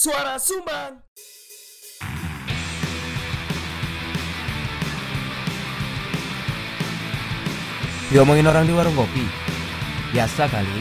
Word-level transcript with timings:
Suara 0.00 0.40
Sumbang. 0.40 0.96
Diomongin 8.08 8.48
orang 8.48 8.64
di 8.64 8.72
warung 8.72 8.96
kopi. 8.96 9.28
Biasa 10.16 10.48
kali. 10.48 10.80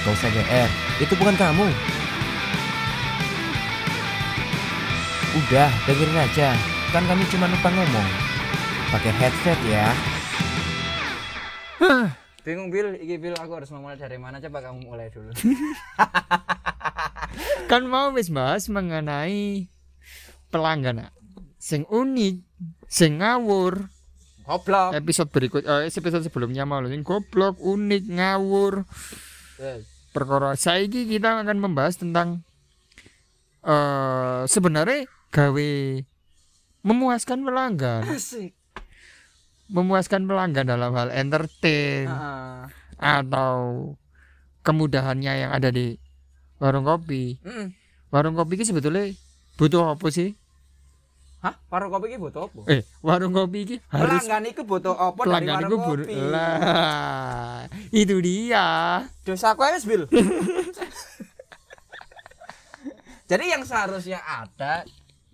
Gak 0.00 0.16
usah 0.16 0.32
GR 0.32 0.70
Itu 1.04 1.12
bukan 1.20 1.36
kamu. 1.36 1.68
Udah 5.44 5.68
dengerin 5.84 6.24
aja. 6.24 6.56
Kan 6.88 7.04
kami 7.04 7.28
cuma 7.28 7.52
numpang 7.52 7.76
ngomong. 7.76 8.08
Pakai 8.88 9.12
headset 9.12 9.60
ya 9.68 9.92
Bingung 12.40 12.68
Bil, 12.68 12.96
iki 12.96 13.16
Bil 13.16 13.36
aku 13.36 13.52
harus 13.52 13.68
memulai 13.68 13.94
dari 13.94 14.16
mana 14.16 14.40
coba 14.40 14.64
kamu 14.64 14.88
mulai 14.88 15.12
dulu. 15.12 15.30
kan 17.70 17.82
mau 17.86 18.10
wis 18.10 18.28
bahas 18.28 18.66
mengenai 18.66 19.70
pelanggan 20.50 21.08
sing 21.60 21.86
unik 21.86 22.42
sing 22.90 23.22
ngawur 23.22 23.86
Goblok. 24.42 24.98
episode 24.98 25.30
berikut 25.30 25.62
eh, 25.62 25.86
episode 25.86 26.26
sebelumnya 26.26 26.66
mau 26.66 26.82
sing 26.82 27.06
goblok 27.06 27.60
unik 27.60 28.04
ngawur 28.10 28.84
Yes. 29.60 29.84
perkara 30.10 30.56
saiki 30.56 31.04
kita 31.04 31.44
akan 31.44 31.60
membahas 31.60 32.00
tentang 32.00 32.42
eh 33.60 34.42
sebenarnya 34.48 35.04
gawe 35.30 35.70
memuaskan 36.80 37.44
pelanggan 37.44 38.08
Asik. 38.08 38.56
Memuaskan 39.70 40.26
pelanggan 40.26 40.66
dalam 40.66 40.90
hal 40.92 41.08
entertain 41.10 42.04
Heeh. 42.04 42.60
atau 42.98 43.94
kemudahannya 44.60 45.32
yang 45.38 45.50
ada 45.50 45.70
di 45.70 45.96
warung 46.58 46.82
kopi 46.82 47.38
Mm. 47.40 47.72
warung 48.08 48.34
kopi 48.34 48.54
ini 48.54 48.64
sebetulnya 48.64 49.08
butuh 49.56 49.94
apa 49.94 50.06
sih 50.08 50.34
Hah? 51.40 51.56
Warung 51.72 51.88
kopi 51.88 52.12
iki 52.12 52.20
butuh 52.20 52.52
apa? 52.52 52.60
eh 52.68 52.84
warung 53.00 53.32
kopi 53.32 53.58
ini 53.64 53.76
harus 53.88 54.20
Pelanggan 54.20 54.44
iku 54.46 54.62
butuh 54.62 54.92
apa 54.92 55.16
dari 55.16 55.24
pelanggan 55.24 55.56
warung 55.56 55.72
itu 55.72 55.80
kopi? 56.04 56.14
lah 56.20 57.64
itu 57.90 58.16
dia 58.20 58.66
Dosa 59.24 59.56
aku 59.56 59.64
wis 59.66 59.88
Bil. 59.88 60.04
Jadi 63.24 63.44
yang 63.46 63.62
seharusnya 63.62 64.18
ada 64.20 64.82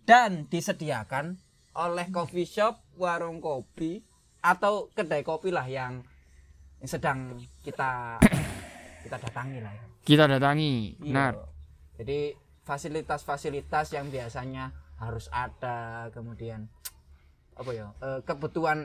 dan 0.05 0.45
disediakan 0.47 1.41
oleh 1.73 2.07
coffee 2.09 2.45
shop, 2.45 2.77
warung 2.95 3.41
kopi 3.41 4.05
atau 4.47 4.87
kedai 4.95 5.27
kopi 5.27 5.51
lah 5.51 5.67
yang 5.67 6.07
yang 6.79 6.87
sedang 6.89 7.35
kita 7.67 8.23
kita 9.03 9.17
datangi 9.19 9.59
lah 9.59 9.75
ya. 9.75 9.85
kita 10.07 10.25
datangi 10.31 10.95
Iya. 10.97 11.03
benar 11.03 11.35
Jadi 11.97 12.21
fasilitas-fasilitas 12.63 13.91
yang 13.91 14.07
biasanya 14.07 14.69
harus 14.97 15.33
ada, 15.33 16.13
kemudian 16.13 16.69
apa 17.57 17.71
ya? 17.73 17.89
eh, 17.99 18.21
kebutuhan 18.21 18.85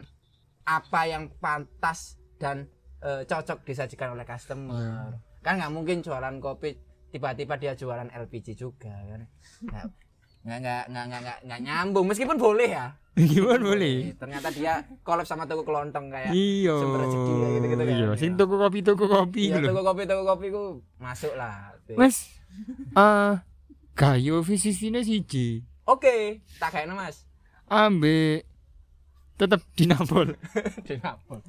apa 0.64 1.02
yang 1.06 1.28
pantas 1.38 2.16
dan 2.40 2.72
eh, 3.02 3.28
cocok 3.28 3.68
disajikan 3.68 4.16
oleh 4.16 4.24
customer. 4.24 5.12
Kan 5.42 5.60
nggak 5.60 5.74
mungkin 5.74 6.00
jualan 6.00 6.40
kopi 6.40 6.78
tiba-tiba 7.12 7.60
dia 7.60 7.74
jualan 7.76 8.08
LPG 8.08 8.56
juga 8.56 8.94
kan. 8.96 9.28
Nggak 10.42 10.60
nggak 10.60 10.84
nggak 10.90 11.06
nggak 11.06 11.38
nggak, 11.44 11.60
nyambung 11.62 12.06
meskipun 12.06 12.36
boleh 12.36 12.70
ya. 12.72 12.88
gimana 13.14 13.62
boleh 13.62 14.16
Ternyata 14.16 14.48
dia 14.50 14.74
collab 15.02 15.24
sama 15.24 15.44
toko 15.44 15.62
kelontong 15.62 16.08
kayak 16.08 16.32
iya 16.32 16.72
sumber 16.74 17.04
rezeki 17.04 17.34
ya, 17.34 17.48
gitu-gitu 17.52 17.84
kan. 17.84 17.94
iya 17.94 18.08
sing 18.16 18.32
tuku 18.34 18.56
kopi 18.56 18.80
tuku 18.82 19.06
kopi 19.06 19.44
Iya, 19.48 19.60
toko 19.62 19.82
kopi 19.84 20.04
toko 20.06 20.24
kopi 20.26 20.48
ku 20.50 20.64
masuk 20.96 21.36
lah. 21.36 21.76
mas 21.92 22.32
eh 22.98 23.34
gayo 23.94 24.40
visisine 24.40 25.02
siji 25.02 25.62
Oke, 25.84 26.40
tak 26.56 26.72
kayaknya 26.72 26.96
mas. 26.96 27.28
ambek 27.68 28.48
tetep 29.36 29.60
dinapol 29.74 30.38
di 30.86 30.96
Napol. 30.96 31.42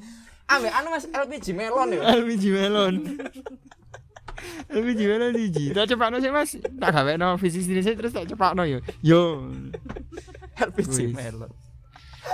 Ambek 0.44 0.72
anu 0.72 0.88
Mas 0.90 1.04
LPG 1.06 1.52
melon 1.52 1.92
ya. 1.92 2.00
LPG 2.16 2.44
melon 2.50 2.94
LPG 4.72 5.00
melon 5.08 5.32
siji 5.36 5.64
tak 5.72 5.86
cepakno 5.88 6.16
sih 6.18 6.32
mas 6.32 6.56
tak 6.58 6.90
gawe 6.92 7.12
no 7.20 7.36
visisine 7.36 7.80
sih 7.80 7.94
terus 7.96 8.12
tak 8.12 8.26
cepakno 8.28 8.64
yo 8.64 8.78
yo 9.04 9.48
LPG 10.58 11.10
Wis. 11.10 11.14
melon. 11.16 11.50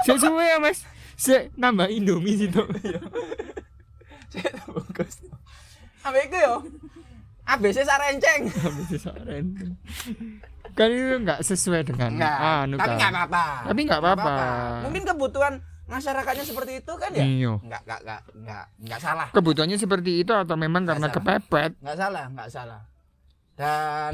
Suwe 0.05 0.45
ya 0.45 0.59
mas 0.61 0.85
Sik 1.19 1.51
nambah 1.59 1.91
indomie 1.91 2.39
situ 2.39 2.63
Cek 4.31 4.53
bungkus. 4.71 5.25
Ambek 6.07 6.31
iku 6.31 6.37
yo. 6.39 6.55
ABC 7.49 7.81
sarenceng. 7.81 8.45
Habis 8.53 8.87
disaren. 8.93 9.45
Kan 10.77 10.89
itu 10.93 11.17
nggak 11.25 11.41
sesuai 11.41 11.81
dengan 11.83 12.13
Enggak, 12.13 12.37
anu 12.39 12.75
tapi 12.77 12.93
enggak 12.95 13.13
apa-apa. 13.17 13.45
Tapi 13.67 13.81
nggak 13.89 14.01
apa-apa. 14.05 14.35
Mungkin 14.87 15.03
kebutuhan 15.09 15.55
masyarakatnya 15.89 16.45
seperti 16.45 16.73
itu 16.79 16.93
kan 16.95 17.11
ya? 17.11 17.25
Iya. 17.25 17.53
Enggak, 17.59 17.83
enggak, 17.85 18.01
enggak, 18.05 18.23
enggak, 18.37 18.65
enggak 18.79 19.01
salah. 19.01 19.29
Kebutuhannya 19.33 19.79
seperti 19.81 20.13
itu 20.21 20.33
atau 20.33 20.55
memang 20.55 20.85
Nggak 20.85 20.95
karena 20.95 21.09
salah. 21.09 21.17
kepepet? 21.17 21.71
Enggak 21.81 21.97
salah, 21.97 22.25
enggak 22.29 22.49
salah. 22.49 22.83
Dan 23.57 24.13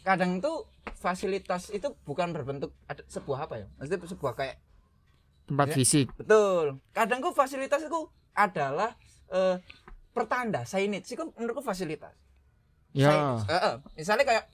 kadang 0.00 0.38
tuh 0.38 0.68
fasilitas 0.94 1.68
itu 1.68 1.88
bukan 2.04 2.30
berbentuk 2.30 2.70
ada 2.86 3.02
sebuah 3.04 3.48
apa 3.48 3.54
ya? 3.58 3.66
Maksudnya 3.76 4.06
sebuah 4.06 4.34
kayak 4.34 4.56
Tempat 5.44 5.66
Ya. 5.68 5.74
fisik. 5.76 6.08
Betul. 6.16 6.80
Kadang 6.90 7.20
kok 7.20 7.36
fasilitas 7.36 7.84
itu 7.84 8.00
adalah 8.32 8.96
eh, 9.28 9.60
pertanda 10.08 10.64
signage 10.64 11.04
itu 11.10 11.20
menurutku 11.36 11.60
fasilitas. 11.60 12.16
Ya. 12.96 13.36
Eh, 13.44 13.52
eh. 13.52 13.76
Misalnya 13.92 14.24
kayak 14.24 14.44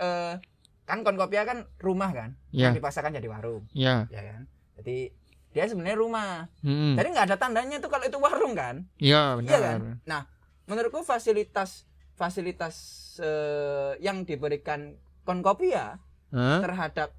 eh, 0.00 0.34
kan 0.82 1.06
konkopia 1.06 1.46
kan 1.46 1.70
rumah 1.78 2.10
kan, 2.10 2.34
Ya. 2.50 2.66
yang 2.66 2.74
dipaksakan 2.74 3.14
jadi 3.14 3.30
warung, 3.30 3.62
Ya. 3.70 4.10
ya 4.10 4.26
kan. 4.26 4.42
Jadi 4.82 5.14
dia 5.50 5.66
sebenarnya 5.66 5.98
rumah. 5.98 6.46
Hmm. 6.62 6.94
Jadi 6.94 7.08
nggak 7.10 7.26
ada 7.30 7.36
tandanya 7.36 7.76
tuh 7.82 7.90
kalau 7.90 8.06
itu 8.06 8.18
warung 8.18 8.54
kan. 8.54 8.86
Ya 9.02 9.34
Iya 9.34 9.38
benar. 9.42 9.60
kan. 9.60 9.80
Nah, 10.06 10.22
menurutku 10.70 11.02
fasilitas 11.02 11.84
fasilitas 12.14 12.74
eh, 13.18 13.98
yang 13.98 14.22
diberikan 14.22 14.94
konkopia 15.24 15.98
Hah? 16.30 16.60
terhadap 16.62 17.10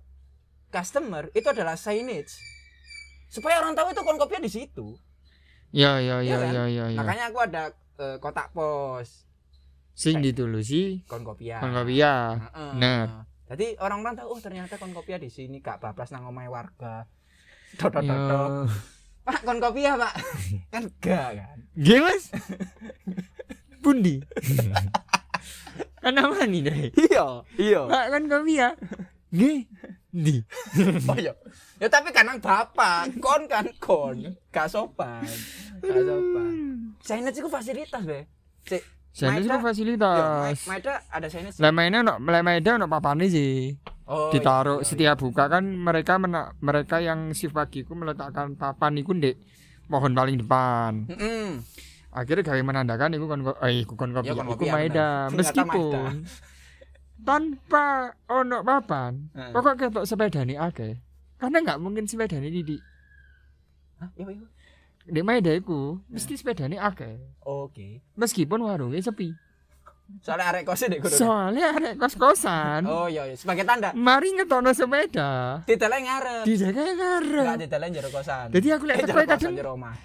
customer 0.72 1.28
itu 1.36 1.48
adalah 1.52 1.76
signage 1.76 2.32
supaya 3.28 3.60
orang 3.60 3.76
tahu 3.76 3.92
itu 3.92 4.02
konkopia 4.04 4.40
di 4.40 4.52
situ. 4.52 4.96
Ya 5.72 6.00
ya 6.00 6.20
Iya 6.20 6.36
ya 6.36 6.38
kan? 6.40 6.52
ya 6.52 6.64
ya. 6.68 6.86
ya. 6.92 6.98
Makanya 7.00 7.26
aku 7.32 7.40
ada 7.44 7.64
eh, 8.00 8.18
kotak 8.20 8.52
pos 8.52 9.28
Sing 9.92 10.24
ditulusi 10.24 11.04
konkopia. 11.06 11.60
Konkopia. 11.60 12.40
Heeh. 12.40 12.72
Nah. 12.80 13.28
Jadi 13.52 13.76
orang-orang 13.84 14.16
tahu 14.16 14.28
oh 14.32 14.40
ternyata 14.40 14.80
konkopia 14.80 15.20
di 15.20 15.28
sini 15.28 15.60
gak 15.60 15.84
bablas 15.84 16.16
nang 16.16 16.24
omahe 16.24 16.48
warga. 16.48 17.04
Dodot 17.78 18.02
Ya. 18.02 18.12
dodot. 18.12 18.52
Pak 19.22 19.40
konkopia, 19.44 19.94
Pak. 20.02 20.14
kan 20.70 20.84
gak 21.00 21.30
kan. 21.38 21.58
Nggih, 21.78 22.00
Mas. 22.02 22.24
Pundi? 23.80 24.16
kan 26.02 26.12
nama 26.12 26.42
nih 26.44 26.62
deh. 26.66 26.80
Iya, 26.98 27.26
iya. 27.56 27.82
Pak 27.86 28.06
kan 28.10 28.22
kopi 28.26 28.54
ya. 28.58 28.70
Nggih. 29.30 29.60
Di. 30.12 30.44
Oh 31.08 31.16
iya. 31.16 31.32
Ya 31.80 31.88
tapi 31.88 32.12
kan 32.12 32.28
nang 32.28 32.38
bapak, 32.38 33.08
kon 33.18 33.48
kan 33.48 33.64
kon. 33.80 34.36
Gak 34.52 34.68
sopan. 34.68 35.24
Gak 35.80 36.02
sopan. 36.04 36.56
Signage 37.00 37.40
itu 37.40 37.48
fasilitas, 37.48 38.04
Be. 38.04 38.28
Cek. 38.68 38.84
Saya 39.12 39.36
itu 39.36 39.44
Maeda- 39.46 39.60
fasilitas. 39.60 40.16
Yo, 40.16 40.24
Ma- 40.24 40.68
Maeda 40.72 40.94
ada 41.12 41.28
signage. 41.28 41.60
Lah 41.60 41.72
mainnya 41.72 42.00
no, 42.00 42.14
mainnya 42.18 42.80
no 42.80 42.88
papane 42.88 43.28
sih. 43.28 43.76
Oh, 44.08 44.28
Ditaruh 44.28 44.80
iya, 44.80 44.84
iya, 44.84 44.88
setiap 44.88 45.18
buka 45.20 45.48
kan 45.48 45.64
mereka 45.64 46.16
mena, 46.16 46.52
mereka 46.60 47.00
yang 47.00 47.32
shift 47.32 47.52
pagiku 47.52 47.92
meletakkan 47.92 48.56
papan 48.56 49.00
iku 49.00 49.12
ndek 49.12 49.36
pohon 49.88 50.12
paling 50.12 50.40
depan. 50.40 51.08
iya. 51.08 51.16
Mm-mm. 51.16 51.48
Akhirnya 52.12 52.44
gawe 52.44 52.60
menandakan 52.60 53.16
iku 53.16 53.26
kon 53.26 53.40
eh 53.44 53.84
iku 53.84 53.96
kon 53.96 54.12
kopi. 54.12 54.28
Ya, 54.28 54.36
iku 54.36 54.64
ya, 54.64 54.74
Maeda. 54.76 55.08
Ternyata 55.28 55.36
meskipun 55.36 56.12
tanpa 57.22 57.86
ono 58.28 58.64
papan. 58.64 59.32
Heeh. 59.32 59.52
Pokok 59.52 59.76
ketok 59.78 60.04
sepeda 60.04 60.44
nih 60.44 60.58
akeh. 60.58 61.00
Karena 61.40 61.58
nggak 61.62 61.80
mungkin 61.80 62.04
sepeda 62.08 62.36
nih 62.36 62.52
di 62.52 62.78
Hah? 64.02 64.10
Iya, 64.18 64.28
iya. 64.34 64.48
Di 65.12 65.20
Maeda 65.20 65.52
iku 65.52 66.00
mesti 66.08 66.34
sepeda 66.34 66.66
nih 66.66 66.80
akeh. 66.80 67.20
Oke. 67.44 68.00
Meskipun 68.16 68.64
warungnya 68.64 69.04
sepi. 69.04 69.36
Soalnya 70.20 70.48
arek 70.50 70.64
kosnya 70.66 70.96
kudu. 70.98 71.12
Soalnya 71.14 71.72
arek 71.72 71.96
kos-kosan. 71.96 72.84
Oh 72.84 73.08
iya, 73.08 73.24
iya. 73.24 73.36
sebagai 73.36 73.64
tanda. 73.64 73.92
Mari 73.92 74.32
ngetokno 74.34 74.72
sepeda. 74.72 75.64
Didalai 75.64 76.00
ngarep. 76.02 76.44
Di 76.44 76.54
jaga 76.54 76.82
Enggak 76.82 76.96
ngarep. 76.96 77.56
didalai 77.60 77.90
jero 77.90 78.10
kosan. 78.10 78.48
Jadi 78.50 78.68
aku 78.70 78.84
lihat 78.88 78.98
Eh, 78.98 79.06
teko 79.06 79.20
kadang 79.22 79.54
jero 79.54 79.72
omah. 79.76 79.96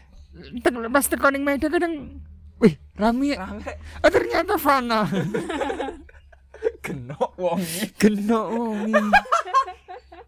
tek- 0.61 0.91
pas 0.91 1.07
teko 1.07 1.27
ning 1.31 1.43
Maeda 1.43 1.67
kadang 1.67 2.23
wih 2.59 2.75
rame. 2.95 3.35
Rame 3.35 3.63
Oh, 3.99 4.11
ternyata 4.11 4.55
Fana. 4.57 5.07
genok 6.85 7.35
wonge. 7.35 7.83
Genok 7.97 8.47
wongi. 8.49 8.95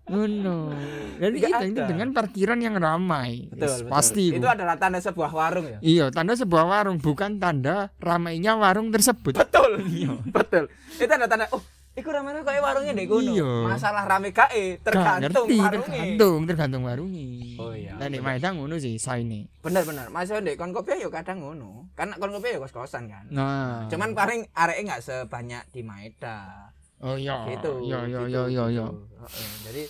Ngono. 0.08 0.72
Jadi 1.19 1.37
itu, 1.38 1.64
itu 1.69 1.81
dengan 1.84 2.08
parkiran 2.10 2.56
yang 2.56 2.75
ramai. 2.75 3.49
betul, 3.49 3.62
Yes, 3.62 3.81
betul. 3.81 3.90
Pasti 3.90 4.25
itu 4.31 4.40
Bu. 4.40 4.49
adalah 4.49 4.75
tanda 4.75 4.99
sebuah 4.99 5.31
warung 5.31 5.66
ya 5.66 5.78
Iya, 5.81 6.06
tanda 6.08 6.32
sebuah 6.32 6.64
warung 6.64 6.96
bukan 6.96 7.37
tanda 7.37 7.93
ramainya 7.99 8.55
warung 8.55 8.88
tersebut. 8.88 9.34
betul 9.34 9.82
Iya. 9.84 10.16
betul 10.26 10.64
itu 10.94 11.06
ada 11.06 11.26
tanda 11.26 11.44
oh 11.50 11.60
iku 11.93 12.08
ramene 12.08 12.40
kayak 12.40 12.62
warungnya 12.62 12.94
deh 12.94 13.05
kono 13.05 13.26
Iya. 13.28 13.50
masalah 13.66 14.06
rame 14.06 14.31
kae 14.31 14.78
Gak 14.78 14.87
tergantung 14.87 15.44
ngerti, 15.44 15.56
warungnya 15.58 15.99
tergantung, 15.99 16.38
tergantung 16.46 16.82
warungnya. 16.84 17.26
Oh 17.58 17.75
iya, 17.75 17.93
Nah, 17.93 18.06
nek. 18.06 18.22
Maeda 18.22 18.49
ngono 18.50 18.78
sih 18.78 18.96
saine. 18.96 19.50
bener 19.58 19.82
bener 19.82 20.06
masih 20.08 20.38
dek 20.38 20.55
kon 20.55 20.70
kopi 20.70 20.96
ya 20.96 21.10
kadang 21.10 21.43
ngono 21.43 21.90
karena 21.93 22.14
kon 22.14 22.31
kopi 22.31 22.55
ya 22.55 22.58
kos 22.58 22.70
kosan 22.70 23.05
kan 23.06 23.26
Nah. 23.28 23.84
cuman 23.87 24.14
paling 24.14 24.46
areknya 24.52 24.82
nggak 24.88 25.02
sebanyak 25.05 25.62
di 25.69 25.82
Maeda 25.82 26.70
oh 27.00 27.15
iya. 27.15 27.37
gitu 27.49 27.73
Iya, 27.81 27.99
iya, 28.05 28.21
gitu, 28.21 28.27
iya, 28.27 28.43
iya, 28.45 28.65
iya. 28.69 28.87
gitu. 28.87 29.19
Heeh, 29.19 29.50
jadi 29.65 29.83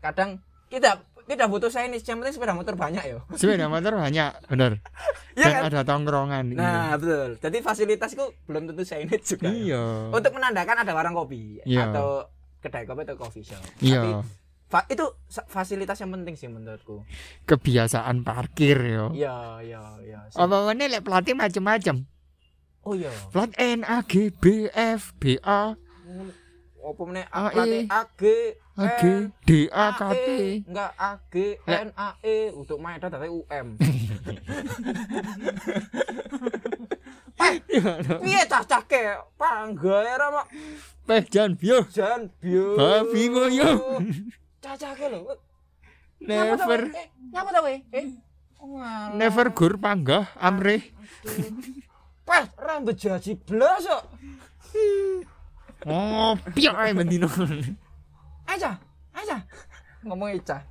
kadang 0.00 0.30
kita 0.66 0.90
tidak 1.24 1.48
butuh 1.48 1.68
saya 1.68 1.88
ini 1.88 1.96
yang 1.98 2.18
penting 2.18 2.34
sepeda 2.34 2.52
motor 2.52 2.74
banyak 2.74 3.00
yo 3.06 3.18
Sepeda 3.34 3.64
motor 3.64 3.96
banyak, 3.96 4.30
bener. 4.46 4.72
Iya 5.34 5.42
Dan 5.42 5.50
kan 5.52 5.62
ada 5.66 5.80
tongkrongan. 5.82 6.44
iya. 6.48 6.58
nah 6.60 6.94
betul 6.94 7.30
jadi 7.38 7.58
fasilitasku 7.58 8.22
belum 8.44 8.68
tentu 8.68 8.82
saya 8.82 9.02
ini 9.02 9.18
juga 9.18 9.48
Iya. 9.48 9.82
untuk 10.10 10.30
menandakan 10.30 10.76
ada 10.80 10.92
warung 10.92 11.16
kopi 11.16 11.58
Iya. 11.62 11.90
atau 11.90 12.28
kedai 12.60 12.84
kopi 12.84 13.02
atau 13.02 13.16
coffee 13.16 13.42
shop 13.42 13.58
Iya. 13.78 13.98
tapi 13.98 14.10
fa- 14.64 14.86
itu 14.86 15.04
fasilitas 15.44 15.98
yang 15.98 16.12
penting 16.12 16.34
sih 16.34 16.46
menurutku 16.46 17.02
Kebiasaan 17.44 18.22
parkir 18.22 18.78
yo. 18.78 19.06
iya 19.10 19.58
iya 19.58 19.82
iya 20.00 20.18
Apa 20.30 20.64
mana 20.64 20.86
lek 20.86 21.02
platnya 21.02 21.34
macam-macam. 21.36 22.06
oh 22.82 22.94
iya 22.94 23.10
Plat 23.28 23.50
N 23.56 23.82
A 23.82 24.00
G 24.02 24.28
B 24.30 24.44
F 24.70 25.16
B 25.16 25.34
A 25.40 25.74
apa 26.84 27.02
meneh 27.08 27.24
A, 27.32 27.48
pelatih 27.48 27.84
E. 27.84 27.88
A 27.88 28.00
G 28.12 28.22
A 28.76 28.86
G 29.00 29.02
N 29.04 29.22
D 29.46 29.50
A 29.72 29.86
K 29.96 30.00
T. 30.12 30.16
AE. 30.18 30.50
enggak 30.68 30.90
A 31.00 31.10
G 31.32 31.34
N 31.64 31.88
A 31.96 32.08
E 32.20 32.36
untuk 32.52 32.78
Maeda 32.80 33.08
tapi 33.08 33.28
UM 33.32 33.66
piye 38.24 38.42
cah-cah 38.46 38.82
ke 38.86 39.18
panggae 39.36 40.12
ra 40.16 40.28
mak 40.30 40.46
Peh 41.04 41.20
jan 41.28 41.52
bio. 41.52 41.84
jan 41.92 42.32
bio 42.40 42.72
Babi 42.78 43.28
ngoyo. 43.28 44.00
cah-cah 44.64 44.92
ke 44.96 45.06
lho 45.12 45.36
Never 46.24 46.88
eh 46.88 47.12
nyapa 47.32 47.50
ta 47.52 47.60
we 47.60 47.84
eh 47.92 48.06
Oh, 48.64 48.80
never 49.12 49.52
gur 49.52 49.76
panggah. 49.76 50.24
Pas 52.24 52.48
rambut 52.56 52.96
jaji 52.96 53.36
blas 53.36 53.84
kok. 53.84 54.02
Oh, 55.84 56.32
piye 56.52 56.70
ae 56.72 56.92
bendino. 56.92 57.28
Aja, 58.44 58.76
aja. 59.12 59.36
Ngomong 60.04 60.36
Ica. 60.36 60.64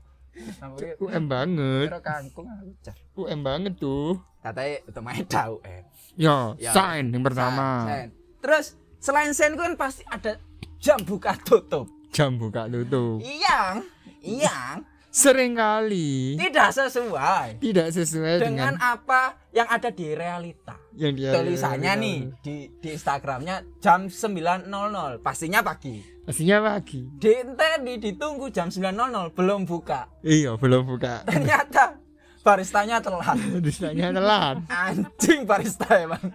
UM 0.98 1.30
banget. 1.30 1.94
kangkung 2.02 2.50
aku 2.50 2.66
Ica. 2.74 2.94
UM 3.14 3.40
banget 3.42 3.74
tuh. 3.78 4.18
Katanya 4.42 4.82
itu 4.84 5.00
main 5.00 5.26
tahu 5.26 5.56
eh. 5.64 5.82
Ya, 6.18 6.54
Ya. 6.58 6.74
sign 6.74 7.14
yang 7.14 7.22
pertama. 7.22 7.86
Sen. 7.86 8.08
Terus 8.42 8.66
selain 8.98 9.32
sen 9.32 9.54
kan 9.54 9.74
pasti 9.78 10.02
ada 10.10 10.38
jam 10.82 11.00
buka 11.02 11.38
tutup. 11.42 11.86
Jam 12.10 12.38
buka 12.38 12.66
tutup. 12.70 13.22
Yang 13.22 13.86
yang 14.22 14.82
Seringkali 15.14 16.42
tidak 16.42 16.74
sesuai 16.74 17.62
tidak 17.62 17.94
sesuai 17.94 18.42
dengan 18.42 18.74
dengan, 18.74 18.82
apa 18.82 19.38
yang 19.54 19.70
ada 19.70 19.94
di 19.94 20.10
realita. 20.10 20.74
yang 20.98 21.14
dia 21.14 21.30
Tulisannya 21.38 21.94
nih 22.02 22.20
di 22.42 22.74
di 22.82 22.98
Instagramnya 22.98 23.62
jam 23.78 24.10
9.00 24.10 24.74
pastinya 25.22 25.62
pagi. 25.62 26.02
Pastinya 26.26 26.66
pagi. 26.66 27.06
Di 27.14 27.30
Inteni 27.46 28.02
ditunggu 28.02 28.50
jam 28.50 28.74
9.00 28.74 29.38
belum 29.38 29.70
buka. 29.70 30.10
Iya, 30.26 30.58
belum 30.58 30.82
buka. 30.90 31.30
Ternyata 31.30 32.02
baristanya 32.42 32.98
telat. 32.98 33.38
Tulisannya 33.54 34.18
telat. 34.18 34.58
Anjing 34.66 35.46
barista 35.46 35.94
emang. 35.94 36.34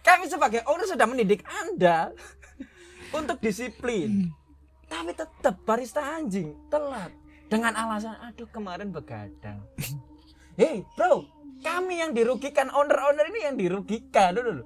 Kami 0.00 0.24
sebagai 0.24 0.64
owner 0.64 0.88
sudah 0.88 1.04
mendidik 1.04 1.44
Anda 1.44 2.16
untuk 3.12 3.44
disiplin. 3.44 4.32
Tapi 4.88 5.12
tetap 5.12 5.60
barista 5.68 6.00
anjing 6.00 6.56
telat 6.72 7.23
dengan 7.46 7.72
alasan 7.72 8.16
aduh 8.20 8.48
kemarin 8.48 8.88
begadang. 8.88 9.60
Hei, 10.58 10.86
bro, 10.94 11.26
kami 11.60 11.98
yang 11.98 12.12
dirugikan 12.12 12.68
owner-owner 12.68 13.26
ini 13.28 13.40
yang 13.42 13.54
dirugikan 13.54 14.32
dulu. 14.32 14.62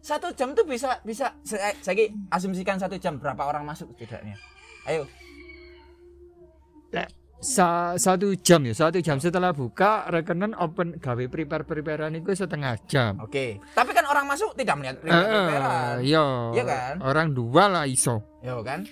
Satu 0.00 0.30
jam 0.32 0.52
tuh 0.52 0.62
bisa 0.62 1.02
bisa 1.02 1.34
saya, 1.42 1.74
saya 1.76 2.06
asumsikan 2.30 2.76
satu 2.76 2.94
jam 2.96 3.18
berapa 3.18 3.42
orang 3.42 3.64
masuk 3.64 3.90
setidaknya. 3.92 4.38
Ayo, 4.86 5.02
sa- 7.36 7.94
satu 7.96 8.32
jam 8.34 8.62
ya, 8.62 8.72
satu 8.72 8.96
jam 8.98 9.18
setelah 9.18 9.52
buka 9.52 10.08
rekenan 10.08 10.56
open 10.56 10.96
gawe 10.96 11.24
prepare 11.26 11.62
preparean 11.62 12.14
itu 12.14 12.32
setengah 12.32 12.78
jam. 12.86 13.20
oke. 13.20 13.60
Tapi 13.74 13.90
kan 13.92 14.06
orang 14.06 14.24
masuk 14.24 14.54
tidak 14.54 14.78
melihat 14.78 14.96
Eh, 14.96 15.02
preparean. 15.04 15.96
iya. 16.00 16.26
Iya 16.54 16.64
kan? 16.64 16.94
Orang 17.02 17.26
dua 17.34 17.64
lah 17.66 17.84
iso. 17.84 18.22
Yo 18.40 18.62
kan? 18.62 18.86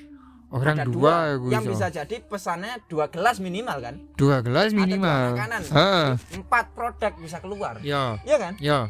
Orang 0.54 0.78
Ada 0.78 0.86
dua, 0.86 1.34
aku 1.34 1.50
yang 1.50 1.66
bisa 1.66 1.90
jadi 1.90 2.16
pesannya 2.22 2.78
dua 2.86 3.10
gelas 3.10 3.42
minimal 3.42 3.74
kan 3.80 3.94
dua 4.14 4.38
gelas 4.38 4.70
Ada 4.70 4.72
dua 4.72 4.80
minimal. 4.86 5.22
makanan. 5.34 5.60
Heeh. 5.66 6.06
empat 6.38 6.64
produk 6.72 7.12
bisa 7.18 7.42
keluar 7.42 7.74
Ya, 7.82 8.22
Iya 8.22 8.36
kan 8.38 8.52
ya. 8.62 8.86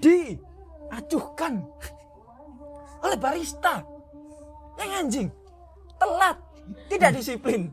diacuhkan 0.00 1.60
oleh 2.98 3.18
barista 3.18 3.84
yang 4.76 4.90
anjing 4.98 5.28
telat 5.94 6.36
tidak 6.88 7.10
disiplin 7.14 7.68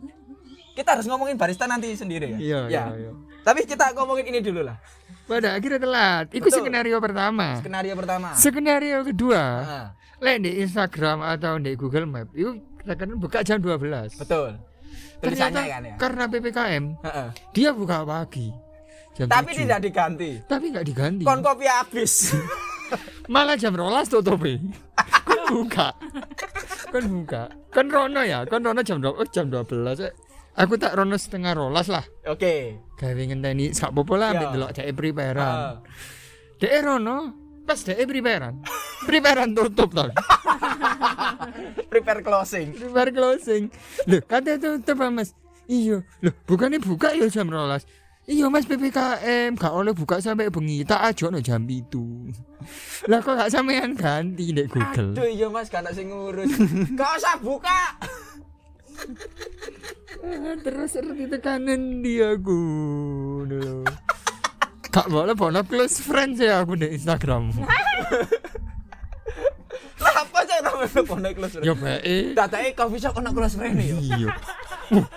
kita 0.74 0.90
harus 0.92 1.06
ngomongin 1.06 1.36
barista 1.36 1.64
nanti 1.64 1.92
sendiri 1.94 2.36
ya 2.36 2.38
Iya, 2.38 2.60
Ya. 2.68 2.84
iya, 2.90 3.00
iya. 3.00 3.12
tapi 3.42 3.64
kita 3.64 3.92
ngomongin 3.94 4.28
ini 4.28 4.40
dulu 4.40 4.60
lah 4.62 4.76
Pada 5.24 5.56
akhirnya 5.56 5.80
telat. 5.80 6.26
Itu 6.32 6.52
Betul. 6.52 6.68
skenario 6.68 7.00
pertama. 7.00 7.56
skenario 7.56 7.96
pertama 7.96 8.36
Skenario 8.36 9.08
kedua, 9.08 9.40
Ah, 9.64 9.88
lek 10.24 10.38
di 10.40 10.64
Instagram 10.64 11.20
atau 11.20 11.60
di 11.60 11.76
Google 11.76 12.08
Map, 12.08 12.32
itu 12.32 12.56
rekenan 12.82 13.20
buka 13.20 13.44
jam 13.44 13.60
12. 13.60 14.16
betul 14.18 14.56
Ternyata 15.20 15.60
kan 15.62 15.82
ya 15.84 15.96
karena 15.96 16.24
PPKM, 16.28 16.84
Heeh. 17.00 17.28
dia 17.52 17.70
buka 17.72 18.04
pagi. 18.04 18.52
Jam 19.14 19.28
tapi 19.30 19.54
7. 19.54 19.62
tidak 19.62 19.80
diganti 19.84 20.32
tapi 20.44 20.74
nggak 20.74 20.86
diganti. 20.86 21.24
kon 21.24 21.40
kopi 21.40 21.70
habis 21.70 22.34
Malah 23.34 23.56
jam 23.56 23.72
rolas 23.74 24.06
tutup 24.06 24.42
Kan 24.44 25.40
buka. 25.48 25.96
Kan 26.92 27.04
buka. 27.10 27.44
Kan 27.72 27.88
rono 27.90 28.22
ya, 28.22 28.44
kan 28.46 28.62
rono 28.62 28.82
jam 28.82 29.00
12, 29.00 29.18
oh, 29.18 29.28
jam 29.30 29.48
12. 29.50 30.04
eh. 30.04 30.14
Aku 30.54 30.78
tak 30.78 30.94
rono 30.94 31.18
setengah 31.18 31.58
rolas 31.58 31.90
lah. 31.90 32.06
oke 32.30 32.78
Gawe 33.02 33.18
ngenteni 33.18 33.74
sak 33.74 33.90
popo 33.90 34.14
lah 34.14 34.30
Ya. 34.30 34.38
ambek 34.38 34.50
delok 34.54 34.72
cek 34.76 34.86
preparean. 34.94 35.42
Ah. 35.42 35.74
Dek 36.62 36.74
rono 36.86 37.18
pas 37.66 37.80
dek 37.82 37.98
preparean. 38.06 38.62
Preparean 39.06 39.52
tutup 39.52 39.90
tau. 39.92 40.10
prepare 41.92 42.26
closing 42.26 42.74
Prepare 42.74 43.12
closing. 43.14 43.70
Loh, 44.10 44.22
katanya 44.26 44.78
tutup 44.80 44.98
Mas. 45.14 45.38
Iya. 45.70 46.02
Loh, 46.26 46.34
bukannya 46.50 46.82
buka 46.82 47.14
ya 47.14 47.30
jam 47.30 47.48
rolas. 47.48 47.86
Iya 48.24 48.48
mas 48.48 48.64
PPKM 48.64 49.60
gak 49.60 49.76
oleh 49.76 49.92
buka 49.92 50.24
sampai 50.24 50.48
bengi 50.48 50.88
tak 50.88 51.12
aja 51.12 51.28
no 51.28 51.44
jam 51.44 51.60
itu 51.68 52.32
lah 53.12 53.20
kok 53.20 53.36
gak 53.36 53.52
sampean 53.52 54.00
ganti 54.00 54.56
di 54.56 54.64
Google 54.64 55.12
Aduh 55.12 55.28
iya 55.28 55.52
mas 55.52 55.68
gak 55.68 55.92
sing 55.92 56.08
ngurus 56.08 56.48
Gak 57.00 57.12
usah 57.20 57.36
buka 57.44 58.00
terus 60.64 60.96
seperti 60.96 61.28
tekanan 61.28 62.00
dia 62.00 62.40
aku 62.40 62.60
dulu 63.44 63.84
Kak 64.88 65.12
boleh 65.12 65.36
boleh 65.36 65.60
close 65.68 66.00
friends 66.00 66.40
ya 66.40 66.64
aku 66.64 66.80
di 66.80 66.96
Instagram 66.96 67.52
Lah 70.04 70.16
apa 70.22 70.40
sih 70.44 70.58
namanya 70.60 71.02
pondok 71.02 71.32
close 71.34 71.54
friend 71.54 71.66
Ya 71.66 71.74
baik 71.74 72.26
Datanya 72.34 72.70
coffee 72.74 73.00
shop 73.00 73.14
kena 73.14 73.32
close 73.32 73.56
friend 73.56 73.76
ya 73.76 73.96
Iya. 73.98 74.28
Uh, 74.92 75.08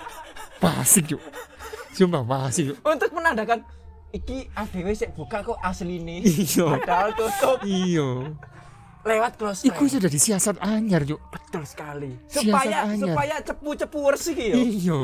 Pasik 0.57 1.11
yuk 1.11 1.23
Sumpah 1.91 2.23
pasik 2.23 2.65
yuk 2.71 2.79
Untuk 2.81 3.11
menandakan 3.11 3.67
Iki 4.09 4.55
ADW 4.55 4.87
sih 4.93 5.11
buka 5.11 5.43
kok 5.43 5.59
asli 5.61 5.99
nih 5.99 6.23
Iya. 6.23 6.79
Padahal 6.79 7.11
tutup. 7.13 7.59
Iya. 7.63 8.33
Lewat 9.03 9.33
close 9.37 9.63
Iku 9.63 9.83
friend 9.83 9.93
sudah 9.93 10.09
disiasat 10.09 10.57
anyar 10.59 11.03
yuk 11.03 11.19
Betul 11.29 11.63
sekali. 11.63 12.15
Supaya 12.27 12.87
supaya 12.93 13.35
cepu-cepu 13.41 13.99
bersih 14.03 14.35
ya 14.35 14.57
Iya. 14.57 15.01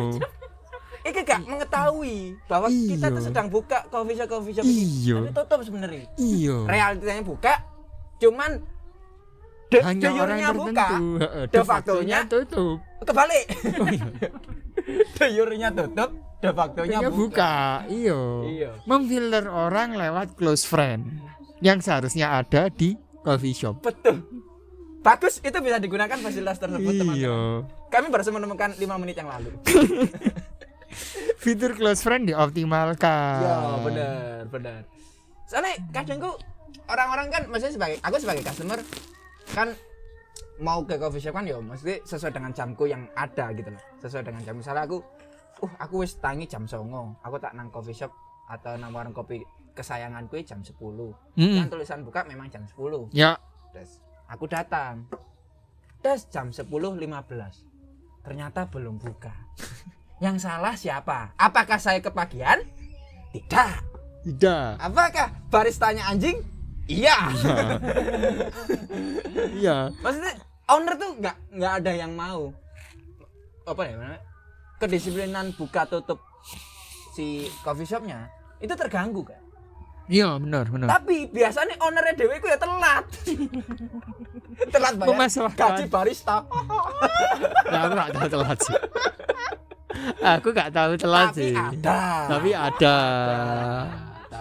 Iki 1.03 1.21
gak 1.27 1.43
mengetahui 1.43 2.39
bahwa 2.47 2.71
kita 2.71 3.11
Iya. 3.11 3.17
tuh 3.19 3.23
sedang 3.27 3.51
buka 3.51 3.83
coffee 3.91 4.15
shop 4.15 4.31
coffee 4.31 4.55
shop 4.55 4.62
ini. 4.62 4.85
Iya. 5.03 5.17
Tapi 5.19 5.31
tutup 5.35 5.61
sebenarnya. 5.67 6.07
Iya. 6.15 6.57
Realitanya 6.71 7.23
buka 7.23 7.55
Cuman 8.17 8.62
de, 9.73 9.79
Hanya 9.81 10.05
de 10.05 10.09
orang 10.12 10.38
jure-nya 10.38 10.50
buka 10.52 10.88
De 11.49 11.61
factonya 11.64 12.19
tutup 12.29 12.76
kebalik 13.02 13.45
Oh 13.81 13.88
iya 13.88 14.07
de 15.17 15.26
jure-nya 15.33 15.69
tutup 15.73 16.11
de 16.43 16.50
factonya 16.52 16.99
buka. 17.07 17.14
buka, 17.14 17.55
iyo. 17.88 18.21
Iya. 18.50 18.71
Memfilter 18.85 19.47
orang 19.47 19.95
lewat 19.97 20.35
close 20.37 20.67
friend 20.69 21.07
yang 21.62 21.79
seharusnya 21.79 22.35
ada 22.35 22.67
di 22.69 22.99
coffee 23.23 23.55
shop. 23.55 23.79
betul 23.87 24.26
bagus 25.02 25.38
itu 25.43 25.55
bisa 25.62 25.79
digunakan 25.83 26.14
fasilitas 26.14 26.59
tersebut 26.62 26.95
teman-teman 26.95 27.67
kami 27.91 28.07
baru 28.11 28.23
menemukan 28.35 28.71
5 28.79 29.02
menit 29.02 29.19
yang 29.19 29.31
lalu 29.31 29.50
Fitur 31.43 31.75
close 31.75 32.05
friend 32.07 32.31
dioptimalkan. 32.31 33.43
ya 33.43 33.57
benar 33.83 34.43
benar 34.47 34.81
soalnya 35.50 35.75
kadang 35.91 36.23
orang-orang 36.87 37.26
kan 37.35 37.43
maksudnya 37.50 37.75
sebagai 37.75 37.97
aku 38.02 38.17
sebagai 38.23 38.43
customer 38.47 38.79
kan 39.52 39.68
mau 40.61 40.85
ke 40.85 40.97
coffee 40.97 41.21
shop 41.21 41.37
kan 41.37 41.44
ya 41.44 41.61
maksudnya 41.61 42.00
sesuai 42.04 42.32
dengan 42.32 42.52
jamku 42.52 42.85
yang 42.88 43.04
ada 43.16 43.52
gitu 43.52 43.68
loh 43.73 43.82
sesuai 44.00 44.25
dengan 44.25 44.40
jam 44.44 44.54
misalnya 44.56 44.85
aku 44.88 44.99
uh 45.62 45.73
aku 45.78 45.94
wis 46.02 46.16
tangi 46.18 46.49
jam 46.49 46.64
songo 46.64 47.16
aku 47.21 47.37
tak 47.37 47.52
nang 47.52 47.68
coffee 47.68 47.97
shop 47.97 48.12
atau 48.49 48.76
nang 48.76 48.92
warung 48.92 49.12
kopi 49.12 49.40
kesayanganku 49.73 50.37
jam 50.44 50.61
10 50.61 50.76
Hmm. 50.76 51.56
yang 51.56 51.68
tulisan 51.73 52.04
buka 52.04 52.28
memang 52.28 52.52
jam 52.52 52.68
10 52.68 53.09
Ya. 53.12 53.40
Des. 53.73 54.04
Aku 54.28 54.44
datang. 54.44 55.09
Des 56.04 56.21
jam 56.28 56.52
10.15. 56.52 57.00
Ternyata 58.21 58.68
belum 58.68 59.00
buka. 59.00 59.32
Yang 60.21 60.44
salah 60.44 60.76
siapa? 60.76 61.32
Apakah 61.40 61.80
saya 61.80 62.04
kepagian? 62.04 62.61
Tidak. 63.32 63.73
Tidak. 64.28 64.76
Apakah 64.76 65.32
baristanya 65.49 66.04
anjing? 66.12 66.37
Iya. 66.91 67.17
Iya. 69.55 69.77
Maksudnya 70.03 70.35
owner 70.69 70.95
tuh 70.99 71.11
nggak 71.19 71.37
nggak 71.55 71.73
ada 71.83 71.93
yang 71.95 72.12
mau 72.12 72.51
apa 73.62 73.83
ya 73.87 73.95
namanya? 73.97 74.23
Kedisiplinan 74.79 75.55
buka 75.55 75.87
tutup 75.87 76.19
si 77.15 77.47
coffee 77.62 77.87
shopnya 77.87 78.27
itu 78.59 78.75
terganggu 78.75 79.23
kan. 79.23 79.39
Iya, 80.11 80.35
benar, 80.37 80.67
benar. 80.67 80.89
Tapi 80.91 81.31
biasanya 81.31 81.79
ownernya 81.79 82.19
dewe 82.19 82.43
ku 82.43 82.51
ya 82.51 82.59
telat. 82.59 83.07
telat 84.75 84.95
Memasalahkan. 84.99 85.79
gaji 85.79 85.85
barista. 85.87 86.43
Nah, 87.71 87.81
aku 87.87 87.95
gak 87.95 88.11
tahu 88.11 88.27
telat 88.29 88.59
sih. 88.59 88.77
Aku 90.21 90.49
gak 90.51 90.71
tahu 90.75 90.93
telat 90.99 91.29
Tapi 91.31 91.39
sih. 91.39 91.55
ada. 91.55 92.01
Tapi 92.29 92.51
ada. 92.51 92.97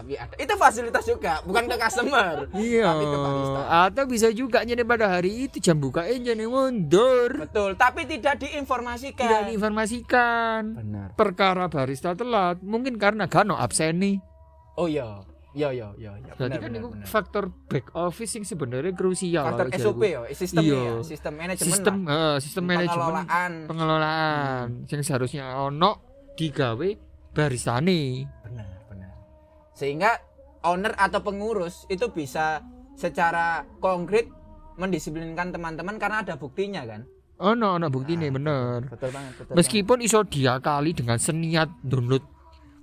Tapi 0.01 0.13
ada. 0.15 0.34
Itu 0.36 0.53
fasilitas 0.55 1.05
juga, 1.05 1.34
bukan 1.41 1.63
ke 1.63 1.77
customer. 1.77 2.50
Iya. 2.51 2.89
Tapi 2.89 3.05
ke 3.05 3.17
barista. 3.17 3.62
Atau 3.86 4.03
bisa 4.05 4.27
juga 4.29 4.60
jadi 4.62 4.81
pada 4.81 5.05
hari 5.08 5.46
itu 5.46 5.58
jam 5.58 5.77
bukain 5.77 6.20
jadi 6.20 6.43
mundur. 6.43 7.29
Betul, 7.39 7.77
tapi 7.77 8.03
tidak 8.03 8.41
diinformasikan. 8.41 9.22
Tidak 9.22 9.41
diinformasikan. 9.48 10.62
Benar. 10.74 11.08
Perkara 11.13 11.65
barista 11.67 12.12
telat 12.12 12.60
mungkin 12.60 12.98
karena 12.98 13.25
gak 13.25 13.43
no 13.43 13.55
absen 13.55 13.96
nih. 13.96 14.17
Oh 14.74 14.86
iya. 14.86 15.22
Iya 15.51 15.67
iya 15.70 15.88
iya. 16.00 16.12
Berarti 16.31 16.39
Benar, 16.39 16.58
kan 16.58 16.63
benar, 16.65 16.79
itu 16.79 16.89
benar. 16.89 17.05
faktor 17.05 17.43
back 17.67 17.91
office 17.91 18.31
yang 18.34 18.48
sebenarnya 18.48 18.93
krusial. 18.96 19.43
faktor 19.46 19.67
lah, 19.67 19.77
SOP 19.77 20.01
ya, 20.01 20.22
sistem 20.31 20.63
Iya. 20.63 20.79
ya, 20.79 20.93
sistem 21.03 21.34
manajemen 21.36 21.67
sistem 21.67 21.96
lah. 22.01 22.15
eh, 22.15 22.36
sistem 22.39 22.63
manajemen 22.63 23.03
pengelolaan. 23.03 23.51
pengelolaan 23.67 24.67
yang 24.88 25.01
seharusnya 25.03 25.46
ono 25.53 25.91
digawe 26.34 26.89
baristane. 27.36 28.24
Benar, 28.48 28.63
benar. 28.63 28.80
Sehingga 29.81 30.21
owner 30.61 30.93
atau 30.93 31.25
pengurus 31.25 31.89
itu 31.89 32.05
bisa 32.13 32.61
secara 32.93 33.65
konkret 33.81 34.29
mendisiplinkan 34.77 35.50
teman-teman 35.50 35.97
karena 35.97 36.21
ada 36.21 36.38
buktinya 36.38 36.85
kan. 36.85 37.09
Ono 37.41 37.81
ono 37.81 37.89
bukti 37.89 38.13
nih 38.13 38.29
Ah, 38.29 38.33
bener. 38.38 38.79
Betul 38.85 39.09
banget, 39.09 39.33
betul. 39.41 39.53
Meskipun 39.57 39.97
iso 40.05 40.21
diakali 40.21 40.93
dengan 40.93 41.17
seniat 41.17 41.81
download. 41.81 42.21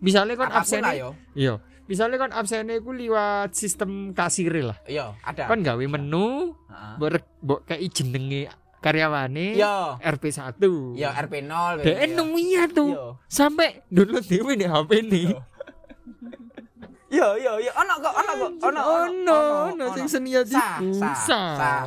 Misalnya 0.02 0.34
banget. 0.34 0.82
kan 0.82 0.94
yo. 0.98 1.14
Iya. 1.38 1.54
Misalnya 1.86 2.18
kan 2.18 2.30
absennya 2.34 2.82
ku 2.82 2.90
liwat 2.90 3.54
sistem 3.54 4.10
kasir 4.10 4.50
lah. 4.58 4.74
Iya, 4.90 5.14
ada. 5.22 5.46
Kan 5.46 5.62
gawe 5.62 5.84
menu, 5.86 6.58
mbok 6.98 7.22
mbok 7.38 7.60
kei 7.70 7.86
jenenge 7.86 8.50
karyawane 8.82 9.54
Iya. 9.54 10.02
RP1. 10.02 10.58
Ya 10.98 11.14
RP0 11.14 11.78
Dia 11.86 12.10
nungguin 12.10 12.66
tuh 12.74 12.90
Iya. 12.90 13.06
sampai 13.30 13.86
download 13.94 14.26
dewe 14.26 14.58
nih 14.58 14.68
HP 14.68 14.90
nih. 15.06 15.28
Iya 17.08 17.28
iya 17.40 17.52
iya 17.56 17.72
ono 17.72 17.94
kok 18.04 18.12
ono 18.12 18.32
kok 18.36 18.50
ono 18.68 18.80
Ono, 19.08 19.38
ono 19.72 19.84
sing 19.96 20.06
Sah. 20.92 21.16
sah. 21.56 21.82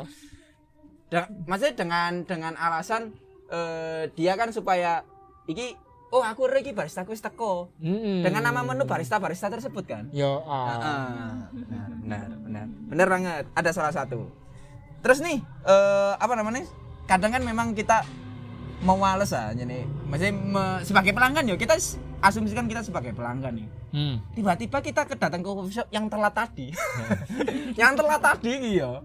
Da- 1.13 1.30
maksudnya 1.46 1.75
dengan 1.78 2.12
dengan 2.25 2.54
alasan 2.58 3.13
eh, 3.51 4.10
dia 4.18 4.34
kan 4.34 4.50
supaya 4.50 5.06
iki 5.46 5.78
oh 6.12 6.24
aku 6.25 6.50
iki 6.58 6.74
barista 6.74 7.06
wis 7.06 7.22
teko 7.22 7.70
Mm-mm. 7.80 8.24
dengan 8.25 8.50
nama 8.50 8.66
menu 8.66 8.84
barista-barista 8.88 9.51
tersebut 9.51 9.86
kan. 9.86 10.10
Yo 10.10 10.42
ah. 10.44 11.46
benar 11.54 11.88
benar 12.01 12.28
benar 12.42 12.66
benar 12.90 13.08
banget 13.08 13.44
ada 13.54 13.70
salah 13.72 13.94
satu. 13.94 14.25
Terus 15.06 15.22
nih 15.22 15.38
eh, 15.68 16.13
apa 16.18 16.34
namanya? 16.34 16.66
Kadang 17.06 17.36
kan 17.36 17.44
memang 17.44 17.75
kita 17.75 18.08
males 18.84 19.30
ah 19.30 19.50
jadi 19.52 19.86
maksudnya 20.04 20.34
me- 20.34 20.82
sebagai 20.82 21.12
pelanggan 21.12 21.46
ya 21.46 21.56
kita 21.56 21.78
asumsikan 22.20 22.66
kita 22.66 22.82
sebagai 22.82 23.12
pelanggan 23.12 23.56
nih 23.56 23.70
Hmm. 23.92 24.24
tiba-tiba 24.32 24.80
kita 24.80 25.04
kedatang 25.04 25.40
ke 25.40 25.50
coffee 25.50 25.76
shop 25.76 25.88
yang 25.90 26.08
telat 26.08 26.32
tadi 26.32 26.72
yang 27.76 27.92
telat 27.92 28.20
tadi 28.20 28.50
iki 28.54 28.72
ya 28.78 29.04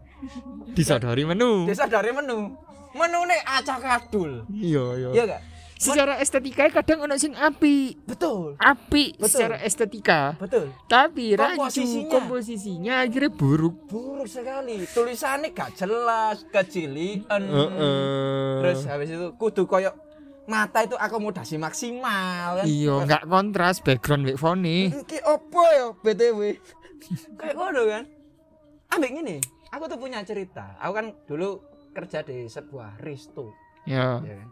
Disadari 0.69 1.23
menu. 1.23 1.67
desa 1.67 1.85
dari 1.85 2.09
menu 2.09 2.55
menu 2.93 3.21
nih 3.25 3.41
acak 3.43 3.83
adul 3.83 4.47
Iya, 4.49 4.85
iya. 4.97 5.09
iya 5.11 5.23
gak 5.29 5.43
Secara 5.77 6.17
estetika 6.17 6.73
kadang 6.73 7.05
ono 7.05 7.15
sing 7.15 7.33
api. 7.33 8.01
betul 8.03 8.57
Api 8.57 9.13
Betul. 9.13 9.29
secara 9.29 9.57
estetika. 9.61 10.33
betul 10.35 10.73
Tapi 10.87 11.37
rancu 11.37 11.69
Komposisinya. 11.69 12.09
komposisinya 12.11 12.95
akhirnya 12.99 13.29
buruk. 13.31 13.75
buruk 13.85 14.25
sekali 14.25 14.83
tulisannya 14.87 15.53
gak 15.53 15.77
jelas 15.77 16.49
kecilian 16.49 17.29
Heeh. 17.29 18.53
terus 18.59 18.81
habis 18.85 19.11
itu 19.11 19.37
kudu 19.37 19.65
koyok 19.65 19.93
mata 20.47 20.81
itu 20.81 20.95
akomodasi 20.95 21.57
maksimal 21.57 22.57
kan 22.57 22.65
Iya, 22.65 23.03
nggak 23.03 23.23
kontras 23.27 23.77
background 23.79 24.25
wek 24.25 24.39
fone. 24.39 24.95
Iki 24.95 25.19
opo 25.25 25.61
ya 25.67 25.87
BTW? 25.93 26.41
Kayak 27.39 27.55
ngono 27.55 27.83
kan. 27.85 28.05
Ambek 28.89 29.11
ngene, 29.13 29.37
aku 29.69 29.85
tuh 29.85 29.99
punya 29.99 30.23
cerita. 30.23 30.79
Aku 30.79 30.95
kan 30.95 31.07
dulu 31.27 31.61
kerja 31.91 32.23
di 32.23 32.47
sebuah 32.47 32.97
resto, 32.97 33.51
Ya. 33.85 34.23
ya 34.23 34.39
kan. 34.39 34.49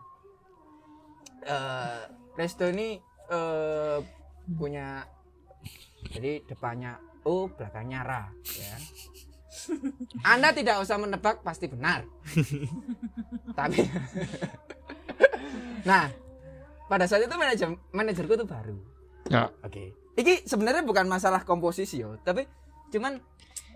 Eh, 1.45 2.03
resto 2.35 2.67
ini 2.69 2.99
eh 3.31 3.99
punya 4.59 5.07
jadi 6.13 6.45
depannya 6.45 7.01
O, 7.25 7.49
belakangnya 7.49 8.05
Ra, 8.05 8.29
ya. 8.45 8.77
Anda 10.29 10.53
tidak 10.53 10.85
usah 10.85 11.01
menebak 11.01 11.41
pasti 11.41 11.73
benar. 11.73 12.05
Tapi 13.57 13.81
Nah, 15.89 16.09
pada 16.89 17.05
saat 17.05 17.25
itu 17.25 17.37
manajer 17.37 17.69
manajerku 17.93 18.35
tuh 18.41 18.49
baru. 18.49 18.77
Ya. 19.29 19.53
Oke. 19.65 19.93
Iki 20.17 20.49
sebenarnya 20.49 20.85
bukan 20.85 21.09
masalah 21.09 21.45
komposisi 21.45 22.01
yo, 22.01 22.17
tapi 22.25 22.49
cuman 22.93 23.21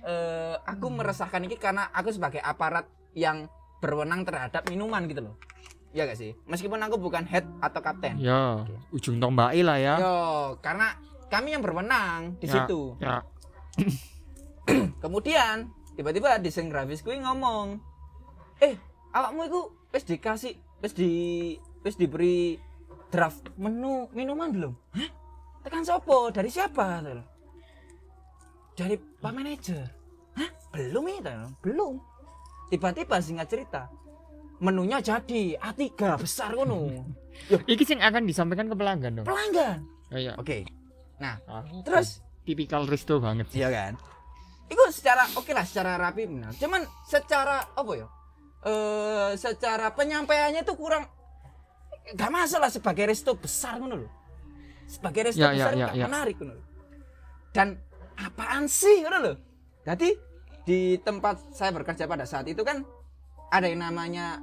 eh, 0.05 0.57
aku 0.57 0.89
meresahkan 0.89 1.45
ini 1.45 1.57
karena 1.57 1.89
aku 1.93 2.13
sebagai 2.13 2.41
aparat 2.41 2.89
yang 3.17 3.49
berwenang 3.81 4.25
terhadap 4.25 4.65
minuman 4.69 5.05
gitu 5.09 5.25
loh. 5.25 5.37
Ya 5.97 6.05
gak 6.05 6.21
sih? 6.21 6.37
Meskipun 6.45 6.77
aku 6.85 7.01
bukan 7.01 7.25
head 7.25 7.49
atau 7.65 7.81
kapten. 7.81 8.21
Ya, 8.21 8.65
ujung 8.93 9.17
tombak 9.17 9.57
lah 9.57 9.79
ya. 9.81 9.95
Yo, 9.97 10.17
karena 10.61 10.93
kami 11.33 11.57
yang 11.57 11.65
berwenang 11.65 12.37
di 12.37 12.47
Ya, 12.49 12.53
situ. 12.61 12.97
Ya. 13.01 13.25
Kemudian 15.03 15.73
tiba-tiba 15.97 16.37
desain 16.39 16.69
grafis 16.69 17.01
kuwi 17.01 17.19
ngomong, 17.25 17.81
"Eh, 18.61 18.77
awakmu 19.17 19.49
itu 19.49 19.61
wis 19.91 20.05
dikasih 20.05 20.55
wis 20.85 20.93
di 20.93 21.11
wis 21.83 21.97
diberi 21.97 22.61
draft 23.09 23.49
menu 23.57 24.13
minuman 24.13 24.53
belum?" 24.53 24.73
Hah? 24.93 25.09
Tekan 25.65 25.85
sopo? 25.85 26.29
Dari 26.29 26.53
siapa? 26.53 27.01
Lo. 27.01 27.25
Dari 28.77 28.95
Pak 28.97 29.33
Manajer. 29.33 29.85
Hah? 30.37 30.51
Belum 30.71 31.05
itu? 31.11 31.37
Belum. 31.65 31.99
Tiba-tiba 32.69 33.17
singkat 33.19 33.49
cerita, 33.49 33.89
menunya 34.59 34.99
jadi 34.99 35.57
A3 35.57 35.83
besar 36.19 36.53
ngono. 36.53 37.07
Iki 37.71 37.85
sing 37.85 37.99
akan 37.99 38.27
disampaikan 38.27 38.67
ke 38.67 38.75
pelanggan 38.75 39.13
dong. 39.15 39.27
Pelanggan. 39.27 39.79
Oh, 40.11 40.19
iya. 40.19 40.33
Oke. 40.35 40.67
Nah, 41.19 41.39
Ah, 41.45 41.63
terus 41.83 42.23
tipikal 42.43 42.87
resto 42.87 43.19
banget. 43.19 43.47
Iya 43.53 43.69
kan? 43.69 43.93
Itu 44.69 44.83
secara 44.91 45.25
oke 45.33 45.51
lah 45.51 45.65
secara 45.65 45.97
rapi 45.97 46.27
benar. 46.27 46.53
Cuman 46.55 46.83
secara 47.05 47.65
apa 47.73 47.93
ya? 47.95 48.07
Eh 48.61 49.31
secara 49.35 49.91
penyampaiannya 49.93 50.63
itu 50.63 50.75
kurang 50.75 51.07
gak 52.09 52.31
masalah 52.31 52.69
sebagai 52.69 53.07
resto 53.07 53.35
besar 53.35 53.79
ngono 53.79 54.05
loh. 54.05 54.11
Sebagai 54.85 55.29
resto 55.29 55.41
Ya, 55.41 55.53
ya, 55.53 55.55
besar 55.55 55.73
ya, 55.75 55.87
gak 55.87 55.95
ya. 55.95 56.05
menarik 56.07 56.37
ngono 56.37 56.53
loh. 56.55 56.67
Dan 57.53 57.69
apaan 58.17 58.65
sih 58.67 59.03
ngono 59.03 59.19
loh. 59.21 59.37
Jadi 59.85 60.09
di 60.65 60.81
tempat 61.01 61.53
saya 61.53 61.73
bekerja 61.73 62.05
pada 62.05 62.25
saat 62.25 62.45
itu 62.45 62.61
kan 62.61 62.85
ada 63.49 63.67
yang 63.67 63.81
namanya 63.83 64.41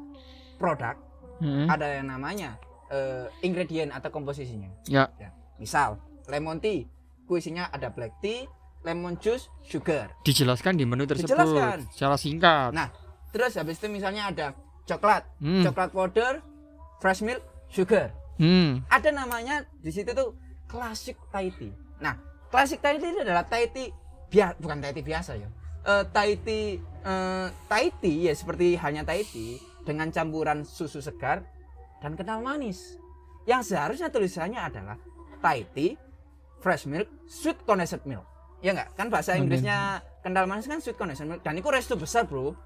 produk, 0.56 0.96
Hmm. 1.36 1.68
ada 1.68 2.00
yang 2.00 2.08
namanya 2.08 2.56
eh, 2.86 3.26
ingredient 3.42 3.90
atau 3.90 4.08
komposisinya. 4.08 4.70
Ya. 4.86 5.10
Ya, 5.18 5.34
misal 5.58 5.98
lemon 6.26 6.62
tea, 6.62 6.86
kuisinya 7.26 7.68
ada 7.68 7.90
black 7.90 8.14
tea, 8.20 8.46
lemon 8.82 9.18
juice, 9.18 9.50
sugar. 9.62 10.14
Dijelaskan 10.22 10.78
di 10.78 10.86
menu 10.86 11.04
tersebut 11.04 11.34
Dijelaskan. 11.34 11.90
secara 11.90 12.16
singkat. 12.16 12.70
Nah, 12.72 12.94
terus 13.30 13.58
habis 13.58 13.82
itu 13.82 13.90
misalnya 13.90 14.30
ada 14.30 14.54
coklat 14.86 15.26
Hmm. 15.42 15.66
coklat 15.66 15.90
powder 15.92 16.34
fresh 17.02 17.26
milk 17.26 17.42
sugar 17.68 18.14
Hmm. 18.38 18.86
ada 18.88 19.10
namanya 19.10 19.66
di 19.76 19.90
situ 19.90 20.14
tuh 20.14 20.38
classic 20.70 21.18
Thai 21.34 21.50
tea. 21.52 21.74
Nah, 21.98 22.16
classic 22.48 22.80
Thai 22.80 23.02
tea 23.02 23.10
itu 23.10 23.22
adalah 23.22 23.44
Thai 23.44 23.66
tea 23.68 23.90
biasa, 24.30 24.56
bukan 24.62 24.78
Thai 24.78 24.94
tea 24.94 25.04
biasa 25.04 25.32
ya. 25.36 25.50
Eh 25.84 26.04
Thai 26.14 26.38
tea 26.38 26.78
eh, 27.06 27.48
Thai 27.70 27.94
tea 28.02 28.28
ya 28.28 28.34
seperti 28.34 28.76
hanya 28.76 29.06
Thai 29.06 29.22
tea 29.24 29.56
dengan 29.86 30.10
campuran 30.10 30.66
susu 30.66 31.00
segar 31.00 31.46
dan 32.02 32.18
kental 32.18 32.42
manis. 32.42 32.98
Yang 33.46 33.72
seharusnya 33.72 34.10
tulisannya 34.10 34.58
adalah 34.58 34.98
Thai 35.40 35.64
tea 35.72 35.94
fresh 36.60 36.90
milk 36.90 37.06
sweet 37.26 37.62
condensed 37.64 38.02
milk. 38.04 38.26
Ya 38.60 38.74
enggak? 38.74 38.90
Kan 38.98 39.14
bahasa 39.14 39.38
Inggrisnya 39.38 40.02
kental 40.20 40.50
manis 40.50 40.66
kan 40.66 40.82
sweet 40.82 40.98
condensed 40.98 41.22
milk 41.24 41.46
dan 41.46 41.54
itu 41.54 41.70
resto 41.70 41.94
besar, 41.94 42.26
Bro. 42.26 42.58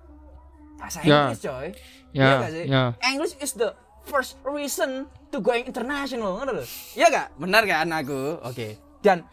Bahasa 0.80 1.04
Ya. 1.04 1.28
Inggris, 1.28 1.44
coy. 1.44 1.68
Ya, 2.16 2.24
Iya 2.24 2.34
nggak 2.40 2.52
sih? 2.56 2.66
ya. 2.66 2.84
English 3.04 3.36
is 3.44 3.52
the 3.54 3.76
first 4.08 4.40
reason 4.48 5.12
to 5.28 5.44
going 5.44 5.68
international 5.68 6.40
lho. 6.40 6.64
Iya 6.96 7.08
gak? 7.12 7.28
Benar 7.36 7.68
kan 7.68 7.92
aku? 7.92 8.40
Oke. 8.42 8.80
Dan 9.04 9.28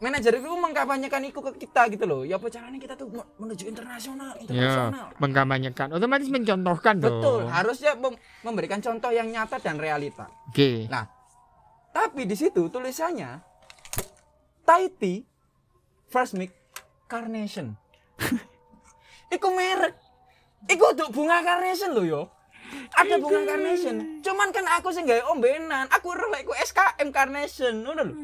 manajer 0.00 0.32
itu 0.34 0.48
mengkampanyekan 0.48 1.22
itu 1.22 1.38
ke 1.38 1.60
kita 1.60 1.86
gitu 1.88 2.04
loh. 2.04 2.24
Ya 2.24 2.36
apa 2.36 2.48
caranya 2.48 2.76
kita 2.76 2.96
tuh 2.96 3.08
me- 3.08 3.28
menuju 3.36 3.68
internasional, 3.68 4.32
Ya, 4.34 4.42
internasional. 4.42 5.06
mengkampanyekan 5.16 5.92
otomatis 5.92 6.26
mencontohkan 6.26 6.98
dong. 6.98 7.20
Betul, 7.20 7.40
harusnya 7.46 7.92
mem- 7.94 8.16
memberikan 8.40 8.80
contoh 8.80 9.08
yang 9.08 9.28
nyata 9.28 9.56
dan 9.56 9.76
realita. 9.76 10.32
Oke. 10.48 10.88
Nah, 10.88 11.04
tapi 11.90 12.24
di 12.24 12.34
situ 12.34 12.66
tulisannya 12.66 13.44
tea 14.64 15.26
fresh 16.06 16.32
milk 16.32 16.54
carnation. 17.06 17.74
Iku 19.34 19.48
merek. 19.50 19.94
Iku 20.64 20.92
untuk 20.92 21.10
bunga 21.10 21.40
carnation 21.40 21.90
loh 21.90 22.04
yo. 22.04 22.22
Ada 22.94 23.18
bunga 23.18 23.42
carnation. 23.44 24.22
Cuman 24.22 24.48
kan 24.48 24.62
aku 24.70 24.90
sih 24.90 25.02
nggak 25.02 25.26
ombenan. 25.26 25.90
Aku 25.90 26.14
relek 26.14 26.46
ku 26.46 26.54
SKM 26.54 27.10
carnation, 27.10 27.82
ngono 27.82 28.02
lho. 28.04 28.14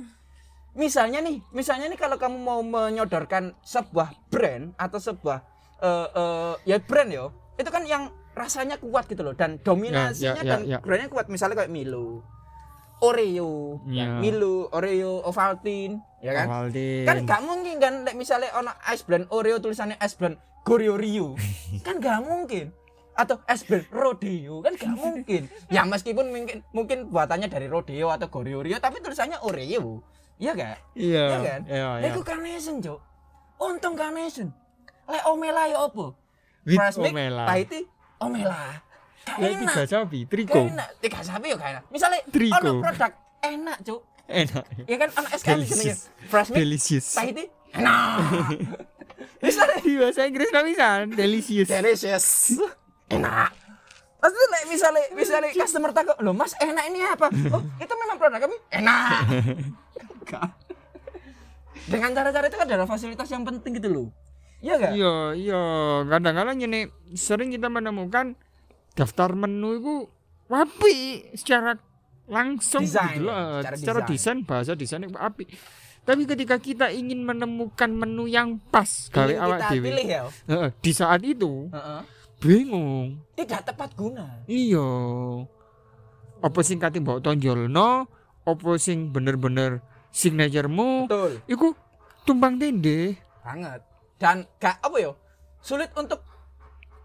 Misalnya 0.76 1.24
nih, 1.24 1.40
misalnya 1.50 1.88
nih 1.88 1.96
kalau 1.96 2.20
kamu 2.20 2.36
mau 2.36 2.60
menyodorkan 2.60 3.56
sebuah 3.64 4.12
brand 4.28 4.76
atau 4.76 5.00
sebuah 5.00 5.40
eh 5.76 6.08
eh, 6.12 6.54
ya 6.64 6.76
brand 6.78 7.08
yo, 7.08 7.32
itu 7.56 7.68
kan 7.68 7.82
yang 7.82 8.08
rasanya 8.32 8.76
kuat 8.76 9.08
gitu 9.08 9.24
loh 9.24 9.32
dan 9.32 9.56
dominasinya 9.58 10.40
Ya, 10.40 10.44
ya, 10.44 10.52
dan 10.52 10.60
ya. 10.68 10.78
brandnya 10.78 11.08
kuat 11.08 11.32
misalnya 11.32 11.56
kayak 11.56 11.72
Milo, 11.72 12.20
Oreo, 13.00 13.80
Ya. 13.88 14.20
Milo, 14.20 14.68
Oreo, 14.72 15.20
Ovaltine, 15.24 16.00
ya 16.20 16.32
kan? 16.32 16.46
Ovaltine. 16.48 17.04
Kan 17.04 17.16
gak 17.24 17.40
mungkin 17.40 17.76
kan 17.76 17.94
misalnya 18.12 18.52
ono 18.52 18.72
ice 18.88 19.04
blend 19.04 19.28
Oreo 19.28 19.56
tulisannya 19.56 19.96
ice 19.96 20.16
blend 20.16 20.36
Goreo 20.64 20.96
Rio. 20.96 21.36
kan 21.86 21.96
gak 21.96 22.20
mungkin. 22.20 22.72
Atau 23.12 23.40
ice 23.48 23.64
blend 23.64 23.88
Rodeo 23.88 24.60
kan 24.60 24.76
gak 24.76 24.92
mungkin. 24.92 25.48
Ya 25.68 25.84
meskipun 25.84 26.28
mungkin 26.28 26.60
mungkin 26.72 26.98
buatannya 27.08 27.48
dari 27.48 27.68
Rodeo 27.68 28.08
atau 28.08 28.28
Goreo 28.28 28.60
Rio 28.60 28.76
tapi 28.76 29.00
tulisannya 29.00 29.40
Oreo. 29.40 30.00
Iya 30.36 30.50
gak? 30.52 30.76
Iya. 30.92 31.24
Iya 31.24 31.38
kan? 31.40 31.60
Iya, 31.64 31.86
iya. 32.00 32.06
iku 32.12 32.20
carnation, 32.20 32.76
Cuk. 32.84 33.00
Untung 33.56 33.94
carnation. 33.96 34.52
Lek 35.08 35.22
omela 35.24 35.64
ya 35.64 35.78
opo? 35.80 36.12
Milk, 36.66 36.92
omela. 37.00 37.44
Tea, 37.64 37.86
omela. 38.20 38.84
Ya 39.26 39.48
enak. 39.50 39.74
tiga 39.74 39.84
sapi, 39.88 40.20
triko. 40.28 40.60
enak. 40.70 40.88
Tiga 41.00 41.20
sapi 41.24 41.46
ya 41.50 41.58
enak. 41.58 41.84
Misalnya 41.90 42.20
Triko. 42.30 42.56
ono 42.62 42.70
produk 42.84 43.12
enak, 43.42 43.76
Cuk. 43.82 44.00
Enak. 44.26 44.64
Ya 44.84 44.96
kan 45.00 45.08
ono 45.16 45.28
SKM 45.32 45.60
jenenge 45.64 45.94
fresh 46.28 46.48
milk, 46.52 46.58
Delicious. 46.60 47.06
Tea, 47.16 47.44
enak. 47.74 48.16
Misalnya 49.46 49.78
Di 49.80 49.92
bahasa 49.96 50.20
Inggris 50.28 50.48
nggak 50.52 50.66
bisa, 50.66 50.88
delicious. 51.08 51.68
delicious. 51.68 52.26
Enak. 53.08 53.50
Maksudnya 54.16 54.48
like, 54.50 54.66
misalnya 54.66 55.04
misalnya 55.14 55.50
customer 55.54 55.90
takut, 55.94 56.16
"Loh, 56.18 56.34
Mas, 56.34 56.52
enak 56.58 56.84
ini 56.90 56.98
apa?" 57.04 57.30
Oh, 57.54 57.62
itu 57.78 57.94
memang 57.94 58.16
produk 58.18 58.40
kami. 58.42 58.56
Enak. 58.74 59.22
Enggak. 60.26 60.50
Dengan 61.86 62.10
cara-cara 62.12 62.50
itu 62.50 62.56
kan 62.56 62.66
adalah 62.66 62.84
fasilitas 62.84 63.28
yang 63.30 63.46
penting 63.46 63.78
gitu 63.78 63.88
loh. 63.88 64.08
Iya 64.58 64.74
enggak? 64.74 64.92
Iya, 64.92 65.14
iya. 65.38 65.62
Kadang-kadang 66.04 66.58
ini 66.58 66.80
sering 67.14 67.54
kita 67.54 67.68
menemukan 67.68 68.34
daftar 68.92 69.30
menu 69.32 69.78
itu 69.78 69.94
wapi 70.46 70.96
secara 71.32 71.78
langsung 72.26 72.82
Desain, 72.82 73.16
gitu 73.16 73.28
loh. 73.28 73.62
secara 73.62 73.76
Secara 73.76 74.00
desain. 74.02 74.10
desain 74.10 74.38
bahasa 74.42 74.72
desain 74.74 75.02
itu 75.02 75.14
api. 75.14 75.44
Tapi 76.02 76.22
ketika 76.22 76.56
kita 76.56 76.86
ingin 76.88 77.22
menemukan 77.22 77.90
menu 77.90 78.26
yang 78.26 78.58
pas 78.64 78.86
gawe 79.10 79.26
Ingin 79.26 79.42
awak 79.42 79.60
pilih 79.70 80.06
ya. 80.06 80.22
heeh, 80.46 80.68
di 80.80 80.90
saat 80.90 81.22
itu 81.22 81.66
Heeh. 81.70 82.00
bingung. 82.38 83.22
Tidak 83.34 83.60
tepat 83.64 83.90
guna. 83.94 84.42
Iya. 84.46 84.86
Apa 86.38 86.60
sing 86.62 86.78
kate 86.78 86.98
mbok 86.98 87.20
tonjolno, 87.20 88.06
apa 88.42 88.70
sing 88.76 89.10
bener-bener 89.10 89.82
signaturemu, 90.16 91.04
Betul. 91.04 91.32
iku 91.44 91.76
tumpang 92.24 92.56
tindih. 92.56 93.20
Banget. 93.44 93.84
Dan 94.16 94.48
gak 94.56 94.80
apa 94.80 94.96
ya? 94.96 95.12
Sulit 95.60 95.92
untuk 95.92 96.24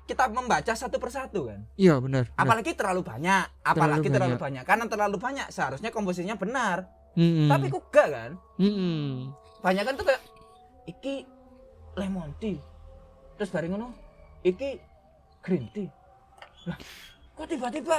kita 0.08 0.32
membaca 0.32 0.71
satu 0.71 0.95
persatu 0.95 1.52
kan. 1.52 1.60
Iya 1.76 2.00
bener. 2.00 2.32
Apalagi 2.39 2.71
terlalu 2.71 3.04
banyak, 3.04 3.43
apalagi 3.67 4.08
Terlalu 4.08 4.36
terlalu, 4.36 4.36
banyak. 4.39 4.63
Karena 4.63 4.86
terlalu 4.88 5.17
banyak 5.19 5.47
seharusnya 5.52 5.91
komposisinya 5.91 6.39
benar. 6.39 6.88
Mm-mm. 7.19 7.52
Tapi 7.52 7.67
kok 7.67 7.91
gak 7.91 8.08
kan? 8.08 8.32
Mm-mm. 8.56 9.36
banyak 9.62 9.84
kan 9.86 9.93
tuh 9.93 10.10
kayak 10.10 10.24
iki 10.89 11.21
lemon 11.93 12.34
tea 12.41 12.58
terus 13.38 13.54
bareng 13.54 13.78
ngono 13.78 13.93
iki 14.41 14.82
green 15.45 15.69
tea 15.69 15.86
lah 16.65 16.78
kok 17.38 17.45
tiba-tiba 17.45 17.97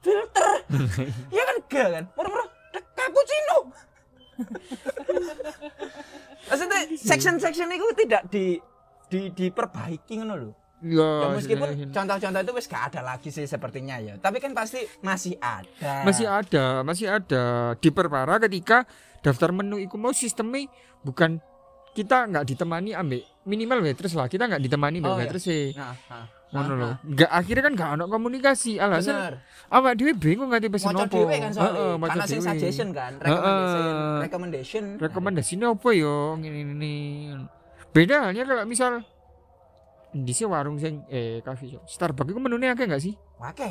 filter 0.00 0.64
ya 1.36 1.42
kan 1.44 1.56
gak 1.68 1.88
kan 1.92 2.04
murah-murah 2.16 2.48
cappuccino 2.96 3.58
maksudnya 6.46 6.80
section-section 6.92 7.68
itu 7.70 7.86
tidak 7.98 8.22
di 8.28 8.58
di 9.06 9.20
diperbaiki 9.30 10.14
ngono 10.18 10.36
loh 10.36 10.54
Iya. 10.80 11.04
ya 11.04 11.28
meskipun 11.36 11.68
sebenarnya. 11.68 11.92
contoh-contoh 11.92 12.40
itu 12.40 12.52
wis 12.56 12.64
gak 12.64 12.84
ada 12.88 13.00
lagi 13.04 13.28
sih 13.28 13.44
sepertinya 13.44 14.00
ya 14.00 14.16
tapi 14.16 14.40
kan 14.40 14.56
pasti 14.56 14.80
masih 15.04 15.36
ada 15.36 16.08
masih 16.08 16.24
ada, 16.24 16.80
masih 16.80 17.06
ada 17.06 17.44
diperparah 17.76 18.40
ketika 18.40 18.88
daftar 19.20 19.52
menu 19.52 19.76
iku 19.76 20.00
mau 20.00 20.16
sistemnya 20.16 20.64
bukan 21.04 21.36
kita 21.92 22.24
nggak 22.24 22.48
ditemani 22.48 22.96
ambek 22.96 23.28
minimal 23.44 23.84
waitress 23.84 24.16
lah 24.16 24.24
kita 24.24 24.48
nggak 24.48 24.62
ditemani 24.64 25.04
ambek 25.04 25.04
Oh, 25.04 25.14
iya. 25.14 25.20
waitress 25.20 25.44
sih 25.44 25.76
nah, 25.76 25.92
nah, 26.08 26.24
ngono 26.50 26.72
lho 26.74 26.88
nah. 26.90 26.96
nggak 27.06 27.30
akhirnya 27.30 27.62
kan 27.62 27.72
nggak 27.78 27.90
ada 27.94 28.04
komunikasi 28.10 28.72
alasan 28.82 29.14
bener 29.14 29.34
awak 29.70 29.92
dhewe 29.94 30.12
bingung 30.18 30.50
nggak 30.50 30.66
pesen 30.66 30.90
apa 30.90 31.06
dhewe 31.06 31.34
kan 31.38 31.50
soalnya. 31.54 31.78
Heeh, 31.78 31.92
moco 31.94 32.10
Karena 32.10 32.24
sing 32.26 32.40
dhewe. 32.42 32.48
suggestion 32.50 32.88
kan, 32.90 33.12
recommendation, 33.22 33.78
Heeh. 33.86 34.18
recommendation. 34.26 34.84
rekomendasinya 34.98 35.66
apa 35.70 35.88
yo 35.94 36.14
ngene 36.42 36.58
ini 36.66 36.94
beda 37.90 38.16
halnya 38.26 38.42
kalau 38.42 38.66
misal 38.66 38.92
di 40.10 40.32
sini 40.34 40.50
warung 40.50 40.74
sing 40.74 41.06
eh 41.06 41.38
coffee 41.40 41.70
shop 41.70 41.86
Starbucks 41.86 42.34
itu 42.34 42.40
menunya 42.42 42.74
akeh 42.74 42.82
nggak 42.82 42.98
sih 42.98 43.14
Wake. 43.38 43.70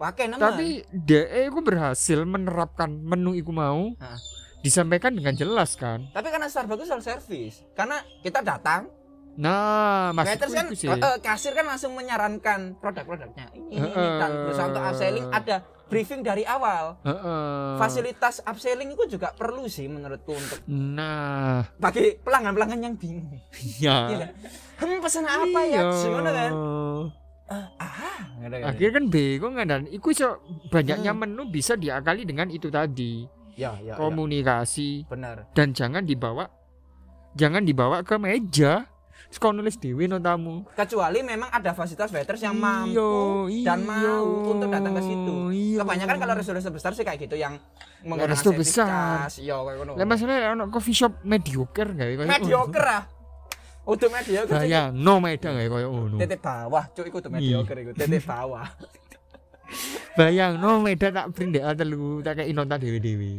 Wake 0.00 0.24
nemen. 0.26 0.40
tapi 0.40 0.68
DE 0.88 1.46
itu 1.46 1.60
berhasil 1.60 2.18
menerapkan 2.24 2.88
menu 2.88 3.36
iku 3.36 3.52
mau 3.52 3.92
Hah. 4.00 4.16
disampaikan 4.64 5.12
dengan 5.12 5.36
jelas 5.36 5.76
kan 5.76 6.08
Tapi 6.10 6.28
karena 6.32 6.48
Starbucks 6.48 6.88
self 6.88 7.04
service. 7.04 7.62
Karena 7.76 8.00
kita 8.24 8.40
datang, 8.40 8.88
nah 9.32 10.12
maksudku 10.12 10.44
waiters 10.44 10.52
kan 10.52 10.66
itu 10.68 10.76
sih 10.76 10.88
eh, 10.92 11.16
kasir 11.24 11.52
kan 11.56 11.64
langsung 11.64 11.96
menyarankan 11.96 12.76
produk-produknya. 12.76 13.48
Ini, 13.56 13.64
ini, 13.72 13.88
ini 13.88 14.08
dan 14.20 14.30
berusaha 14.44 14.66
untuk 14.68 14.84
upselling 14.84 15.26
ada 15.32 15.56
briefing 15.88 16.20
dari 16.20 16.44
awal. 16.44 17.00
Heeh. 17.04 17.76
Fasilitas 17.76 18.40
upselling 18.44 18.92
itu 18.92 19.16
juga 19.16 19.32
perlu 19.32 19.64
sih 19.68 19.88
menurutku 19.88 20.32
untuk 20.32 20.60
nah 20.68 21.64
bagi 21.76 22.16
pelanggan-pelanggan 22.20 22.80
yang 22.80 22.94
bingung. 22.96 23.40
Iya 23.80 23.96
ya? 24.12 24.28
Hmm, 24.80 25.00
pesan 25.00 25.24
apa 25.24 25.60
ya? 25.64 25.80
Iya. 25.80 26.00
Gimana 26.00 26.30
kan? 26.32 26.50
Eh, 27.52 27.66
ah, 27.76 28.20
akhirnya 28.72 28.92
kan 28.96 29.04
bingung 29.08 29.54
kan 29.56 29.66
dan 29.68 29.82
iku 29.86 30.08
iso 30.08 30.40
banyaknya 30.68 31.12
Hmm. 31.12 31.20
menu 31.24 31.42
bisa 31.48 31.76
diakali 31.76 32.24
dengan 32.24 32.48
itu 32.48 32.72
tadi 32.72 33.28
Ya, 33.52 33.76
ya, 33.84 33.92
ya. 33.92 33.94
komunikasi 34.00 35.04
Benar. 35.12 35.52
dan 35.52 35.76
jangan 35.76 36.08
dibawa 36.08 36.48
jangan 37.36 37.60
dibawa 37.60 38.00
ke 38.00 38.16
meja 38.16 38.88
Kau 39.40 39.50
nulis 39.50 39.74
dewi 39.74 40.06
no 40.06 40.20
tamu 40.20 40.62
kecuali 40.76 41.24
memang 41.24 41.48
ada 41.48 41.72
fasilitas 41.72 42.12
waiters 42.12 42.40
yang 42.40 42.52
Iya, 42.52 42.62
mampu 42.62 43.10
dan 43.64 43.80
iya, 43.80 43.88
mau 43.88 44.24
untuk 44.52 44.68
datang 44.70 44.92
ke 44.92 45.02
situ. 45.02 45.34
iya. 45.50 45.78
Kebanyakan 45.82 46.16
kalau 46.20 46.34
restoran 46.36 46.72
besar 46.72 46.90
sih 46.92 47.02
kayak 47.02 47.18
gitu 47.22 47.36
yang 47.40 47.56
menggunakan 48.04 48.32
resto 48.32 48.50
besar. 48.52 49.26
Iya 49.34 49.56
kayak 49.58 49.76
ngono. 49.82 49.92
lah 49.96 50.06
masalahnya 50.06 50.52
ono 50.52 50.64
coffee 50.68 50.94
shop 50.94 51.12
mediocre 51.24 51.90
gak 51.90 52.06
ya 52.06 52.16
mediocre 52.22 52.86
ah. 52.86 53.02
Udah 53.82 54.08
mediocre. 54.14 54.54
Bayang 54.62 54.94
no 54.94 55.18
meda 55.18 55.48
gak 55.50 55.66
koyo 55.66 55.88
ngono 55.90 56.16
Titik 56.22 56.38
bawah, 56.38 56.84
cuk 56.94 57.04
iku 57.10 57.18
tuh 57.18 57.30
mediocre 57.34 57.78
iku, 57.82 57.90
titik 57.98 58.22
bawah. 58.22 58.68
bayang 60.18 60.60
no 60.60 60.78
meda 60.78 61.08
tak 61.08 61.32
print 61.32 61.56
dek 61.56 61.64
telu 61.74 62.20
tak 62.20 62.38
kayak 62.38 62.52
nonton 62.52 62.78
dewi 62.78 62.98
dewi 63.00 63.32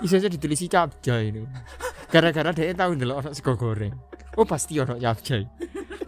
Iso 0.00 0.16
aja 0.16 0.28
ditulisi 0.32 0.66
capjay 0.66 1.32
itu 1.32 1.44
gara-gara 2.12 2.52
dia 2.52 2.76
tahu 2.76 2.96
ndelok 2.96 3.16
ono 3.24 3.30
sego 3.32 3.56
goreng 3.56 3.92
oh 4.36 4.44
pasti 4.44 4.76
ono 4.80 4.96
capjay 4.96 5.44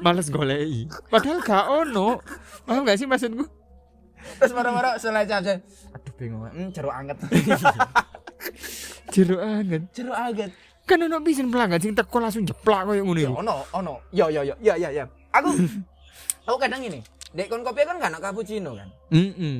males 0.04 0.28
golei. 0.28 0.84
Padahal 1.08 1.40
gak 1.40 1.64
ono. 1.64 2.20
Paham 2.68 2.84
gak 2.84 3.00
sih 3.00 3.08
maksudku? 3.08 3.48
Terus 4.36 4.52
moro-moro 4.52 4.92
selesai 5.00 5.40
aja. 5.40 5.52
Aduh 5.96 6.12
bingung. 6.20 6.44
Hmm, 6.44 6.68
jeruk 6.68 6.92
anget. 6.92 7.16
Jeruk 9.14 9.40
anget. 9.40 9.82
jeruk 9.96 10.16
anget. 10.16 10.50
Kan 10.84 11.00
ono 11.00 11.16
pisan 11.24 11.48
pelanggan 11.48 11.80
sing 11.80 11.96
teko 11.96 12.20
langsung 12.20 12.44
jeplak 12.44 12.84
koyo 12.84 13.08
ngono 13.08 13.20
Ya 13.20 13.32
ono, 13.32 13.56
ono. 13.72 13.94
Yo 14.12 14.28
yo 14.28 14.44
yo, 14.44 14.52
ya 14.60 14.76
ya 14.76 14.92
ya. 14.92 15.04
Aku 15.32 15.48
aku 16.48 16.56
kadang 16.60 16.84
gini. 16.84 17.00
Dek 17.32 17.48
kon 17.48 17.64
kopi 17.64 17.88
kan 17.88 17.96
gak 17.96 18.12
ada 18.12 18.20
cappuccino 18.20 18.76
kan. 18.76 18.88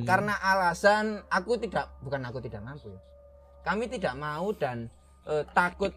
Karena 0.05 0.37
alasan 0.37 1.25
aku 1.29 1.57
tidak 1.57 1.89
bukan 2.05 2.21
aku 2.29 2.37
tidak 2.45 2.61
mampu 2.61 2.93
ya. 2.93 3.01
Kami 3.65 3.89
tidak 3.89 4.13
mau 4.13 4.53
dan 4.53 4.85
eh, 5.25 5.41
takut 5.57 5.89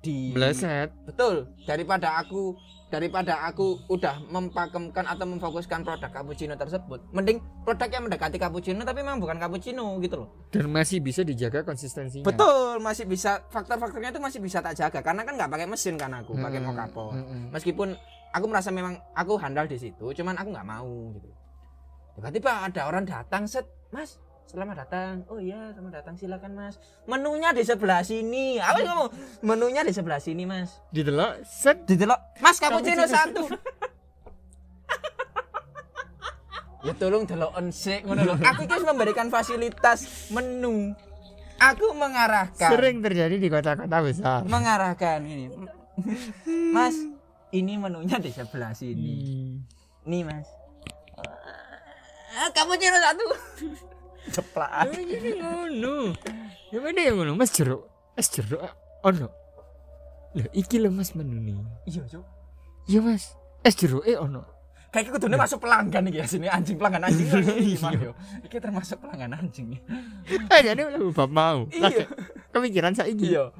di 0.00 0.32
Bleset. 0.32 0.88
Betul. 1.04 1.48
Daripada 1.68 2.16
aku 2.20 2.56
daripada 2.92 3.42
aku 3.50 3.82
udah 3.90 4.22
mempakemkan 4.30 5.02
atau 5.02 5.26
memfokuskan 5.26 5.82
produk 5.82 6.06
cappuccino 6.14 6.54
tersebut, 6.54 7.02
mending 7.10 7.42
produk 7.66 7.90
yang 7.90 8.06
mendekati 8.06 8.38
cappuccino 8.38 8.86
tapi 8.86 9.02
memang 9.02 9.18
bukan 9.18 9.34
cappuccino 9.40 9.98
gitu 9.98 10.22
loh. 10.22 10.28
Dan 10.54 10.70
masih 10.70 11.02
bisa 11.02 11.26
dijaga 11.26 11.66
konsistensinya. 11.66 12.22
Betul, 12.22 12.78
masih 12.78 13.10
bisa 13.10 13.42
faktor-faktornya 13.50 14.14
itu 14.14 14.22
masih 14.22 14.38
bisa 14.38 14.62
tak 14.62 14.78
jaga 14.78 15.02
karena 15.02 15.26
kan 15.26 15.34
nggak 15.34 15.50
pakai 15.50 15.66
mesin 15.66 15.98
kan 15.98 16.12
aku, 16.14 16.38
pakai 16.38 16.62
Mm-mm. 16.62 16.70
mokapo. 16.70 17.06
Mm-mm. 17.18 17.42
Meskipun 17.50 17.98
aku 18.30 18.46
merasa 18.46 18.70
memang 18.70 18.94
aku 19.10 19.42
handal 19.42 19.66
di 19.66 19.74
situ, 19.80 20.14
cuman 20.14 20.38
aku 20.38 20.48
nggak 20.54 20.68
mau 20.68 21.10
gitu. 21.18 21.30
Tiba-tiba 22.14 22.70
ada 22.70 22.86
orang 22.86 23.02
datang 23.10 23.42
set, 23.50 23.66
Mas, 23.90 24.22
selamat 24.48 24.76
datang. 24.86 25.24
Oh 25.32 25.40
iya, 25.40 25.72
selamat 25.72 25.92
datang 26.02 26.14
silakan 26.20 26.52
Mas. 26.54 26.76
Menunya 27.08 27.50
di 27.56 27.62
sebelah 27.64 28.04
sini. 28.04 28.60
Aku 28.60 28.80
ngomong, 28.84 29.10
menunya 29.40 29.82
di 29.82 29.92
sebelah 29.92 30.20
sini 30.20 30.44
Mas. 30.44 30.80
Didelok 30.92 31.44
set 31.44 31.84
Didelok, 31.88 32.20
Mas 32.40 32.60
cappuccino 32.60 33.04
satu. 33.08 33.48
ya 36.84 36.92
tolong 37.00 37.24
deloken 37.24 37.72
sik 37.72 38.04
ngono 38.04 38.22
lho. 38.28 38.34
Aku 38.44 38.68
wis 38.68 38.84
memberikan 38.84 39.32
fasilitas 39.32 40.28
menu. 40.28 40.92
Aku 41.56 41.94
mengarahkan 41.96 42.70
sering 42.76 43.00
terjadi 43.00 43.38
di 43.38 43.48
kota-kota 43.48 43.98
besar. 44.04 44.42
mengarahkan 44.44 45.22
ini. 45.24 45.48
Mas, 46.74 46.98
ini 47.54 47.78
menunya 47.78 48.18
di 48.18 48.34
sebelah 48.34 48.74
sini. 48.74 49.14
Hmm. 49.14 49.62
Nih, 50.04 50.26
Mas. 50.26 50.50
Ah, 52.34 52.50
cappuccino 52.50 52.98
satu. 52.98 53.26
Ceplak. 54.32 54.88
Ya 54.92 55.00
jadi 55.04 55.30
ngono. 55.40 56.16
Ya 56.72 56.78
mana 56.80 57.00
yang 57.00 57.16
ngono? 57.20 57.32
Mas 57.36 57.52
jeruk. 57.52 57.84
Es 58.16 58.30
jeruk 58.30 58.62
ono. 59.04 59.28
Lah 60.34 60.46
iki 60.56 60.80
lho 60.80 60.90
Mas 60.90 61.12
menu 61.12 61.38
nih. 61.38 61.58
Iya, 61.86 62.02
Cuk. 62.08 62.24
Iya 62.88 63.00
Mas. 63.04 63.36
Es 63.62 63.74
jeruk 63.76 64.02
eh 64.08 64.16
ono. 64.16 64.54
Kayak 64.94 65.18
kudune 65.18 65.34
masuk 65.34 65.58
pelanggan 65.58 66.06
iki 66.06 66.22
ya 66.22 66.26
sini 66.30 66.46
anjing 66.46 66.78
pelanggan 66.78 67.10
anjing. 67.10 67.26
Iya, 67.66 67.88
yo. 67.98 68.12
Iki 68.46 68.62
termasuk 68.62 69.02
pelanggan 69.02 69.34
anjing. 69.34 69.74
Eh 70.30 70.60
jadi 70.62 70.86
lu 70.94 71.10
bab 71.10 71.34
mau. 71.34 71.66
Iya. 71.74 72.06
Kepikiran 72.54 72.94
saiki. 72.94 73.34
Iya. 73.34 73.50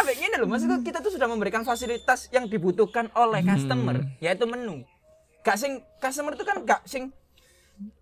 Apa 0.00 0.10
ini 0.16 0.32
loh, 0.40 0.48
maksudku 0.48 0.80
kita 0.80 1.04
tuh 1.04 1.12
sudah 1.12 1.28
memberikan 1.28 1.60
fasilitas 1.60 2.32
yang 2.32 2.48
dibutuhkan 2.48 3.12
oleh 3.12 3.44
customer, 3.44 4.00
yaitu 4.24 4.48
menu. 4.48 4.80
Gak 5.44 5.60
sing 5.60 5.84
customer 6.00 6.32
itu 6.32 6.44
kan 6.48 6.64
gak 6.64 6.80
sing 6.88 7.12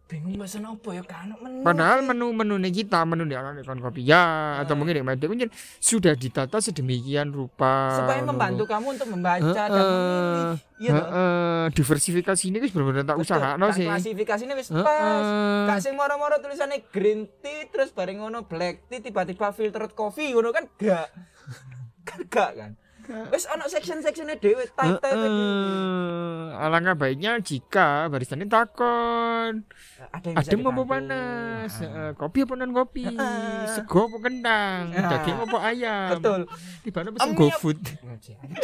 bingung 0.06 0.38
pesen 0.38 0.62
apa 0.62 0.90
ya 0.94 1.02
kan 1.02 1.34
menu. 1.34 1.66
Padahal 1.66 1.98
menu-menu 2.06 2.54
nih 2.62 2.72
kita, 2.82 3.02
menu 3.02 3.26
di 3.26 3.34
anak 3.34 3.66
kon 3.66 3.82
kopi 3.82 4.06
ya 4.06 4.62
atau 4.62 4.78
mungkin 4.78 5.02
di 5.02 5.26
mungkin 5.26 5.50
sudah 5.82 6.14
ditata 6.14 6.62
sedemikian 6.62 7.34
rupa. 7.34 7.90
supaya 7.98 8.22
membantu 8.22 8.70
kamu 8.70 8.94
untuk 8.94 9.08
membaca 9.10 9.62
dan 9.66 9.74
Heeh. 9.74 9.90
memilih. 9.90 10.58
Toh? 10.86 10.94
Heeh, 10.94 11.62
diversifikasi 11.74 12.42
ini 12.46 12.58
wis 12.62 12.70
bener-bener 12.70 13.02
tak 13.02 13.18
usahakno 13.18 13.66
Dan 13.74 13.78
sih. 13.82 13.86
Klasifikasinya 13.90 14.54
wis 14.54 14.70
Heeh. 14.70 14.86
pas. 14.86 15.26
Gak 15.74 15.78
sing 15.82 15.94
moro-moro 15.98 16.38
tulisannya 16.38 16.86
green 16.94 17.26
tea 17.42 17.66
terus 17.66 17.90
bareng 17.90 18.22
ngono 18.22 18.46
black 18.46 18.86
tea 18.86 19.02
tiba-tiba 19.02 19.50
filtered 19.50 19.90
coffee 19.98 20.30
ngono 20.30 20.54
kan 20.54 20.70
gak. 20.78 21.10
kan 22.08 22.20
gak 22.30 22.50
kan. 22.54 22.72
Wis 23.06 23.46
ono 23.46 23.64
section-sectionnya 23.70 24.36
dhewe, 24.42 24.66
dhewe. 24.66 24.98
Heeh. 24.98 26.58
Alangkah 26.58 26.98
baiknya 26.98 27.38
jika 27.38 28.10
barisannya 28.10 28.50
takon. 28.50 29.62
Ada 30.10 30.26
yang 30.26 30.36
bisa 30.42 30.50
Adem 30.50 30.66
apa 30.66 30.82
panas? 30.82 31.72
Heeh, 31.78 32.08
kopi 32.18 32.38
apa 32.42 32.52
non 32.58 32.72
kopi? 32.74 33.06
Heeh. 33.06 33.70
Sego 33.70 34.10
apa 34.10 34.18
kentang? 34.26 34.80
Nah. 34.90 35.10
Daging 35.12 35.38
apa 35.38 35.58
ayam? 35.62 36.18
Betul. 36.18 36.40
Tiba 36.82 36.98
pesen 37.06 37.30
Em, 37.30 37.38
GoFood. 37.38 37.80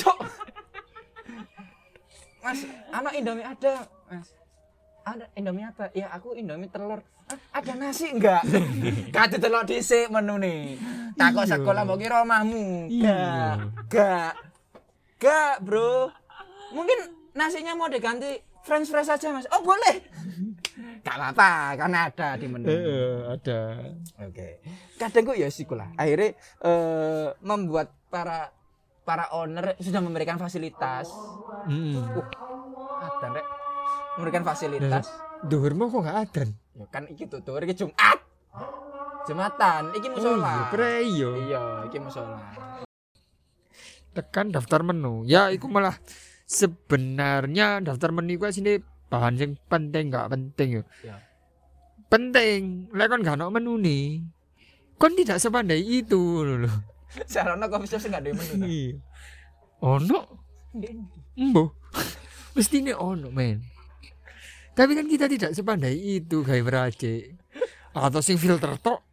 Cok. 0.03 0.19
Mas, 2.43 2.61
anak 2.91 3.13
Indomie 3.15 3.47
ada, 3.47 3.87
Mas. 4.11 4.35
Ada 5.03 5.27
Indomie 5.35 5.67
apa? 5.67 5.91
Ya 5.93 6.07
aku 6.09 6.35
Indomie 6.35 6.71
telur. 6.71 7.03
"Ah, 7.27 7.59
ada 7.59 7.73
nasi 7.75 8.07
enggak? 8.09 8.43
Kate 9.15 9.37
telur 9.37 9.67
dhisik 9.67 10.07
menu 10.09 10.39
nih. 10.39 10.79
Takut 11.15 11.45
Iya. 11.45 11.59
sekolah 11.59 11.83
mau 11.83 11.99
kira 11.99 12.23
omahmu. 12.23 12.87
Iya. 12.87 13.19
Enggak. 13.19 13.55
Enggak. 13.83 14.33
Enggak, 15.19 15.55
Bro. 15.61 16.11
Mungkin 16.73 16.99
nasinya 17.33 17.75
mau 17.75 17.87
diganti 17.87 18.31
french 18.63 18.89
fries 18.89 19.07
saja, 19.07 19.31
Mas. 19.31 19.47
Oh, 19.51 19.63
boleh. 19.63 20.03
Gak 21.03 21.15
apa-apa, 21.15 21.51
karena 21.77 21.99
ada 22.07 22.29
di 22.35 22.47
menu. 22.47 22.67
Heeh, 22.67 23.15
ada. 23.29 23.61
Oke. 24.23 24.63
Kadang 24.97 25.23
kok 25.25 25.37
ya 25.37 25.51
siku 25.51 25.75
lah. 25.75 25.91
Akhirnya 25.95 26.35
eh, 26.63 27.29
membuat 27.41 27.91
para 28.07 28.55
para 29.03 29.27
owner 29.35 29.75
sudah 29.79 29.99
memberikan 29.99 30.39
fasilitas. 30.39 31.11
Heeh. 31.67 31.99
Ada 33.03 33.27
rek. 33.31 33.47
Memberikan 34.17 34.45
fasilitas. 34.45 35.09
Duhurmu 35.43 35.89
kok 35.89 36.05
gak 36.05 36.19
ada? 36.29 36.43
Ya 36.77 36.87
kan 36.89 37.05
iki 37.09 37.25
tutur 37.27 37.59
iki 37.65 37.75
Jumat. 37.75 38.19
Jumatan, 39.23 39.95
iki 39.95 40.11
Oh 40.11 40.19
iya, 40.19 40.35
musola. 40.35 40.55
preyo. 40.69 41.31
Iya, 41.39 41.63
iki 41.87 41.99
musola. 42.03 42.43
Tekan 44.13 44.51
daftar 44.51 44.83
menu. 44.83 45.23
Ya, 45.25 45.49
iku 45.49 45.71
malah 45.71 45.97
sebenarnya 46.45 47.81
daftar 47.81 48.11
menu 48.11 48.37
iku 48.37 48.51
sini 48.51 48.83
bahan 49.09 49.39
yang 49.39 49.53
penting 49.71 50.11
gak 50.11 50.29
penting 50.29 50.69
yo. 50.81 50.83
Ya. 51.01 51.23
Penting. 52.11 52.91
Lek 52.93 53.09
kon 53.09 53.23
gak 53.25 53.39
ono 53.41 53.49
menu 53.49 53.79
nih. 53.79 54.21
Kon 54.99 55.17
tidak 55.17 55.39
sepandai 55.39 55.81
itu 55.81 56.43
lho. 56.45 56.69
Sarana 57.25 57.69
coffee 57.71 57.89
shop 57.89 58.03
sing 58.03 58.13
gak 58.13 58.27
ada 58.27 58.35
menu. 58.35 58.67
Iya. 58.67 58.99
Ono 59.81 60.19
Embo. 61.33 61.77
Mesti 62.53 62.85
ini 62.85 62.93
ono, 62.93 63.33
men. 63.33 63.72
Tapi 64.73 64.97
kan 64.97 65.05
kita 65.05 65.29
tidak 65.29 65.53
sepandai 65.53 65.95
itu 66.19 66.41
gawe 66.41 66.61
meracik. 66.61 67.37
Atau 67.93 68.25
sing 68.25 68.41
filter 68.41 68.73
tok. 68.81 69.05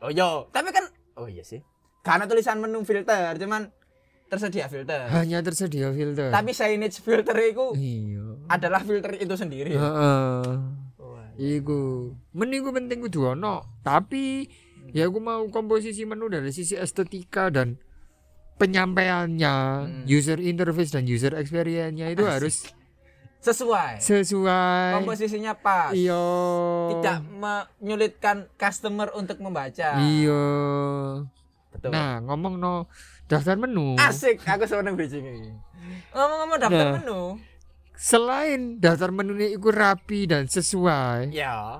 Oh 0.00 0.08
iya, 0.08 0.48
tapi 0.48 0.72
kan 0.72 0.84
oh 1.16 1.28
iya 1.28 1.44
sih. 1.44 1.60
Karena 2.00 2.24
tulisan 2.24 2.60
menu 2.60 2.84
filter, 2.84 3.36
cuman 3.36 3.68
tersedia 4.28 4.68
filter. 4.68 5.08
Hanya 5.08 5.40
tersedia 5.40 5.92
filter. 5.92 6.28
Tapi 6.28 6.50
signage 6.52 7.00
filter 7.00 7.36
itu 7.38 7.76
iya. 7.76 8.24
adalah 8.48 8.80
filter 8.80 9.12
itu 9.16 9.34
sendiri. 9.36 9.76
Heeh. 9.76 10.44
Wah, 11.00 11.28
Iku. 11.36 12.12
Menu 12.32 12.54
iku 12.60 12.70
penting 12.72 13.00
kudu 13.00 13.32
ono. 13.32 13.80
Tapi 13.80 14.48
ya 14.92 15.08
aku 15.08 15.20
mau 15.20 15.44
komposisi 15.48 16.04
menu 16.04 16.28
dari 16.28 16.48
sisi 16.48 16.76
estetika 16.76 17.48
dan 17.48 17.76
penyampaiannya, 18.54 19.56
Hmm. 19.84 20.04
user 20.06 20.38
interface 20.38 20.94
dan 20.94 21.04
user 21.04 21.34
experience-nya 21.34 22.08
itu 22.08 22.24
Asik. 22.24 22.32
harus 22.32 22.56
Sesuai. 23.44 24.00
sesuai. 24.00 25.04
Komposisinya 25.04 25.52
pas. 25.52 25.92
Iya. 25.92 26.24
Tidak 26.96 27.18
menyulitkan 27.36 28.48
customer 28.56 29.12
untuk 29.12 29.36
membaca. 29.44 30.00
Iya. 30.00 30.44
Betul. 31.68 31.90
Nah, 31.92 32.24
ngomong 32.24 32.56
no 32.56 32.88
daftar 33.28 33.60
menu. 33.60 34.00
Asik, 34.00 34.40
aku 34.42 34.64
seneng 34.64 34.96
bridging 34.96 35.28
ini. 35.28 35.52
Ngomong-ngomong 36.16 36.58
daftar 36.58 36.86
Nah. 36.88 36.94
menu. 36.96 37.22
Selain 37.94 38.80
daftar 38.80 39.12
menunya 39.12 39.54
itu 39.54 39.70
rapi 39.70 40.26
dan 40.26 40.50
sesuai, 40.50 41.30
Ya, 41.30 41.78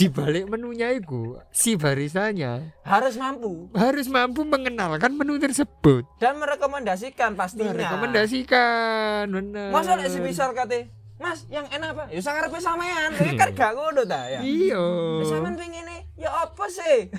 di 0.00 0.08
balik 0.08 0.48
menunya 0.48 0.96
itu 0.96 1.36
si 1.52 1.76
barisanya 1.76 2.72
harus 2.88 3.20
mampu 3.20 3.68
harus 3.76 4.08
mampu 4.08 4.48
mengenalkan 4.48 5.12
menu 5.12 5.36
tersebut. 5.36 6.08
dan 6.16 6.40
merekomendasikan 6.40 7.36
pastinya. 7.36 7.76
Merekomendasikan, 7.76 9.28
bener. 9.28 9.68
Masa 9.68 10.00
lek 10.00 10.08
misal 10.24 10.56
kate, 10.56 10.88
Mas, 11.20 11.44
yang 11.52 11.68
enak 11.68 11.92
apa? 11.92 12.04
Ya 12.08 12.20
sangarepe 12.24 12.56
sampean. 12.64 13.12
Ini 13.12 13.36
kan 13.36 13.52
gak 13.52 13.72
ngono 13.76 14.08
ta 14.08 14.24
ya. 14.24 14.40
Iya. 14.40 14.84
Ya 15.20 15.24
sampean 15.28 15.54
pengen 15.60 15.84
ya 16.16 16.32
apa 16.32 16.64
sih? 16.72 17.12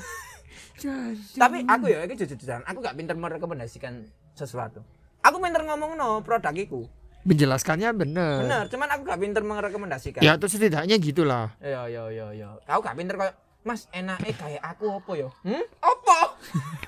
Tapi 1.37 1.61
aku 1.69 1.85
ya 1.85 2.01
iki 2.09 2.17
jujur-jujuran, 2.17 2.65
aku 2.65 2.81
gak 2.81 2.97
pinter 2.97 3.13
merekomendasikan 3.13 4.09
sesuatu. 4.33 4.81
Aku 5.21 5.37
pinter 5.37 5.61
ngomong 5.61 5.93
no 5.93 6.25
produk 6.25 6.49
iku. 6.57 6.89
Menjelaskannya 7.27 7.89
bener. 7.93 8.37
Bener, 8.45 8.63
cuman 8.71 8.87
aku 8.93 9.01
gak 9.05 9.19
pinter 9.21 9.41
merekomendasikan. 9.45 10.21
Ya, 10.21 10.37
atau 10.37 10.49
setidaknya 10.49 10.97
gitulah. 10.97 11.53
Yo 11.61 11.85
yo 11.87 12.09
yo 12.09 12.27
yo. 12.33 12.49
Aku 12.65 12.81
gak 12.81 12.97
pinter 12.97 13.15
kayak 13.17 13.35
Mas, 13.61 13.85
enaknya 13.93 14.33
kayak 14.33 14.61
aku 14.65 14.89
apa 14.89 15.11
yo? 15.13 15.29
Hmm? 15.45 15.61
Apa? 15.85 16.19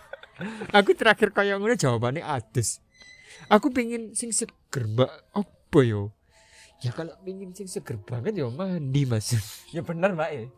Aku 0.81 0.97
terakhir 0.97 1.29
kayak 1.29 1.61
ngono 1.61 1.77
jawabannya 1.77 2.25
ades. 2.25 2.81
Aku 3.45 3.69
pengen 3.69 4.17
sing 4.17 4.33
seger, 4.33 4.89
Mbak. 4.89 5.37
Apa 5.37 5.79
yo? 5.85 6.09
Ya 6.83 6.91
kalau 6.91 7.15
pingin 7.23 7.55
sing 7.55 7.71
seger 7.71 7.95
banget 7.95 8.43
ya 8.43 8.51
mandi 8.51 9.07
mas. 9.07 9.31
Ya 9.71 9.79
bener 9.79 10.11
mbak 10.11 10.29
ya. 10.35 10.51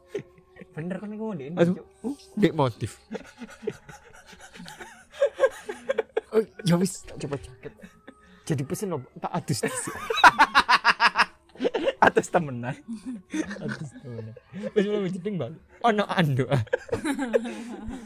Bener 0.74 0.98
kan 0.98 1.14
iku 1.14 1.38
ndek. 1.38 1.54
Aduh, 1.54 1.78
uh, 2.02 2.18
dek 2.34 2.58
motif. 2.58 2.98
oh, 6.34 6.42
ya 6.66 6.82
wis 6.82 7.06
coba 7.06 7.38
jaket. 7.38 7.78
Jadi 8.46 8.62
pesen 8.62 8.94
apa? 8.94 9.08
Tak 9.20 9.32
adus. 9.34 9.60
Atas 11.98 12.30
temenan. 12.30 12.78
Adus 13.58 13.90
temen. 13.98 14.32
Wis 14.78 14.86
mulai 14.86 15.10
jeding 15.10 15.36
bal. 15.36 15.54
Ono 15.82 16.06
ando. 16.06 16.46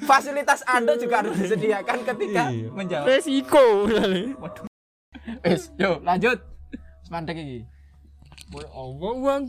Fasilitas 0.07 0.63
Anda 0.63 0.95
juga 0.95 1.21
harus 1.21 1.35
disediakan 1.35 2.07
ketika 2.07 2.49
Iya. 2.49 2.71
menjawab. 2.71 3.05
Resiko. 3.05 3.91
Wes, 5.43 5.75
yo 5.75 5.99
lanjut. 6.01 6.39
Semandek 7.03 7.35
iki. 7.35 7.59
Allah 8.49 9.11
uang 9.13 9.41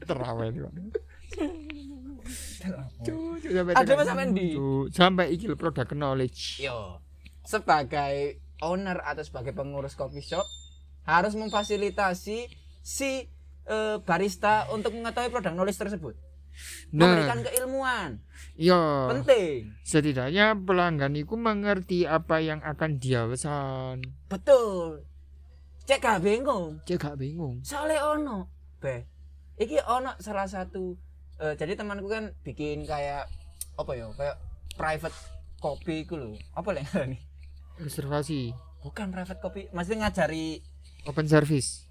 terawih 0.00 0.48
sampai 3.48 3.74
Ada 3.76 3.92
mas 3.94 4.06
sampai 4.08 4.26
cuk. 4.32 4.84
Sampai 4.92 5.26
iki 5.32 5.44
lho 5.48 5.56
product 5.56 5.92
knowledge. 5.92 6.62
Yo, 6.62 7.00
sebagai 7.44 8.40
owner 8.62 8.98
atau 9.02 9.22
sebagai 9.22 9.54
pengurus 9.54 9.94
coffee 9.94 10.24
shop 10.24 10.44
harus 11.08 11.32
memfasilitasi 11.38 12.38
si 12.84 13.10
eh, 13.68 13.96
barista 14.02 14.68
untuk 14.72 14.92
mengetahui 14.92 15.32
produk 15.32 15.52
knowledge 15.56 15.80
tersebut. 15.80 16.14
Memberikan 16.90 17.38
Nah, 17.38 17.44
keilmuan 17.46 18.10
iya. 18.58 19.06
penting. 19.06 19.70
Setidaknya 19.86 20.58
pelanggan 20.58 21.14
itu 21.14 21.38
mengerti 21.38 22.02
apa 22.02 22.42
yang 22.42 22.58
akan 22.66 22.98
dia 22.98 23.30
pesan. 23.30 24.02
Betul. 24.26 25.06
Cek 25.86 26.02
gak 26.02 26.20
bingung. 26.20 26.82
Dia 26.82 26.98
gak 26.98 27.16
bingung. 27.16 27.62
Soalnya 27.62 28.02
ono, 28.02 28.50
be. 28.82 29.06
Iki 29.56 29.86
ono 29.86 30.18
salah 30.18 30.50
satu 30.50 30.98
eh, 31.38 31.54
jadi 31.54 31.78
temanku 31.78 32.10
kan 32.10 32.34
bikin 32.42 32.82
kayak 32.82 33.30
apa 33.78 33.92
ya? 33.94 34.10
Kayak 34.18 34.36
private 34.74 35.16
kopi 35.62 36.02
iku 36.02 36.18
lho. 36.18 36.34
Apa 36.58 36.74
lek 36.74 36.84
nih? 37.06 37.27
Reservasi, 37.78 38.52
Bukan 38.78 39.10
private 39.10 39.38
kopi, 39.38 39.66
maksudnya 39.70 40.06
ngajari 40.06 40.62
open 41.04 41.26
service, 41.26 41.88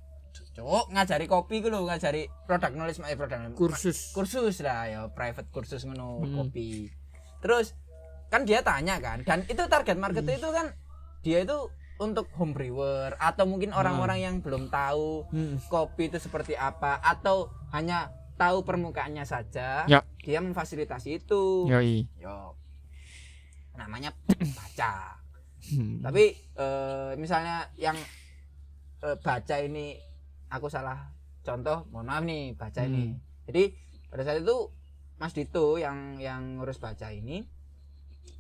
Cuk, 0.54 0.90
ngajari 0.90 1.26
kopi 1.26 1.62
ku 1.62 1.70
lho, 1.70 1.84
ngajari 1.84 2.26
produk 2.44 2.72
knowledge 2.72 2.98
eh 3.04 3.14
produk 3.14 3.54
kursus. 3.54 4.10
kursus 4.12 4.62
lah 4.62 4.86
ya 4.86 5.00
private 5.08 5.50
kursus 5.50 5.86
ngono 5.86 6.18
Hmm. 6.20 6.34
kopi 6.36 6.90
terus 7.38 7.78
kan 8.28 8.42
dia 8.42 8.62
tanya 8.62 8.98
kan 8.98 9.22
dan 9.22 9.46
itu 9.46 9.62
target 9.68 9.94
market 9.96 10.26
itu 10.26 10.50
kan 10.50 10.74
dia 11.22 11.46
itu 11.46 11.70
untuk 11.98 12.26
home 12.34 12.54
brewer 12.54 13.14
atau 13.16 13.46
mungkin 13.46 13.70
orang-orang 13.70 14.18
yang 14.20 14.36
belum 14.42 14.70
tahu 14.70 15.30
Hmm. 15.30 15.62
kopi 15.68 16.10
itu 16.10 16.18
seperti 16.18 16.54
apa 16.54 16.98
atau 17.00 17.50
hanya 17.72 18.10
tahu 18.34 18.62
permukaannya 18.62 19.26
saja 19.26 19.86
Ya. 19.86 20.02
dia 20.20 20.42
memfasilitasi 20.42 21.20
itu 21.20 21.66
Yoi. 21.66 22.10
yo 22.18 22.58
namanya 23.74 24.10
baca 24.58 25.17
Hmm. 25.68 26.00
tapi 26.00 26.32
eh, 26.56 27.12
misalnya 27.20 27.68
yang 27.76 27.98
eh, 29.04 29.18
baca 29.20 29.56
ini 29.60 30.00
aku 30.48 30.72
salah 30.72 31.12
contoh 31.44 31.84
mohon 31.92 32.08
maaf 32.08 32.24
nih 32.24 32.56
baca 32.56 32.88
ini 32.88 33.12
Hmm. 33.12 33.20
jadi 33.48 33.64
pada 34.08 34.24
saat 34.24 34.40
itu 34.44 34.58
Mas 35.18 35.34
Dito 35.34 35.76
yang 35.76 36.22
yang 36.22 36.62
ngurus 36.62 36.78
baca 36.78 37.10
ini 37.12 37.44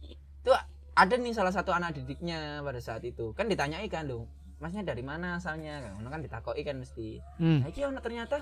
itu 0.07 0.51
ada 0.97 1.15
nih 1.19 1.33
salah 1.35 1.51
satu 1.51 1.75
anak 1.75 1.99
didiknya 1.99 2.63
pada 2.63 2.79
saat 2.79 3.03
itu 3.03 3.35
kan 3.35 3.51
ditanyai 3.51 3.85
kan 3.91 4.07
dong 4.07 4.25
masnya 4.57 4.81
dari 4.81 5.05
mana 5.05 5.37
asalnya 5.37 5.83
kan 5.83 6.01
kan 6.01 6.21
ditakoi 6.23 6.61
kan 6.65 6.81
mesti 6.81 7.21
Hmm. 7.37 7.61
nah 7.61 7.69
ini 7.69 7.99
ternyata 8.01 8.39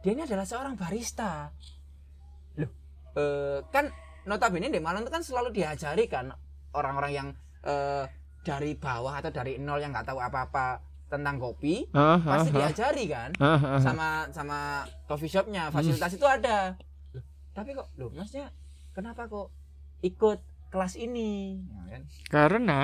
dia 0.00 0.12
ini 0.14 0.22
adalah 0.24 0.46
seorang 0.46 0.78
barista 0.78 1.50
loh 2.56 2.70
eh, 3.18 3.58
kan 3.68 3.90
notabene 4.24 4.70
di 4.70 4.80
Malang 4.80 5.04
itu 5.04 5.12
kan 5.12 5.24
selalu 5.24 5.52
diajari 5.52 6.06
kan 6.06 6.32
orang-orang 6.72 7.12
yang 7.12 7.28
eh, 7.64 8.04
dari 8.42 8.72
bawah 8.78 9.20
atau 9.20 9.28
dari 9.28 9.60
nol 9.60 9.82
yang 9.82 9.92
nggak 9.92 10.08
tahu 10.08 10.20
apa-apa 10.22 10.80
tentang 11.08 11.40
kopi 11.40 11.88
Ah, 11.96 12.20
ah, 12.20 12.20
pasti 12.20 12.52
ah. 12.52 12.56
diajari 12.64 13.04
kan? 13.08 13.30
Ah, 13.40 13.56
ah, 13.56 13.64
ah. 13.76 13.80
sama 13.80 14.08
sama 14.32 14.58
coffee 15.08 15.32
shopnya 15.32 15.72
fasilitas 15.72 16.12
itu 16.16 16.26
ada. 16.28 16.76
Loh, 17.16 17.24
tapi 17.56 17.72
kok 17.72 17.88
loh 17.96 18.12
maksudnya 18.12 18.52
kenapa 18.92 19.24
kok 19.26 19.48
ikut 20.04 20.38
kelas 20.68 21.00
ini? 21.00 21.64
Ya 21.64 21.84
kan? 21.96 22.02
Karena 22.28 22.80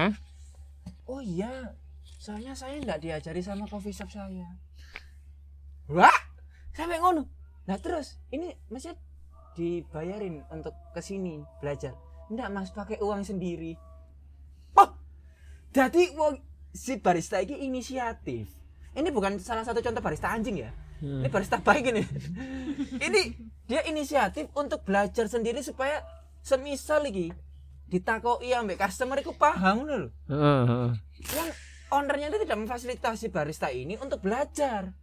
oh 1.04 1.20
iya 1.20 1.76
soalnya 2.16 2.56
saya 2.56 2.80
nggak 2.80 3.04
diajari 3.04 3.44
sama 3.44 3.68
coffee 3.68 3.92
shop 3.92 4.08
saya. 4.08 4.48
Wah 5.92 6.20
sampai 6.72 6.96
ngono. 6.96 7.28
Nah 7.68 7.76
terus 7.76 8.20
ini 8.32 8.56
maksudnya 8.72 8.96
dibayarin 9.54 10.42
untuk 10.48 10.72
ke 10.96 11.00
sini 11.04 11.44
belajar? 11.60 11.92
Enggak 12.32 12.48
mas 12.50 12.72
pakai 12.72 12.96
uang 13.04 13.20
sendiri 13.20 13.76
jadi 15.74 16.14
wong 16.14 16.38
si 16.70 16.96
barista 16.96 17.38
ini 17.38 17.66
inisiatif 17.66 18.46
ini 18.94 19.08
bukan 19.10 19.36
salah 19.36 19.62
satu 19.62 19.82
contoh 19.82 20.00
barista 20.00 20.30
anjing 20.30 20.62
ya 20.62 20.72
Hmm. 20.94 21.20
ini 21.20 21.28
barista 21.28 21.58
baik 21.58 21.90
ini 21.90 22.06
ini 23.06 23.22
dia 23.66 23.82
inisiatif 23.84 24.46
untuk 24.54 24.86
belajar 24.86 25.26
sendiri 25.26 25.58
supaya 25.60 26.00
semisal 26.40 27.02
lagi 27.02 27.34
ditakoi 27.84 28.54
ambek 28.54 28.78
customer 28.78 29.18
itu 29.18 29.34
paham 29.34 29.84
lho 29.84 30.08
Ah, 30.30 30.64
ah. 30.64 30.90
yang 31.28 31.50
ownernya 31.90 32.30
itu 32.30 32.46
tidak 32.46 32.56
memfasilitasi 32.56 33.26
barista 33.28 33.68
ini 33.68 33.94
untuk 33.96 34.18
belajar. 34.18 34.94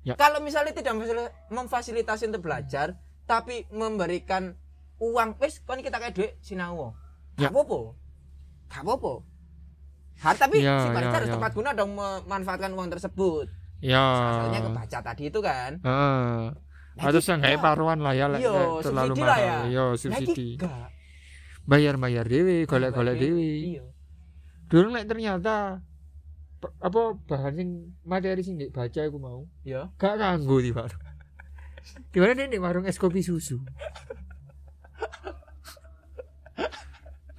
Ya. 0.00 0.14
Kalau 0.14 0.38
misalnya 0.38 0.72
tidak 0.72 0.94
memfasili- 0.94 1.32
memfasilitasi 1.50 2.24
untuk 2.28 2.44
belajar, 2.44 2.96
tapi 3.24 3.68
memberikan 3.68 4.54
uang, 4.96 5.36
wes 5.36 5.60
kan 5.60 5.80
kita 5.80 5.98
kayak 5.98 6.14
duit 6.14 6.32
sinau. 6.40 6.94
Ya. 7.36 7.48
Gak 7.48 7.52
apa-apa. 7.52 7.80
Gak 8.68 8.82
apa-apa. 8.84 9.12
Ha, 10.18 10.34
tapi 10.34 10.58
Ya, 10.58 10.76
si 10.80 10.88
barista 10.90 11.08
ya, 11.08 11.16
harus 11.16 11.28
ya. 11.28 11.34
tepat 11.34 11.52
guna 11.52 11.70
dong 11.72 11.94
memanfaatkan 11.94 12.70
uang 12.70 12.90
tersebut. 12.90 13.46
Ya. 13.78 14.02
Asalnya 14.02 14.60
kebaca 14.64 14.98
tadi 15.04 15.22
itu 15.26 15.38
kan. 15.38 15.78
Iki 16.98 17.22
seenggaknya 17.22 17.54
gak. 17.54 17.62
paruan 17.62 17.98
lah 18.00 18.10
ya 18.10 18.26
lek 18.26 18.40
Iya, 18.40 18.82
terlalu 18.82 19.14
lah 19.14 19.26
mahal. 19.30 19.38
ya. 19.38 19.58
Iki 19.64 19.96
subsidi. 19.96 20.48
gak. 20.58 20.90
Bayar-bayar 21.64 22.24
dhewe, 22.24 22.64
golek-golek 22.64 23.14
dhewe. 23.16 23.50
Iya. 23.72 23.84
Dulu 24.66 24.90
lek 24.90 25.06
ternyata 25.06 25.78
apa 26.58 27.00
bahan 27.22 27.54
sing 27.54 27.68
materi 28.02 28.42
sing 28.42 28.58
baca 28.68 29.00
aku 29.00 29.14
mau 29.16 29.46
Iya. 29.62 29.86
gak 29.94 30.18
kanggo 30.18 30.58
di 30.58 30.74
warung. 30.74 30.98
Di 32.12 32.18
mana 32.18 32.42
nih 32.42 32.58
warung 32.58 32.84
es 32.84 32.98
kopi 32.98 33.22
susu? 33.22 33.62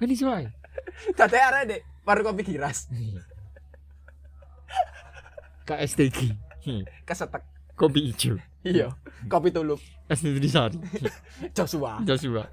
Iso 0.00 0.26
ae. 0.26 0.48
Tadi 1.12 1.36
arah 1.36 1.62
deh, 1.62 1.80
baru 2.10 2.26
kopi 2.26 2.42
giras, 2.42 2.90
KSTG. 5.62 6.34
Kesetek. 7.06 7.46
Kopi 7.78 8.10
hijau. 8.10 8.34
Iya. 8.66 8.90
Kopi 9.30 9.54
tulup, 9.54 9.78
Es 10.10 10.26
Nutrisari. 10.26 10.74
Joshua. 11.54 12.02
Joshua. 12.02 12.50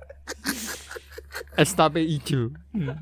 Es 1.58 1.74
tape 1.74 2.06
hijau. 2.06 2.54
Hmm. 2.72 2.94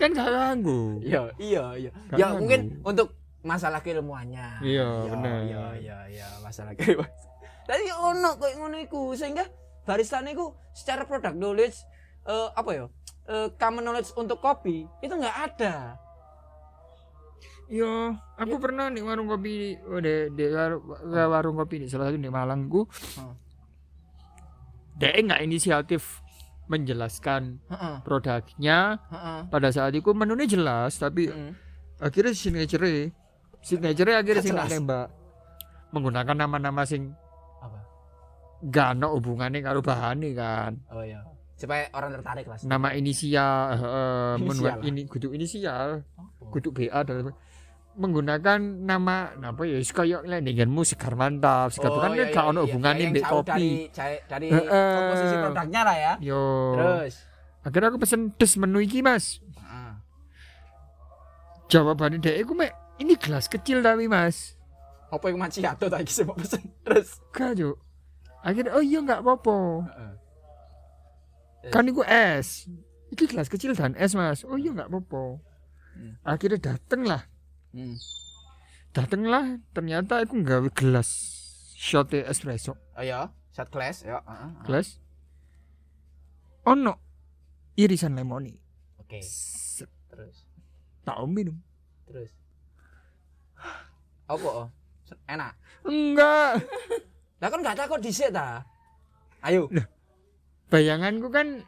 kan 0.00 0.10
gak 0.16 0.24
kanggo. 0.24 0.98
Iya, 1.04 1.30
iya, 1.38 1.64
iya. 1.78 1.90
Gak 2.10 2.16
Ya 2.18 2.26
mungkin 2.34 2.80
untuk 2.82 3.12
masalah 3.44 3.84
keilmuannya. 3.84 4.64
Iya, 4.64 4.88
Iya, 4.88 5.10
bener. 5.14 5.36
Iya, 5.46 5.64
iya, 5.78 5.98
iya, 6.08 6.28
masalah 6.40 6.72
keilmuan. 6.74 7.12
Tadi 7.68 7.86
ono 7.92 8.40
kok 8.40 8.50
ngono 8.56 8.80
iku 8.82 9.12
sehingga 9.14 9.46
barista 9.84 10.18
niku 10.24 10.56
secara 10.74 11.04
product 11.06 11.36
knowledge 11.36 11.76
eh, 12.26 12.48
apa 12.56 12.70
ya? 12.72 12.86
Eh, 13.22 13.48
common 13.54 13.86
knowledge 13.86 14.10
untuk 14.18 14.42
kopi 14.42 14.82
itu 14.98 15.14
nggak 15.14 15.36
ada. 15.46 15.94
Iya, 17.70 18.18
aku 18.36 18.58
pernah 18.58 18.90
di 18.90 19.00
warung 19.00 19.30
kopi 19.30 19.78
oh, 19.86 20.02
di, 20.02 20.28
di 20.34 20.44
war- 20.50 20.82
wa- 20.82 21.30
warung 21.30 21.56
kopi 21.56 21.80
di 21.80 21.86
salah 21.86 22.10
satu 22.10 22.18
di 22.18 22.28
Malangku. 22.28 22.84
Hmm. 23.16 23.32
Dia 24.98 25.16
nggak 25.16 25.40
inisiatif 25.40 26.20
menjelaskan 26.66 27.62
Heeh, 27.68 27.96
produknya 28.02 28.98
heeh. 29.08 29.40
pada 29.50 29.68
saat 29.70 29.92
itu 29.92 30.10
menunya 30.14 30.46
jelas 30.46 30.94
tapi 30.96 31.28
heeh. 31.28 31.52
akhirnya 31.98 32.32
signature 32.32 33.10
signature 33.60 34.08
akhirnya 34.14 34.40
sing 34.40 34.56
tembak 34.56 35.10
menggunakan 35.90 36.32
nama-nama 36.38 36.86
sing 36.86 37.12
Apa? 37.60 37.78
gak 38.70 38.88
ada 38.96 39.10
hubungannya 39.10 39.60
karo 39.60 39.82
bahannya 39.82 40.30
kan 40.32 40.72
Oh 40.88 41.02
iya. 41.02 41.20
Supaya 41.62 41.86
orang 41.92 42.10
tertarik 42.12 42.42
lah. 42.44 42.58
nama 42.64 42.90
inisial 42.90 43.78
Inisial. 44.34 44.42
menua- 44.42 44.82
ini 44.82 45.06
kudu 45.06 45.30
inisial 45.30 46.02
Oh. 46.18 46.50
kudu 46.50 46.70
BA 46.70 47.00
dan 47.00 47.30
menggunakan 47.92 48.58
nama 48.82 49.30
apa 49.36 49.62
ya 49.62 49.78
kayak 49.78 50.24
lendenganmu 50.24 50.82
segar 50.82 51.12
mantap 51.12 51.70
segar 51.70 51.92
kan 51.94 52.10
iya, 52.10 52.26
gak 52.26 52.34
iya, 52.34 52.42
ono 52.42 52.58
iya. 52.58 52.64
hubungannya 52.66 53.06
jauh 53.14 53.30
kopi 53.38 53.52
Dari 53.52 53.68
dari, 53.92 54.16
dari 54.26 54.48
Heeh. 54.50 54.90
komposisi 54.92 55.34
produknya 55.36 55.80
lah 55.82 55.96
ya. 55.96 56.12
yo 56.18 56.42
Terus. 56.74 57.14
akhirnya 57.62 57.88
aku 57.88 57.98
pesen 58.00 58.20
des 58.32 58.52
menu 58.56 58.78
iki 58.80 58.98
mas 59.00 59.38
Heeh. 59.54 59.92
jawabannya 61.68 62.18
dia 62.18 62.36
aku 62.38 62.52
mek 62.54 62.72
ini 62.98 63.14
gelas 63.14 63.46
kecil 63.46 63.80
tapi 63.80 64.06
mas 64.06 64.56
Apa 65.06 65.28
yang 65.28 65.38
macchiato 65.38 65.86
tak 65.86 66.00
iki 66.00 66.12
sing 66.12 66.24
mau 66.24 66.34
pesen 66.34 66.64
terus. 66.80 67.20
gak 67.30 67.54
Cuk. 67.54 67.76
akhirnya 68.40 68.72
oh 68.72 68.80
iya 68.80 68.98
nggak 68.98 69.20
apa-apa 69.20 69.56
Heeh. 69.86 70.12
Kan 71.70 71.86
itu 71.86 72.02
es 72.02 72.66
ini 73.08 73.22
gelas 73.28 73.46
kecil 73.46 73.72
dan 73.72 73.94
es 73.94 74.12
mas 74.12 74.42
oh 74.42 74.56
iya 74.56 74.72
nggak 74.72 74.88
apa-apa 74.88 75.38
Hmm. 75.92 76.16
akhirnya 76.24 76.72
dateng 76.72 77.04
lah 77.04 77.20
Hmm. 77.68 78.00
dateng 78.90 79.28
lah 79.28 79.60
ternyata 79.70 80.24
aku 80.24 80.40
nggawe 80.40 80.72
gelas 80.72 81.08
shot 81.76 82.08
espresso 82.10 82.72
Oh 82.96 83.04
ya, 83.04 83.28
shot 83.52 83.68
glass 83.68 84.00
ya. 84.00 84.24
heeh. 84.24 84.50
gelas 84.64 84.96
ono 86.64 86.96
irisan 87.76 88.16
lemoni 88.16 88.56
Oke, 88.96 89.20
Set, 89.20 89.92
terus 90.08 90.48
tak 91.04 91.20
minum 91.28 91.60
terus. 92.08 92.32
Apa? 94.24 94.48
oh? 94.64 94.68
Enak. 95.28 95.52
enggak 95.84 96.64
Lah 97.36 97.48
kan 97.50 97.60
gak 97.60 97.76
takut 97.76 98.00
dhisik 98.00 98.32
ta. 98.32 98.64
Ayo. 99.42 99.68
Bayanganku 100.72 101.28
kan 101.28 101.60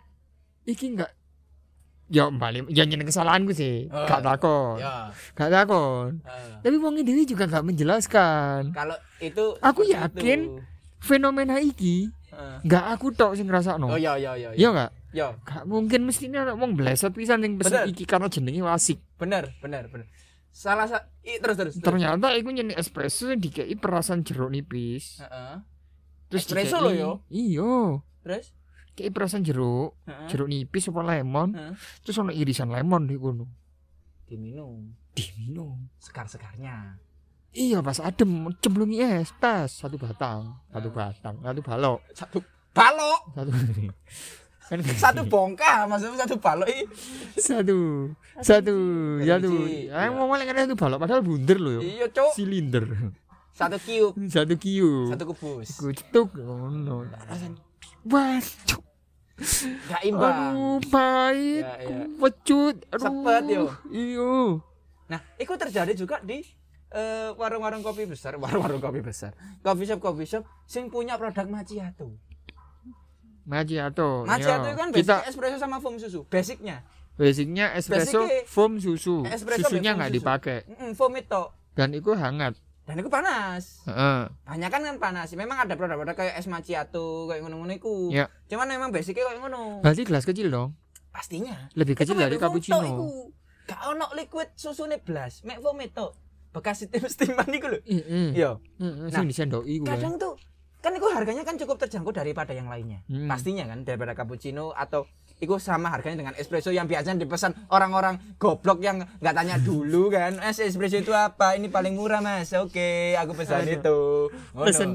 iki 0.64 0.96
enggak 0.96 1.12
ya 2.06 2.28
balik 2.28 2.68
ya 2.68 2.84
nyeneng 2.84 3.04
kesalahanku 3.04 3.52
sih 3.52 3.88
Oh, 3.88 4.04
gak 4.04 4.20
takon 4.20 4.76
Ya. 4.76 5.12
gak 5.34 5.50
takon 5.50 6.20
heeh. 6.20 6.56
tapi 6.60 6.76
wong 6.76 6.96
ini 6.96 7.24
juga 7.24 7.44
gak 7.44 7.64
menjelaskan 7.64 8.72
Kalau 8.72 8.96
itu 9.18 9.44
Aku 9.60 9.84
yakin 9.84 10.40
itu. 10.46 10.60
fenomena 10.98 11.56
iki 11.56 12.08
Heeh. 12.28 12.56
gak 12.64 12.84
aku 12.90 13.08
tok 13.10 13.32
sing 13.34 13.44
ngrasakno 13.44 13.88
Oh 13.88 13.96
ya 13.96 14.16
ya 14.16 14.32
ya. 14.34 14.52
iya 14.52 14.68
gak 14.70 14.90
Ya, 15.12 15.30
gak 15.38 15.62
mungkin 15.64 16.02
mestinya 16.02 16.42
ada 16.42 16.52
wong 16.52 16.74
bleset 16.74 17.12
pisan 17.12 17.38
sing 17.38 17.54
pesen 17.54 17.70
Bener. 17.78 17.86
iki 17.86 18.02
karena 18.02 18.26
jenenge 18.26 18.60
wasik 18.60 18.98
bener 19.14 19.54
bener 19.58 19.86
bener. 19.86 20.08
Salah 20.50 20.86
sa 20.86 21.06
i, 21.20 21.38
terus 21.38 21.54
terus. 21.54 21.74
terus. 21.74 21.82
ternyata 21.84 22.30
iku 22.32 22.48
nyeneng 22.48 22.74
espresso 22.74 23.26
yang 23.28 23.38
dikei 23.38 23.74
perasan 23.74 24.22
jeruk 24.22 24.50
nipis 24.50 25.18
Heeh. 25.18 25.62
terus 26.26 26.42
Espresso 26.44 26.78
lho 26.80 26.90
yo. 26.90 27.10
iya 27.28 28.02
Terus? 28.20 28.50
Kei 28.94 29.10
perasan 29.10 29.42
jeruk 29.42 29.98
Heeh. 30.04 30.28
jeruk 30.28 30.46
nipis 30.46 30.88
apa 30.88 31.02
lemon. 31.02 31.50
Heeh. 31.50 31.74
terus 32.00 32.16
ono 32.16 32.30
irisan 32.30 32.68
lemon 32.68 33.04
di 33.04 33.14
kono. 33.14 33.44
Diminum. 34.24 34.94
Diminum. 35.12 35.78
Sekar-sekarnya. 35.98 36.98
Iya 37.50 37.78
pas 37.80 37.98
adem 37.98 38.50
cemplungi 38.58 38.98
es 38.98 39.30
tas 39.36 39.78
satu 39.78 39.94
batang 39.94 40.58
satu 40.68 40.90
batang 40.90 41.38
satu 41.38 41.60
balok. 41.60 41.98
Satu 42.10 42.38
balok, 42.74 43.20
satu 43.30 43.50
kan 44.64 44.80
satu 45.04 45.20
bongkah, 45.24 45.84
maksudnya 45.84 46.24
satu 46.24 46.40
balok 46.40 46.66
i. 46.66 46.82
satu 47.36 48.10
satu 48.40 48.74
ya 49.22 49.38
Satu. 49.38 49.50
Iya. 49.62 50.10
mau 50.10 50.26
malah 50.26 50.42
kan 50.42 50.66
satu 50.66 50.74
balok 50.74 50.98
padahal 50.98 51.22
bunder 51.22 51.58
loh 51.60 51.78
Iya, 51.78 52.10
Cuk. 52.10 52.34
silinder. 52.34 52.90
Satu 53.54 53.78
cube, 53.78 54.18
satu 54.26 54.54
kiu 54.58 55.06
satu 55.06 55.30
kubus. 55.30 55.78
kucuk 55.78 56.34
ngono. 56.34 57.06
Rasanya 57.06 57.54
wah 58.04 58.38
cuk. 58.64 58.82
Gak 59.84 60.02
imbang. 60.04 60.54
aduh 60.54 60.78
pahit 60.86 61.60
Ya, 61.60 61.74
ya. 61.80 62.06
pecut 62.14 62.76
Sepet, 62.88 63.42
yo. 63.48 63.66
iyo 63.88 64.62
Nah, 65.04 65.20
itu 65.36 65.52
terjadi 65.52 65.92
juga 65.92 66.16
di 66.20 66.38
eh, 66.88 67.28
warung-warung 67.32 67.82
kopi 67.82 68.04
besar, 68.04 68.38
warung-warung 68.42 68.78
kopi 68.78 69.00
besar, 69.00 69.34
coffee 69.58 69.84
shop 69.84 69.98
coffee 69.98 70.24
shop, 70.24 70.42
sing 70.64 70.86
punya 70.86 71.16
produk 71.16 71.44
macchiato. 71.44 72.14
macchiato 73.44 74.24
Macchiato 74.24 74.64
iya. 74.64 74.72
itu 74.72 74.78
kan 74.78 74.88
kita 74.90 75.14
basic 75.16 75.28
espresso 75.28 75.56
sama 75.58 75.76
foam 75.78 75.96
susu, 75.98 76.24
basicnya. 76.24 76.80
basicnya 77.14 77.66
espresso 77.74 78.22
Basicnya- 78.22 78.48
foam 78.48 78.72
susu 78.78 79.16
Espresso 79.22 79.68
susunya 79.68 79.92
nggak 79.92 80.10
dipakai 80.10 80.58
Mm, 80.66 80.92
foam 80.92 81.12
itu 81.14 81.42
dan 81.72 81.92
itu 81.92 82.10
hangat 82.10 82.56
dan 82.84 82.94
itu 82.96 83.08
panas. 83.08 83.80
Heeh. 83.84 84.28
Banyak 84.44 84.68
kan 84.68 84.82
kan 84.82 84.96
panas. 84.98 85.32
Memang 85.32 85.56
ada 85.58 85.72
produk-produk 85.72 86.12
kayak 86.14 86.34
es 86.34 86.44
macchiato 86.44 87.26
kayak 87.26 87.40
ngono-ngono 87.40 87.72
iku. 87.72 88.08
Ya. 88.08 88.28
Cuman 88.44 88.66
memang 88.66 88.88
basicnya 88.88 89.24
kayak 89.24 89.40
ngono. 89.40 89.80
berarti 89.80 90.02
gelas 90.02 90.22
kecil 90.22 90.48
dong 90.48 90.76
Pastinya. 91.08 91.70
lebih 91.72 91.94
kecil 91.94 92.12
dari 92.14 92.36
cappuccino 92.36 92.82
iku. 92.82 93.08
Gak 93.64 93.80
ono 93.88 94.12
liquid 94.12 94.52
susune 94.52 94.98
blas, 94.98 95.40
mek 95.42 95.58
foam 95.58 95.80
itu. 95.80 96.12
Bekas 96.50 96.84
steam-steaman 96.84 97.48
iku 97.50 97.66
lho. 97.68 97.80
Heeh. 97.80 98.28
Iya. 98.32 98.60
Heeh, 98.76 98.94
Nah, 99.00 99.10
sing 99.10 99.26
disendoki 99.26 99.78
ku 99.78 99.84
kan. 99.84 99.96
kadang 99.96 100.14
tuh 100.16 100.34
kan 100.78 100.92
itu 100.92 101.08
harganya 101.08 101.42
kan 101.42 101.56
cukup 101.56 101.80
terjangkau 101.80 102.12
daripada 102.12 102.52
yang 102.52 102.68
lainnya 102.68 103.00
Hmm. 103.06 103.24
pastinya 103.24 103.64
kan 103.64 103.82
daripada 103.82 104.12
cappuccino 104.12 104.68
atau 104.70 105.08
itu 105.44 105.56
sama 105.60 105.92
harganya 105.92 106.24
dengan 106.24 106.34
espresso 106.40 106.72
yang 106.72 106.88
biasanya 106.88 107.22
dipesan 107.22 107.52
orang-orang 107.70 108.16
goblok 108.40 108.80
yang 108.80 109.04
nggak 109.20 109.34
tanya 109.36 109.56
dulu 109.60 110.08
kan. 110.08 110.40
Es 110.40 110.58
espresso 110.58 110.98
itu 110.98 111.12
apa? 111.12 111.54
Ini 111.54 111.68
paling 111.68 111.94
murah 111.94 112.24
mas. 112.24 112.50
Oke 112.56 113.14
aku 113.14 113.36
pesan 113.36 113.68
Aduh. 113.68 113.76
itu. 113.76 113.98
Ngono. 114.56 114.66
Pesen 114.66 114.90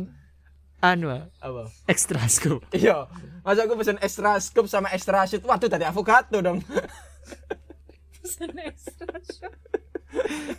anu 0.80 1.12
ah, 1.12 1.28
apa? 1.44 1.68
extra 1.92 2.24
scoop. 2.32 2.64
iya. 2.74 3.06
Masa 3.44 3.68
aku 3.68 3.76
pesen 3.80 4.00
extra 4.02 4.40
scoop 4.42 4.66
sama 4.66 4.90
extra 4.92 5.24
shoot. 5.30 5.44
Waduh 5.46 5.70
tadi 5.70 5.86
avocado 5.86 6.42
dong. 6.42 6.60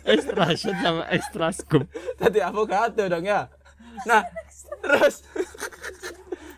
Extra 0.07 0.55
shot 0.55 0.77
sama 0.79 1.03
extra 1.11 1.51
scoop. 1.51 1.85
tadi 2.15 2.39
avocado 2.39 3.03
dong 3.07 3.25
ya. 3.27 3.51
Nah 4.07 4.23
terus 4.81 5.27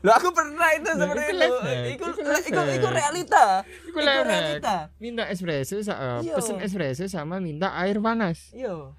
Loh 0.03 0.13
aku 0.13 0.35
pernah 0.35 0.67
itu 0.75 0.83
Nah, 0.83 0.99
seperti 0.99 1.31
itu 1.31 1.39
itu. 1.39 1.57
Iku 1.95 2.05
itu 2.11 2.61
iku 2.75 2.87
realita. 2.91 3.45
Iku 3.87 3.97
realita. 4.03 4.75
Minta 4.99 5.23
espresso 5.31 5.79
Iya. 5.79 6.35
pesen 6.35 6.59
espresso 6.59 7.07
sama 7.07 7.39
minta 7.39 7.71
air 7.79 8.03
panas. 8.03 8.51
Iya. 8.51 8.91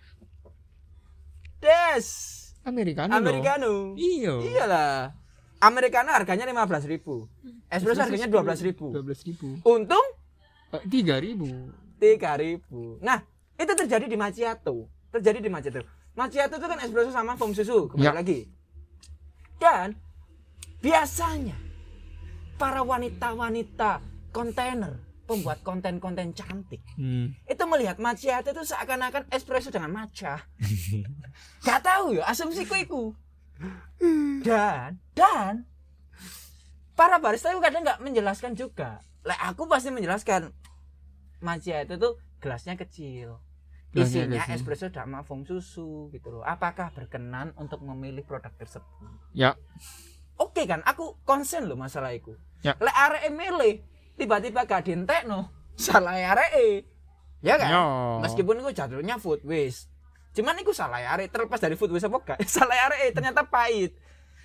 Des. 1.61 2.07
Americano. 2.65 3.13
Americano. 3.13 3.73
Iya. 3.95 4.35
Iyalah. 4.41 5.13
Americano 5.61 6.09
harganya 6.13 6.49
15.000. 6.49 7.29
Espresso 7.69 8.01
harganya 8.01 8.29
12.000. 8.29 8.93
12.000. 8.93 9.61
Untung 9.61 10.07
Eh, 10.75 10.83
3.000. 10.89 11.71
3.000. 12.01 12.99
Nah, 12.99 13.23
itu 13.55 13.73
terjadi 13.77 14.09
di 14.09 14.17
macchiato. 14.17 14.89
Terjadi 15.13 15.39
di 15.39 15.47
macchiato. 15.47 15.85
Macchiato 16.17 16.57
itu 16.57 16.67
kan 16.67 16.81
espresso 16.81 17.13
sama 17.13 17.37
foam 17.37 17.53
susu, 17.53 17.87
kembali 17.87 18.09
Ya. 18.09 18.13
lagi. 18.17 18.41
Dan 19.61 19.95
biasanya 20.85 21.57
para 22.61 22.85
wanita-wanita 22.85 24.05
kontainer, 24.31 25.01
pembuat 25.25 25.65
konten-konten 25.65 26.37
cantik 26.37 26.85
Hmm. 27.01 27.33
itu 27.49 27.65
melihat 27.65 27.97
macchiato 27.97 28.53
itu 28.53 28.63
seakan-akan 28.69 29.25
espresso 29.33 29.73
dengan 29.73 29.89
matcha. 29.91 30.45
Gak 31.67 31.81
tahu 31.81 32.21
ya, 32.21 32.29
asumsiku 32.29 32.77
iku. 32.77 33.03
Dan 34.45 35.01
dan 35.17 35.65
para 36.93 37.17
barista 37.17 37.49
itu 37.49 37.65
kadang 37.65 37.81
nggak 37.83 38.03
menjelaskan 38.05 38.53
juga. 38.53 39.01
Lek 39.25 39.41
aku 39.41 39.65
pasti 39.65 39.89
menjelaskan 39.89 40.53
macchiato 41.41 41.97
itu 41.97 42.11
gelasnya 42.45 42.77
kecil. 42.77 43.41
Isinya 43.95 44.43
espresso 44.51 44.91
sama 44.91 45.23
foam 45.23 45.47
susu 45.47 46.11
gitu 46.11 46.29
loh. 46.35 46.43
Apakah 46.43 46.91
berkenan 46.93 47.55
untuk 47.55 47.79
memilih 47.81 48.27
produk 48.27 48.51
tersebut? 48.59 48.91
Ya. 49.33 49.55
Oke 50.35 50.67
kan, 50.67 50.83
aku 50.83 51.19
konsen 51.23 51.71
loh 51.71 51.79
masalah 51.79 52.11
itu. 52.11 52.35
Ya. 52.65 52.75
Lek 52.81 52.97
arek 52.97 53.25
milih 53.31 53.75
tiba-tiba 54.19 54.67
gak 54.67 54.89
dientekno, 54.89 55.51
salah 55.79 56.17
arek 56.17 56.87
Ya 57.45 57.61
kan? 57.61 57.71
Ya. 57.71 57.85
Meskipun 58.25 58.65
itu 58.65 58.73
jatuhnya 58.73 59.21
food 59.21 59.45
waste. 59.45 59.93
Cuman 60.35 60.57
itu 60.59 60.73
salah 60.73 60.99
arek 61.15 61.31
terlepas 61.31 61.61
dari 61.61 61.77
food 61.77 61.93
waste 61.93 62.09
apa 62.09 62.35
gak? 62.35 62.39
salah 62.57 62.89
arek 62.91 63.13
ternyata 63.13 63.45
pahit. 63.47 63.95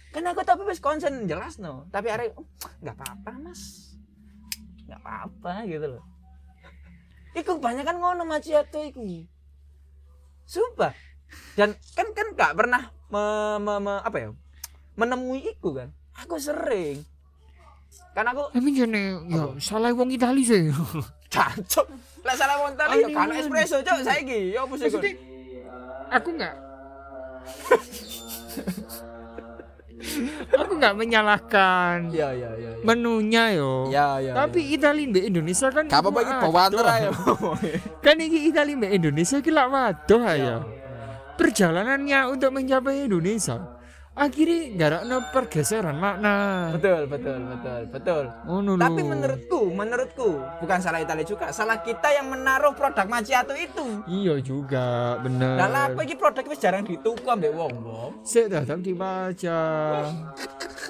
Kan 0.09 0.25
aku 0.25 0.41
tapi 0.41 0.65
wis 0.65 0.81
konsen 0.81 1.29
jelas 1.29 1.61
no. 1.61 1.85
Tapi 1.93 2.09
arek 2.09 2.33
"Oh, 2.33 2.45
nggak 2.81 2.97
apa-apa 2.97 3.29
mas, 3.45 3.93
nggak 4.89 4.99
apa-apa 5.05 5.69
gitu 5.69 5.85
loh. 5.85 6.03
Iku 7.37 7.61
banyak 7.61 7.85
kan 7.85 8.01
ngono 8.01 8.25
macchiato 8.25 8.81
iku. 8.81 9.05
Sumpah. 10.49 10.97
Dan 11.53 11.77
kan 11.93 12.09
kan 12.17 12.27
gak 12.33 12.57
pernah 12.57 12.89
me, 13.13 13.23
me, 13.61 13.73
me- 13.77 14.01
apa 14.01 14.17
ya? 14.17 14.29
Menemui 14.99 15.39
iku 15.47 15.71
kan. 15.71 15.89
Aku 16.19 16.35
sering. 16.35 16.99
Kan 18.11 18.27
aku 18.27 18.51
Tapi 18.51 18.69
jane 18.75 19.15
ya 19.31 19.47
salah 19.63 19.95
wong 19.95 20.11
Itali 20.11 20.43
sih. 20.43 20.67
Cancuk. 21.33 21.87
Lah 22.27 22.35
salah 22.35 22.59
wong 22.67 22.75
tali 22.75 22.99
ya 22.99 23.07
kan 23.15 23.31
espresso 23.31 23.79
cok 23.79 24.03
saiki. 24.03 24.51
Ya 24.51 24.67
apa 24.67 24.73
sih 24.75 24.91
aku 26.09 26.29
nggak 26.35 26.55
aku 30.57 30.71
nggak 30.79 30.95
menyalahkan 30.97 32.09
Ya 32.09 32.33
ya 32.33 32.49
ya. 32.57 32.71
menunya 32.81 33.43
yo. 33.55 33.87
Ya 33.93 34.17
ya. 34.19 34.33
Tapi 34.35 34.73
Itali 34.73 35.05
mbek 35.07 35.29
Indonesia 35.29 35.69
kan 35.69 35.85
Gak 35.87 36.01
apa-apa 36.01 36.43
bawater 36.49 36.83
ae. 36.87 37.07
Kan 38.05 38.17
iki 38.19 38.49
Itali 38.49 38.73
mbek 38.75 38.91
Indonesia 38.99 39.37
ki 39.39 39.51
lak 39.53 39.67
waduh 39.69 40.21
ya. 40.33 40.57
Perjalanannya 41.39 42.19
untuk 42.35 42.51
mencapai 42.51 43.07
Indonesia 43.07 43.78
akhirnya 44.19 44.75
garakno 44.75 45.17
pergeseran 45.31 45.95
makna 45.95 46.35
betul 46.75 47.07
betul 47.07 47.39
betul 47.39 47.81
betul 47.87 48.23
lho 48.43 48.75
tapi 48.75 49.01
menurutku 49.07 49.61
menurutku 49.71 50.29
bukan 50.59 50.79
salah 50.83 50.99
Italia 50.99 51.23
juga 51.23 51.55
salah 51.55 51.79
kita 51.79 52.11
yang 52.11 52.27
menaruh 52.27 52.75
produk 52.75 53.07
macchiato 53.07 53.55
itu 53.55 54.03
iya 54.11 54.35
juga 54.43 55.15
bener 55.23 55.69
Lah 55.69 55.93
apa 55.93 56.01
iki 56.01 56.17
produk 56.17 56.43
wis 56.49 56.59
jarang 56.59 56.83
dituku 56.83 57.23
ambek 57.29 57.53
wong, 57.53 57.73
Bom. 57.79 58.11
Sik 58.25 58.49
dah 58.49 58.65
tapi 58.65 58.81
dibaca. 58.89 59.59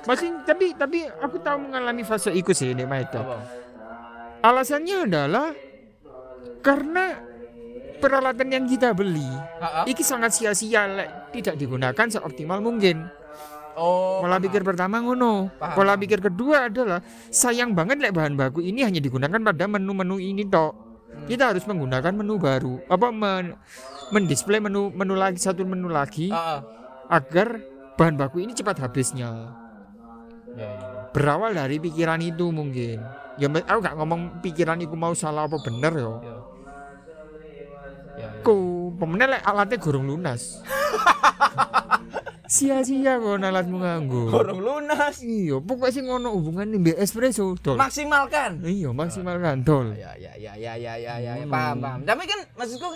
Masih 0.08 0.30
tapi 0.48 0.72
tapi 0.74 1.04
aku 1.06 1.38
tahu 1.44 1.68
mengalami 1.68 2.08
fase 2.08 2.32
itu 2.32 2.56
sih 2.56 2.72
Maeda. 2.74 3.20
Apa? 3.20 3.38
Alasannya 4.40 5.04
adalah 5.04 5.52
karena 6.64 7.20
peralatan 8.00 8.48
yang 8.56 8.66
kita 8.66 8.96
beli 8.96 9.28
iki 9.84 10.00
sangat 10.00 10.32
sia-sia 10.32 10.88
tidak 11.36 11.60
digunakan 11.60 12.08
seoptimal 12.08 12.64
mungkin. 12.64 13.19
Oh. 13.78 14.24
Pola 14.26 14.38
paham. 14.38 14.46
pikir 14.50 14.62
pertama 14.66 15.00
ngono. 15.04 15.54
Paham, 15.56 15.76
Pola 15.76 15.94
pikir 15.96 16.20
kedua 16.20 16.72
adalah 16.72 17.00
sayang 17.30 17.78
banget 17.78 18.02
lek 18.02 18.16
bahan 18.16 18.34
baku 18.36 18.64
ini 18.64 18.82
hanya 18.82 19.00
digunakan 19.00 19.40
pada 19.40 19.66
menu-menu 19.70 20.18
ini 20.18 20.44
tok. 20.48 20.74
Hmm. 20.74 21.26
Kita 21.30 21.54
harus 21.54 21.64
menggunakan 21.66 22.14
menu 22.14 22.38
baru. 22.42 22.82
Apa 22.90 23.14
men 23.14 23.56
mendisplay 24.10 24.58
menu 24.58 24.90
menu 24.90 25.14
lagi 25.14 25.38
satu 25.38 25.62
menu 25.62 25.86
lagi 25.86 26.34
Heeh. 26.34 26.60
agar 27.14 27.62
bahan 27.96 28.16
baku 28.18 28.42
ini 28.42 28.58
cepat 28.58 28.82
habisnya. 28.82 29.54
Ya, 30.58 30.66
ya. 30.66 30.90
Berawal 31.14 31.54
dari 31.54 31.78
pikiran 31.78 32.20
itu 32.20 32.50
mungkin. 32.50 33.00
Ya 33.40 33.48
aku 33.48 33.80
gak 33.80 33.96
ngomong 33.96 34.44
pikiran 34.44 34.84
itu 34.84 34.98
mau 35.00 35.16
salah 35.16 35.48
apa 35.48 35.56
bener 35.64 35.94
yo. 35.96 36.14
Ya. 36.20 36.36
Ya, 38.20 38.28
ya. 38.28 38.30
Ku 38.44 38.92
pemenang 39.00 39.40
lek 39.40 39.44
alatnya 39.48 39.78
gorong 39.80 40.06
lunas. 40.10 40.60
Sia-sia 42.50 43.22
kok 43.22 43.46
alatmu 43.46 43.78
nganggo. 43.78 44.34
Gorong 44.34 44.58
lunas. 44.58 45.22
Iya, 45.22 45.62
pokoknya 45.62 45.94
sih 45.94 46.02
ngono 46.02 46.34
hubungannya 46.34 46.82
mbek 46.82 46.98
espresso 46.98 47.54
dol. 47.62 47.78
Maksimalkan. 47.78 48.66
Iya, 48.66 48.90
maksimal 48.90 49.38
kan 49.38 49.62
dol. 49.62 49.94
Ya 49.94 50.18
ya 50.18 50.34
ya 50.34 50.58
ya 50.58 50.74
ya 50.74 50.94
ya 50.98 51.16
ya, 51.22 51.34
ya. 51.38 51.46
Paham 51.46 51.78
paham. 51.78 52.00
Tapi 52.10 52.26
kan 52.26 52.40
maksudku 52.58 52.90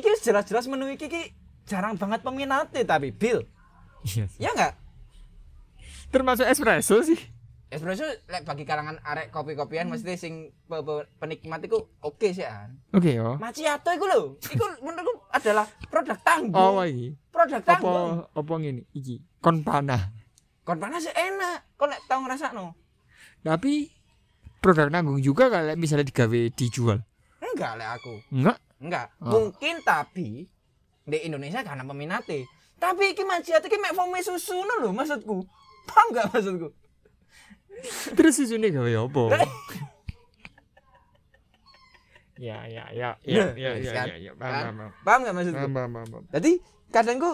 iki 0.00 0.08
jelas-jelas 0.24 0.64
menu 0.64 0.88
iki 0.88 1.12
iki 1.12 1.22
jarang 1.68 2.00
banget 2.00 2.24
peminatnya 2.24 2.88
tapi 2.88 3.12
Bill. 3.12 3.44
Iya. 4.08 4.32
Ya 4.40 4.48
enggak? 4.56 4.72
Termasuk 6.08 6.48
espresso 6.48 6.96
sih. 7.04 7.20
Espresso 7.66 8.06
lek 8.30 8.46
bagi 8.46 8.62
kalangan 8.62 9.02
arek 9.02 9.34
kopi-kopian 9.34 9.90
mesti 9.90 10.14
sing 10.14 10.34
pe- 10.64 10.86
pe- 10.86 11.10
penikmat 11.18 11.58
iku 11.60 11.90
oke 11.98 12.30
sih 12.30 12.46
an. 12.46 12.78
Oke 12.94 13.10
yo. 13.12 13.34
Macchiato 13.36 13.90
iku 13.90 14.06
lho, 14.06 14.20
iku 14.38 14.64
menurutku 14.86 15.26
adalah 15.28 15.66
produk 15.90 16.14
tangguh. 16.22 16.54
Oh 16.54 16.78
iki. 16.80 17.18
Produk 17.28 17.58
Apa 17.58 17.68
tangguh. 17.74 18.30
apa 18.30 18.52
ngene 18.54 18.86
iki? 18.92 19.18
Kon 19.42 19.66
panah. 19.66 20.14
Kon 20.62 20.78
panas 20.78 21.02
sih 21.02 21.10
enak. 21.10 21.74
Kon 21.74 21.90
lek 21.90 22.06
tau 22.06 22.22
ngrasakno. 22.22 22.78
Tapi 23.42 23.90
produk 24.62 24.86
nanggung 24.86 25.18
juga 25.18 25.50
kalau 25.50 25.74
misalnya 25.74 26.06
digawe 26.06 26.40
dijual. 26.54 27.02
Enggak 27.42 27.82
lek 27.82 27.90
aku. 27.98 28.14
Enggak. 28.30 28.58
Enggak. 28.78 29.06
Oh. 29.18 29.30
Mungkin 29.34 29.82
tapi 29.82 30.46
di 31.02 31.18
Indonesia 31.18 31.66
karena 31.66 31.82
peminatnya. 31.82 32.46
Tapi 32.78 33.10
iki 33.10 33.26
macchiato 33.26 33.66
iki 33.66 33.74
mek 33.74 33.90
susu 34.22 34.54
lho 34.54 34.94
maksudku. 34.94 35.42
Paham 35.90 36.06
enggak 36.14 36.30
maksudku? 36.30 36.70
Terus 38.12 38.34
susune 38.34 38.68
gawe 38.68 38.92
apa? 39.00 39.22
Ya 42.36 42.68
ya 42.68 42.84
ya 42.92 43.16
ya 43.24 43.44
ya 43.52 43.70
ya 43.74 43.92
Kan? 43.94 44.06
ya 44.06 44.16
ya 44.20 44.32
Kan? 44.32 44.40
paham 44.68 44.76
paham 45.00 45.18
enggak 45.24 45.34
maksudku? 45.34 45.66
paham 45.66 45.90
paham 45.90 46.08
paham. 46.10 46.24
Jadi 46.28 46.52
kadang 46.90 47.16
ku 47.16 47.30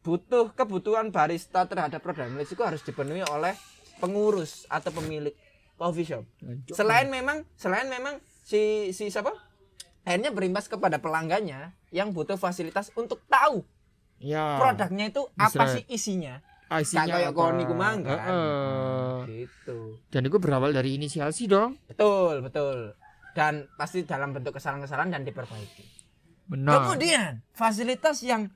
butuh 0.00 0.54
kebutuhan 0.54 1.10
barista 1.10 1.66
terhadap 1.66 1.98
produk 1.98 2.28
English 2.28 2.54
itu 2.54 2.62
harus 2.62 2.78
dipenuhi 2.80 3.26
oleh 3.26 3.58
pengurus 3.98 4.62
atau 4.68 4.94
pemilik 4.94 5.34
coffee 5.74 6.06
shop. 6.06 6.22
Selain 6.70 7.08
memang 7.08 7.42
selain 7.54 7.88
memang 7.88 8.22
si 8.44 8.90
si 8.90 9.10
siapa? 9.10 9.34
Akhirnya 10.04 10.30
berimbas 10.30 10.68
kepada 10.68 11.00
pelanggannya 11.00 11.74
yang 11.90 12.12
butuh 12.12 12.36
fasilitas 12.36 12.94
untuk 12.94 13.24
tahu 13.26 13.64
ya 14.20 14.60
produknya 14.60 15.10
itu 15.10 15.26
apa 15.34 15.50
Misalnya- 15.50 15.74
sih 15.74 15.84
isinya. 15.90 16.34
isinya 16.74 17.06
kayak 17.10 17.30
apa? 17.30 17.38
kon 17.40 17.58
iku 17.58 17.74
mang, 17.74 17.98
kan? 18.00 18.18
Heeh. 18.18 19.14
Gitu. 19.42 19.78
Dan 20.14 20.22
itu 20.22 20.38
berawal 20.38 20.70
dari 20.70 20.94
inisiasi 20.94 21.50
dong 21.50 21.74
Betul, 21.90 22.38
betul. 22.46 22.94
Dan 23.34 23.66
pasti 23.74 24.06
dalam 24.06 24.30
bentuk 24.30 24.54
kesalahan-kesalahan 24.54 25.10
dan 25.10 25.26
diperbaiki. 25.26 25.82
benar 26.46 26.86
Kemudian 26.86 27.42
fasilitas 27.50 28.22
yang 28.22 28.46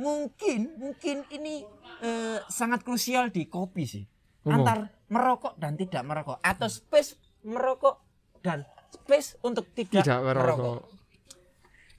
mungkin 0.00 0.72
mungkin 0.80 1.28
ini 1.28 1.68
eh, 2.00 2.40
sangat 2.48 2.80
krusial 2.80 3.28
di 3.28 3.44
kopi 3.44 3.84
sih. 3.84 4.04
Apa? 4.48 4.56
Antar 4.56 4.78
merokok 5.12 5.60
dan 5.60 5.76
tidak 5.76 6.00
merokok 6.08 6.40
atau 6.40 6.64
space 6.72 7.20
merokok 7.44 8.00
dan 8.40 8.64
space 8.88 9.36
untuk 9.44 9.68
tidak, 9.76 10.00
tidak 10.00 10.24
merokok. 10.24 10.80
merokok 10.80 10.80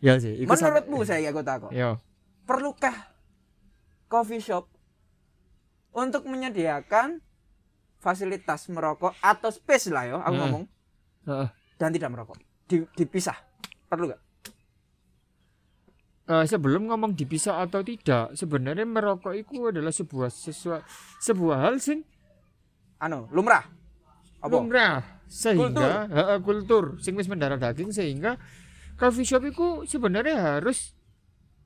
ya 0.03 0.19
sih 0.19 0.43
itu 0.43 0.49
Menurutmu 0.51 1.05
saya 1.07 1.31
aku 1.31 1.41
takut. 1.45 1.71
ya 1.71 1.95
Perlukah 2.43 3.13
coffee 4.11 4.43
shop 4.43 4.67
untuk 5.95 6.27
menyediakan 6.27 7.23
fasilitas 8.03 8.67
merokok 8.67 9.15
atau 9.17 9.47
space 9.47 9.87
lah 9.87 10.03
yo 10.05 10.17
aku 10.17 10.29
Hmm. 10.29 10.41
ngomong 10.41 10.63
Heeh. 11.23 11.47
dan 11.77 11.89
tidak 11.89 12.11
merokok. 12.11 12.35
Di- 12.63 12.89
dipisah. 12.93 13.39
Perlu 13.87 14.11
gak? 14.11 14.19
Eh, 16.23 16.45
sebelum 16.45 16.87
ngomong 16.87 17.11
dipisah 17.13 17.59
atau 17.59 17.79
tidak 17.79 18.31
sebenarnya 18.33 18.83
merokok 18.83 19.31
itu 19.33 19.67
adalah 19.67 19.91
sebuah 19.91 20.27
sesuatu 20.27 20.83
sebuah 21.19 21.57
hal 21.61 21.75
sing 21.77 21.99
Anu, 22.97 23.27
lumrah. 23.29 23.67
Apa? 24.39 24.51
lumrah 24.53 25.03
sehingga 25.25 26.03
heeh, 26.05 26.39
kultur 26.39 26.95
sing 26.97 27.15
wis 27.15 27.27
mendarah 27.27 27.55
daging 27.55 27.91
sehingga 27.91 28.39
coffee 28.93 29.23
shop 29.23 29.43
itu 29.45 29.83
sebenarnya 29.85 30.59
harus 30.59 30.95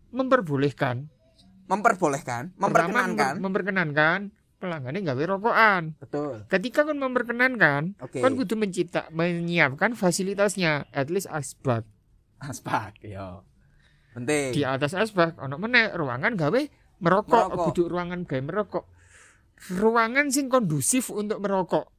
memperbolehkan 0.09 1.05
Memperbolehkan, 1.67 2.55
memperkenankan. 2.55 3.33
memper- 3.37 3.43
memperkenankan 3.43 4.19
pelanggannya 4.57 5.01
gawe 5.01 5.23
rokokan 5.27 5.93
Betul. 5.97 6.43
ketika 6.47 6.81
kan 6.83 6.97
memperkenankan 6.97 7.93
Oke. 7.99 8.19
kan 8.19 8.33
kudu 8.33 8.53
mencipta 8.53 9.05
menyiapkan 9.09 9.93
fasilitasnya 9.93 10.89
at 10.89 11.07
least 11.07 11.29
asbak 11.29 11.85
Aspak, 12.37 13.01
yo. 13.01 13.41
Penting. 14.13 14.53
di 14.53 14.61
atas 14.61 14.93
asbak 14.93 15.37
ono 15.37 15.57
meneh 15.57 15.89
ruangan 15.89 16.33
gawe 16.33 16.61
merokok, 16.97 17.45
Merokok. 17.49 17.65
kudu 17.69 17.83
ruangan 17.87 18.21
gawe 18.23 18.41
merokok 18.43 18.85
ruangan 19.71 20.29
sing 20.29 20.45
kondusif 20.47 21.09
untuk 21.09 21.37
merokok 21.37 21.89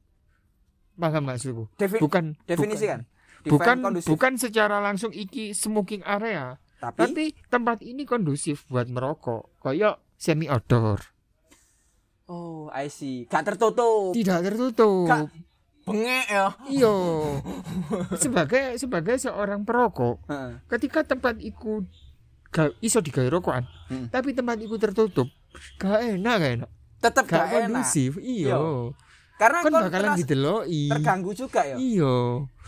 paham 0.95 1.23
maksudku 1.25 1.67
Defi- 1.75 1.99
bukan 1.99 2.35
definisikan. 2.43 3.03
bukan 3.43 3.47
bukan, 3.47 3.59
Define 3.71 3.83
kondusif. 3.83 4.09
bukan 4.09 4.33
secara 4.35 4.77
langsung 4.79 5.11
iki 5.11 5.51
smoking 5.51 6.03
area 6.03 6.59
tapi, 6.79 6.99
tapi 7.01 7.23
tempat 7.47 7.79
ini 7.79 8.03
kondusif 8.03 8.63
buat 8.67 8.87
merokok 8.87 9.59
kayak 9.59 9.99
semi 10.15 10.47
outdoor 10.47 10.99
oh, 12.29 12.69
I 12.71 12.87
see. 12.87 13.25
Gak 13.25 13.41
tertutup. 13.43 14.13
tidak 14.13 14.39
tertutup 14.43 15.05
Gak- 15.05 15.33
Bengek 15.81 16.25
ya. 16.27 16.53
iyo 16.69 16.93
sebagai 18.15 18.77
sebagai 18.77 19.17
seorang 19.17 19.65
perokok 19.65 20.21
Heeh. 20.23 20.61
ketika 20.69 21.01
tempat 21.03 21.41
iku 21.41 21.81
ga, 22.47 22.69
iso 22.79 22.99
digawe 22.99 23.25
rokokan 23.27 23.65
Hmm. 23.87 24.05
tapi 24.07 24.31
tempat 24.31 24.57
iku 24.59 24.77
tertutup 24.77 25.25
gak 25.75 26.05
enak 26.07 26.35
gak 26.37 26.51
enak 26.55 26.71
Tetep 26.99 27.23
gak 27.25 27.31
gak 27.31 27.41
enak. 27.41 27.57
kondusif 27.73 28.21
iya 28.21 28.59
Karena 29.35 29.57
kan 29.57 29.65
kon 29.65 29.81
bakalan 29.81 30.13
dideloki 30.15 30.83
terganggu 30.89 31.31
juga 31.33 31.61
ya. 31.63 31.75
iya 31.75 32.15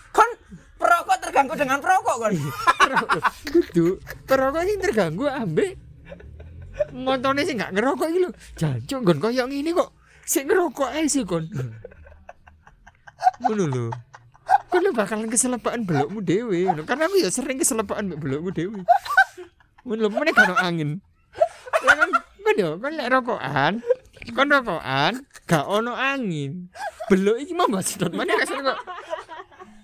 Kon 0.10 0.30
perokok 0.76 1.18
terganggu 1.20 1.54
dengan 1.54 1.78
perokok 1.78 2.16
kon. 2.18 2.34
kudu 3.46 3.88
perokok 4.24 4.62
sing 4.64 4.78
terganggu 4.80 5.26
ambek 5.28 5.78
montone 6.96 7.44
sing 7.44 7.60
gak 7.60 7.72
ngerokok 7.76 8.08
iki 8.12 8.20
lho. 8.24 8.32
Jancuk 8.58 9.00
nggon 9.04 9.20
koyo 9.20 9.44
ngene 9.48 9.72
kok. 9.76 9.90
Sing 10.26 10.48
ngerokok 10.48 10.90
ae 10.92 11.08
sih 11.08 11.24
kon 11.28 11.46
ngono 13.42 13.66
lho. 13.70 13.86
Kon 14.72 14.82
lho 14.84 14.92
bakalan 14.96 15.30
keselepaan 15.30 15.84
belokmu 15.86 16.20
dhewe. 16.24 16.68
Karena 16.88 17.06
aku 17.08 17.18
ya 17.22 17.30
sering 17.30 17.58
keselepaan 17.60 18.16
belokmu 18.18 18.50
dhewe. 18.52 18.82
Ngono 19.84 20.00
lho 20.06 20.10
meneh 20.10 20.34
ono 20.36 20.56
angin. 20.58 20.92
Ya 21.82 21.94
kan 21.98 22.10
kan 22.18 22.56
yo 22.58 22.70
kan 22.80 22.92
lek 22.96 23.10
rokokan. 23.12 23.74
Kon 24.36 24.48
rokokan 24.50 25.14
gak 25.50 25.66
ono 25.68 25.94
angin. 25.96 26.72
Belok 27.12 27.38
iki 27.44 27.52
mau 27.52 27.68
mbak 27.68 27.84
sedot 27.84 28.16
mana 28.16 28.40
kasar 28.40 28.64
kok 28.64 28.80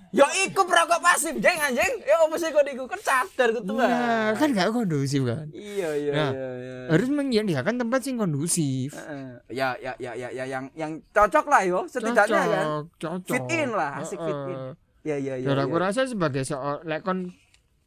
Yo 0.09 0.23
iku 0.41 0.63
perokok 0.63 0.99
pasif, 0.99 1.35
jeng 1.35 1.57
anjing. 1.57 1.93
Ya 2.01 2.15
apa 2.17 2.35
sih 2.35 2.47
kon 2.49 2.63
iku? 2.63 2.83
Kan 2.85 2.99
sadar 2.99 3.49
ketua. 3.51 3.75
nah, 3.81 4.31
kan 4.33 4.49
gak 4.49 4.71
kondusif 4.71 5.21
kan 5.21 5.51
Iya 5.51 5.89
iya 5.93 6.11
Nah, 6.11 6.31
iya 6.31 6.49
iya. 6.53 6.75
harus 6.87 7.07
menyediakan 7.07 7.75
tempat 7.77 7.99
sing 8.01 8.15
kondusif 8.15 8.91
Heeh. 8.91 9.27
Ya 9.49 9.75
ya 9.75 9.91
ya 9.97 10.11
ya 10.13 10.29
ya 10.29 10.43
yang 10.43 10.71
yang 10.73 11.03
cocok 11.09 11.45
lah 11.45 11.61
yo 11.61 11.83
setidaknya 11.85 12.39
kan. 12.45 12.65
cocok 12.95 13.27
Fit 13.29 13.47
in 13.51 13.69
lah, 13.69 13.99
asik 13.99 14.15
fit 14.17 14.39
in. 14.47 14.59
Ya 15.03 15.15
ya 15.15 15.35
ya. 15.35 15.45
Dan 15.45 15.57
ya. 15.57 15.63
aku 15.63 15.75
rasa 15.75 16.03
sebagai 16.03 16.41
seorang 16.41 16.83
lek 16.83 17.01
kon 17.01 17.35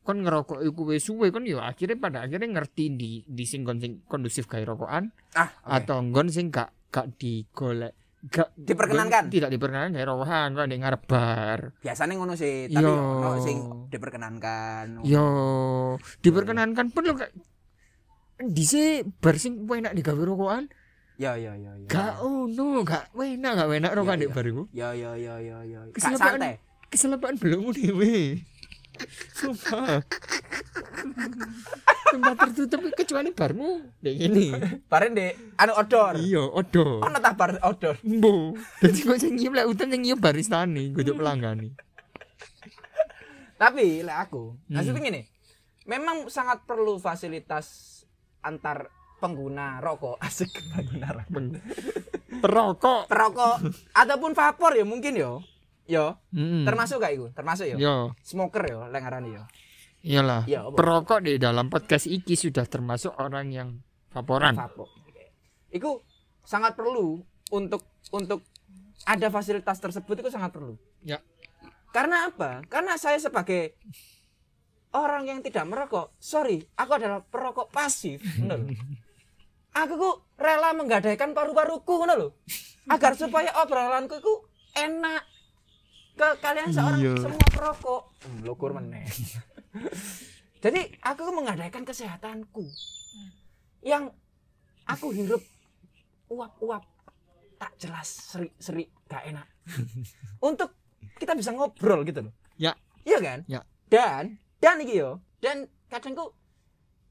kon 0.00 0.20
ngerokok 0.20 0.60
iku 0.62 0.82
wis 0.86 1.00
suwe 1.02 1.28
kon 1.28 1.44
yo 1.44 1.56
akhirnya 1.58 1.96
pada 1.96 2.24
akhirnya 2.24 2.48
ngerti 2.50 2.84
di 2.90 3.10
di 3.22 3.44
sing 3.44 3.60
kon 3.62 3.76
sing 3.76 4.00
kondusif 4.04 4.44
gawe 4.44 4.64
rokokan 4.66 5.08
Ah, 5.32 5.48
oke. 5.62 5.72
atau 5.78 6.00
nggon 6.02 6.28
sing 6.28 6.48
gak 6.48 6.68
gak 6.88 7.16
digolek 7.16 7.92
gak 8.22 8.52
Diperkenankan? 8.52 9.32
tidak 9.32 9.48
diperkenankan 9.48 9.96
kayak 9.96 10.08
rohan 10.08 10.52
kok 10.52 10.68
ngarep 10.68 11.02
bar. 11.08 11.58
Biasanya 11.80 12.20
ngono 12.20 12.36
sih 12.36 12.68
tapi 12.68 12.84
Yo. 12.84 12.92
ono 12.92 13.40
sing 13.40 13.56
diperkenankan. 13.88 15.00
Yo. 15.00 15.28
Diperkenankan 16.20 16.92
pun 16.92 17.08
lo 17.08 17.16
kayak 17.16 17.32
dise 18.40 19.08
bar 19.20 19.40
sing 19.40 19.64
enak 19.64 19.96
digawe 19.96 20.20
rokokan? 20.20 20.68
Ya 21.16 21.36
ya 21.36 21.52
ya 21.52 21.72
ya 21.76 21.84
gak 21.84 22.20
ono 22.20 22.80
gak 22.80 23.12
enak 23.12 23.52
gak 23.56 23.68
enak 23.72 23.92
rokokan 23.92 24.18
Iya, 24.18 24.24
di 24.24 24.32
bar 24.32 24.44
iku. 24.44 24.62
Ya 24.72 24.88
ya 24.92 25.12
ya 25.16 25.34
ya 25.40 25.58
ya 25.64 25.80
Keselepaan. 25.92 26.36
santai. 26.36 26.54
keselepaan 26.90 27.36
belum 27.38 27.70
sumpah. 29.32 30.02
Tempat 32.10 32.34
tertutup 32.42 32.80
kecuali 32.94 33.30
barmu. 33.30 33.70
Kayak 34.02 34.16
gini. 34.18 34.46
Bareng 34.90 35.12
deh 35.14 35.30
anu 35.60 35.72
odor 35.76 36.14
iya 36.18 36.42
odo 36.42 37.04
ono 37.04 37.18
tak 37.20 37.34
bar 37.36 37.56
odor 37.62 37.96
Mbo. 38.02 38.56
Dadi 38.82 39.00
kok 39.04 39.18
sing 39.20 39.36
nyium 39.36 39.54
lek 39.54 39.66
udan 39.68 39.92
sing 39.92 40.00
nyium 40.02 40.18
baristane, 40.18 40.90
kudu 40.96 41.14
pelanggan 41.14 41.70
tapi 43.60 44.00
lek 44.00 44.16
aku 44.16 44.56
Hmm. 44.56 44.80
maksudnya 44.80 45.04
gini. 45.04 45.22
Memang 45.84 46.32
sangat 46.32 46.64
perlu 46.64 46.96
fasilitas 46.96 48.00
antar 48.40 48.88
pengguna 49.20 49.84
rokok. 49.84 50.16
Asik 50.24 50.48
pengguna 50.72 51.12
rokok. 51.12 51.60
Perokok. 52.40 53.02
perokok 53.04 53.56
ataupun 53.92 54.32
vapor 54.32 54.72
ya 54.80 54.84
mungkin 54.88 55.12
yo 55.12 55.44
yo 55.90 56.14
Hmm. 56.30 56.62
termasuk 56.62 56.96
gak 56.96 57.12
itu 57.12 57.26
termasuk 57.30 57.66
yo 57.66 57.76
Yo, 57.76 57.94
smoker 58.20 58.62
yo 58.64 58.86
lek 58.86 59.02
ngarani 59.02 59.30
yo 59.32 59.44
iyalah. 60.00 60.48
Iya, 60.48 60.64
apa? 60.64 60.74
Perokok 60.74 61.20
di 61.20 61.36
dalam 61.36 61.68
podcast 61.68 62.06
iki 62.06 62.32
sudah 62.32 62.64
termasuk 62.64 63.12
orang 63.14 63.50
yang 63.50 63.68
vaporan. 64.08 64.54
vapor 64.54 64.88
itu 65.68 66.00
sangat 66.42 66.72
perlu 66.72 67.20
untuk 67.50 67.82
untuk 68.10 68.40
ada 69.02 69.28
fasilitas 69.28 69.76
tersebut 69.76 70.18
itu 70.18 70.30
sangat 70.30 70.50
perlu 70.50 70.74
Ya. 71.00 71.18
karena 71.90 72.26
apa 72.26 72.62
karena 72.66 72.94
saya 72.94 73.16
sebagai 73.16 73.74
orang 74.90 75.24
yang 75.24 75.38
tidak 75.40 75.62
merokok 75.64 76.10
sorry 76.16 76.66
aku 76.74 76.92
adalah 76.92 77.22
perokok 77.22 77.70
pasif 77.70 78.18
lho. 78.42 78.66
aku 79.72 79.94
ku 79.94 80.10
rela 80.36 80.72
menggadaikan 80.72 81.30
paru-paruku 81.30 82.02
lho 82.04 82.34
agar 82.88 83.14
supaya 83.14 83.54
obrolanku 83.56 84.16
itu 84.16 84.32
enak 84.74 85.22
ke 86.14 86.28
kalian 86.38 86.70
seorang 86.70 87.00
Iya. 87.00 87.14
semua 87.18 87.46
perokok. 87.48 88.02
Hmm, 88.24 88.38
lokur 88.44 88.70
meneh. 88.72 89.06
Jadi 90.64 90.80
aku 91.00 91.32
menggadaikan 91.32 91.82
kesehatanku. 91.82 92.64
Yang 93.80 94.12
aku 94.84 95.06
hirup 95.10 95.42
uap-uap 96.28 96.84
tak 97.56 97.72
jelas 97.76 98.08
seri-seri 98.08 98.88
gak 99.06 99.24
enak. 99.26 99.46
Untuk 100.48 100.76
kita 101.16 101.32
bisa 101.32 101.52
ngobrol 101.52 102.04
gitu 102.04 102.28
loh. 102.28 102.34
Ya. 102.56 102.76
iya 103.02 103.16
kan? 103.18 103.40
Ya. 103.48 103.64
dan 103.88 104.36
dan 104.60 104.76
iki 104.78 105.00
yo 105.00 105.18
dan 105.40 105.66
kadang 105.88 106.14
ku 106.14 106.30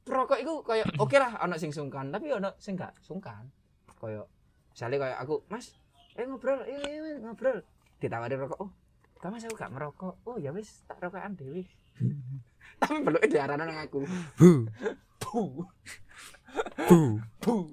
perokok 0.05 0.39
itu 0.39 0.53
kayak 0.63 0.85
oke 1.03 1.17
lah 1.17 1.41
ono 1.43 1.57
sing 1.57 1.73
sungkan 1.73 2.13
tapi 2.13 2.29
ono 2.29 2.53
sing 2.61 2.77
gak 2.77 2.93
sungkan. 3.01 3.49
Kayak 3.97 4.29
misalnya 4.71 4.97
kayak 5.01 5.17
aku 5.19 5.43
mas 5.49 5.73
eh 6.13 6.23
ngobrol 6.23 6.61
iya 6.63 6.79
iya 6.79 6.99
Mas, 7.03 7.17
ngobrol. 7.19 7.57
Ditawari 7.99 8.37
rokok 8.37 8.59
oh 8.61 8.69
mas 9.21 9.43
aku 9.43 9.55
gak 9.55 9.67
merokok 9.69 10.15
oh 10.23 10.39
ya 10.39 10.49
wis 10.49 10.87
tak 10.87 10.95
rokokan 10.97 11.35
dewi 11.35 11.67
tapi 12.79 13.03
belum 13.03 13.19
diarana 13.21 13.67
nang 13.67 13.79
aku 13.81 14.07
Bu, 14.39 14.71
Puh. 15.19 15.67
bu. 16.87 17.19
Puh. 17.37 17.67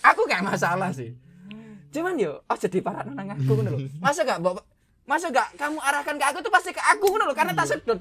aku 0.00 0.20
gak 0.24 0.42
masalah 0.42 0.94
sih 0.94 1.10
cuman 1.90 2.14
yo 2.14 2.38
oh 2.40 2.56
jadi 2.56 2.78
parah 2.78 3.02
nang 3.04 3.26
aku 3.28 3.50
ngono 3.52 3.70
lho 3.72 3.80
masa 3.98 4.22
gak 4.22 4.38
mbok 4.38 4.62
masa 5.02 5.26
gak 5.28 5.50
kamu 5.56 5.78
arahkan 5.80 6.14
ke 6.14 6.24
aku 6.24 6.38
tuh 6.40 6.52
pasti 6.52 6.70
ke 6.70 6.78
aku 6.78 7.06
ngono 7.08 7.26
lho 7.26 7.34
karena 7.34 7.52
tak 7.52 7.66
sedot 7.68 7.98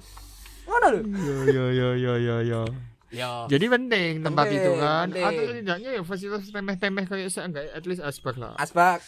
ngono 0.66 0.88
lho 0.92 1.02
Yo 1.16 1.36
yo 1.48 1.66
yo 1.72 1.90
yo 1.96 2.14
yo 2.20 2.36
yo. 2.44 2.62
yo 3.08 3.32
Jadi 3.48 3.66
penting 3.68 4.12
tempat 4.20 4.46
Penting, 4.46 4.60
itu 4.60 4.72
kan. 4.76 5.08
penting. 5.08 5.24
Atau 5.24 5.44
tidaknya 5.56 5.90
ya 5.92 6.02
fasilitas 6.04 6.50
temeh-temeh 6.50 7.06
kayak 7.06 7.30
seenggak 7.30 7.66
at 7.70 7.84
least 7.84 8.02
asbak 8.02 8.36
lah. 8.36 8.54
asbak 8.56 9.00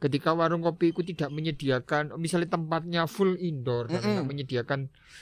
ketika 0.00 0.32
warung 0.32 0.60
kopi 0.60 0.90
itu 0.90 1.04
tidak 1.04 1.28
menyediakan 1.28 2.16
misalnya 2.16 2.50
tempatnya 2.50 3.04
full 3.04 3.36
indoor 3.36 3.84
dan 3.84 4.00
Mm-mm. 4.00 4.08
tidak 4.10 4.26
menyediakan 4.26 4.80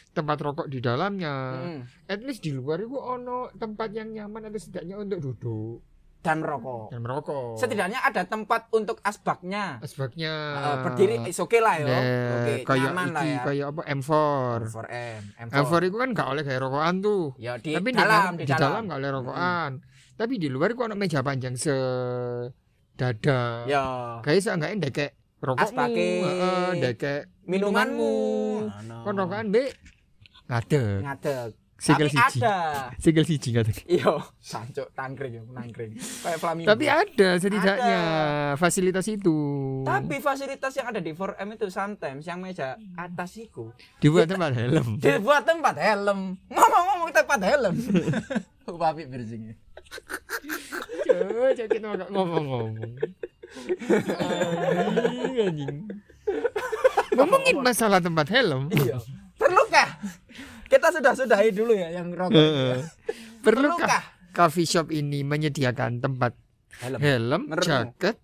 tempat 0.08 0.38
rokok 0.38 0.66
di 0.66 0.78
dalamnya 0.78 1.34
Mm. 1.58 1.80
at 2.06 2.20
least 2.22 2.40
di 2.40 2.50
luar 2.50 2.78
itu 2.78 2.94
ono 2.94 3.50
tempat 3.52 3.90
yang 3.90 4.08
nyaman 4.08 4.46
atau 4.46 4.56
setidaknya 4.56 4.96
untuk 4.96 5.18
duduk. 5.20 5.82
Dan 6.18 6.42
merokok. 6.42 6.90
Dan 6.90 7.00
merokok. 7.00 7.54
Setidaknya 7.54 8.02
ada 8.02 8.26
tempat 8.26 8.66
untuk 8.70 8.98
asbaknya. 9.00 9.78
Asbaknya. 9.78 10.34
Eh, 10.58 10.76
berdiri 10.82 11.14
is 11.24 11.38
oke 11.38 11.54
lah 11.56 11.78
yo 11.78 11.86
Nah, 11.86 12.02
oke 12.34 12.52
kayak 12.66 12.90
nyaman 12.90 13.06
lah 13.14 13.22
ya. 13.22 13.40
kayak 13.46 13.66
apa 13.70 13.80
M4 13.86 14.10
4M 14.66 15.22
M4 15.46 15.72
itu 15.86 15.96
kan 15.96 16.08
gak 16.10 16.28
oleh 16.28 16.42
kayak 16.42 16.60
rokokan 16.60 16.94
tuh. 16.98 17.24
Ya 17.38 17.54
di 17.54 17.70
tapi 17.70 17.94
dalam 17.94 18.34
di, 18.34 18.42
di 18.42 18.50
dalam 18.50 18.90
gak 18.90 18.98
oleh 18.98 19.10
rokokan. 19.14 19.70
Tapi 20.14 20.34
di 20.36 20.48
luar 20.50 20.74
itu 20.74 20.82
ono 20.82 20.94
meja 20.94 21.22
panjang 21.22 21.54
sedada 22.98 23.62
ya. 23.70 23.84
Kayak 24.26 24.42
seenggaknya 24.42 24.76
ndek 24.82 24.98
rokokmu. 25.38 25.86
Heeh, 25.94 26.68
ndek 26.82 27.30
minumanmu. 27.46 28.14
Kon 29.06 29.14
rokokan 29.14 29.54
be 29.54 29.70
ngadeg. 30.50 31.06
Ngadeg. 31.06 31.50
Sikil 31.78 32.10
siji. 32.10 32.42
ada. 32.42 32.90
Sikil 32.98 33.22
siji 33.22 33.48
ngadeg. 33.54 33.86
iyo 33.86 34.18
sancuk 34.42 34.90
tangkring 34.98 35.38
yo 35.38 35.46
nangkring. 35.54 35.94
Kayak 35.94 36.38
flamingo. 36.42 36.74
Tapi 36.74 36.90
ada 36.90 37.28
setidaknya 37.38 38.00
fasilitas 38.58 39.06
itu. 39.06 39.38
tapi 39.86 40.18
fasilitas 40.18 40.74
yang 40.74 40.90
ada 40.90 40.98
di 40.98 41.14
4M 41.14 41.54
itu 41.54 41.70
sometimes 41.70 42.26
yang 42.26 42.42
meja 42.42 42.74
atas 42.98 43.38
itu 43.38 43.70
dibuat 44.02 44.26
tempat 44.26 44.58
helm. 44.58 44.98
dibuat 44.98 45.46
tempat 45.46 45.78
helm. 45.78 46.34
Ngomong-ngomong 46.50 47.10
tempat 47.14 47.40
helm 47.46 47.74
papi 48.76 49.08
bersing 49.08 49.56
Coba 51.08 51.48
coba 51.56 51.66
kita 51.70 51.86
nggak 51.88 52.10
ngomong-ngomong. 52.12 52.92
Anjing, 53.88 55.34
anjing. 55.40 55.76
Ngomongin 57.16 57.56
masalah 57.64 57.98
tempat 58.04 58.28
helm. 58.28 58.68
iya. 58.74 59.00
Perlukah? 59.40 59.88
Kita 60.68 60.92
sudah 60.92 61.12
sudahi 61.16 61.48
dulu 61.54 61.72
ya 61.72 61.88
yang 61.88 62.12
rokok. 62.12 62.36
Heeh. 62.36 62.84
Perlukah 63.40 63.80
perlukah? 63.88 64.02
coffee 64.36 64.68
shop 64.68 64.92
ini 64.92 65.24
menyediakan 65.24 66.04
tempat 66.04 66.36
helm. 66.84 67.00
helm, 67.00 67.42
jaket, 67.64 68.20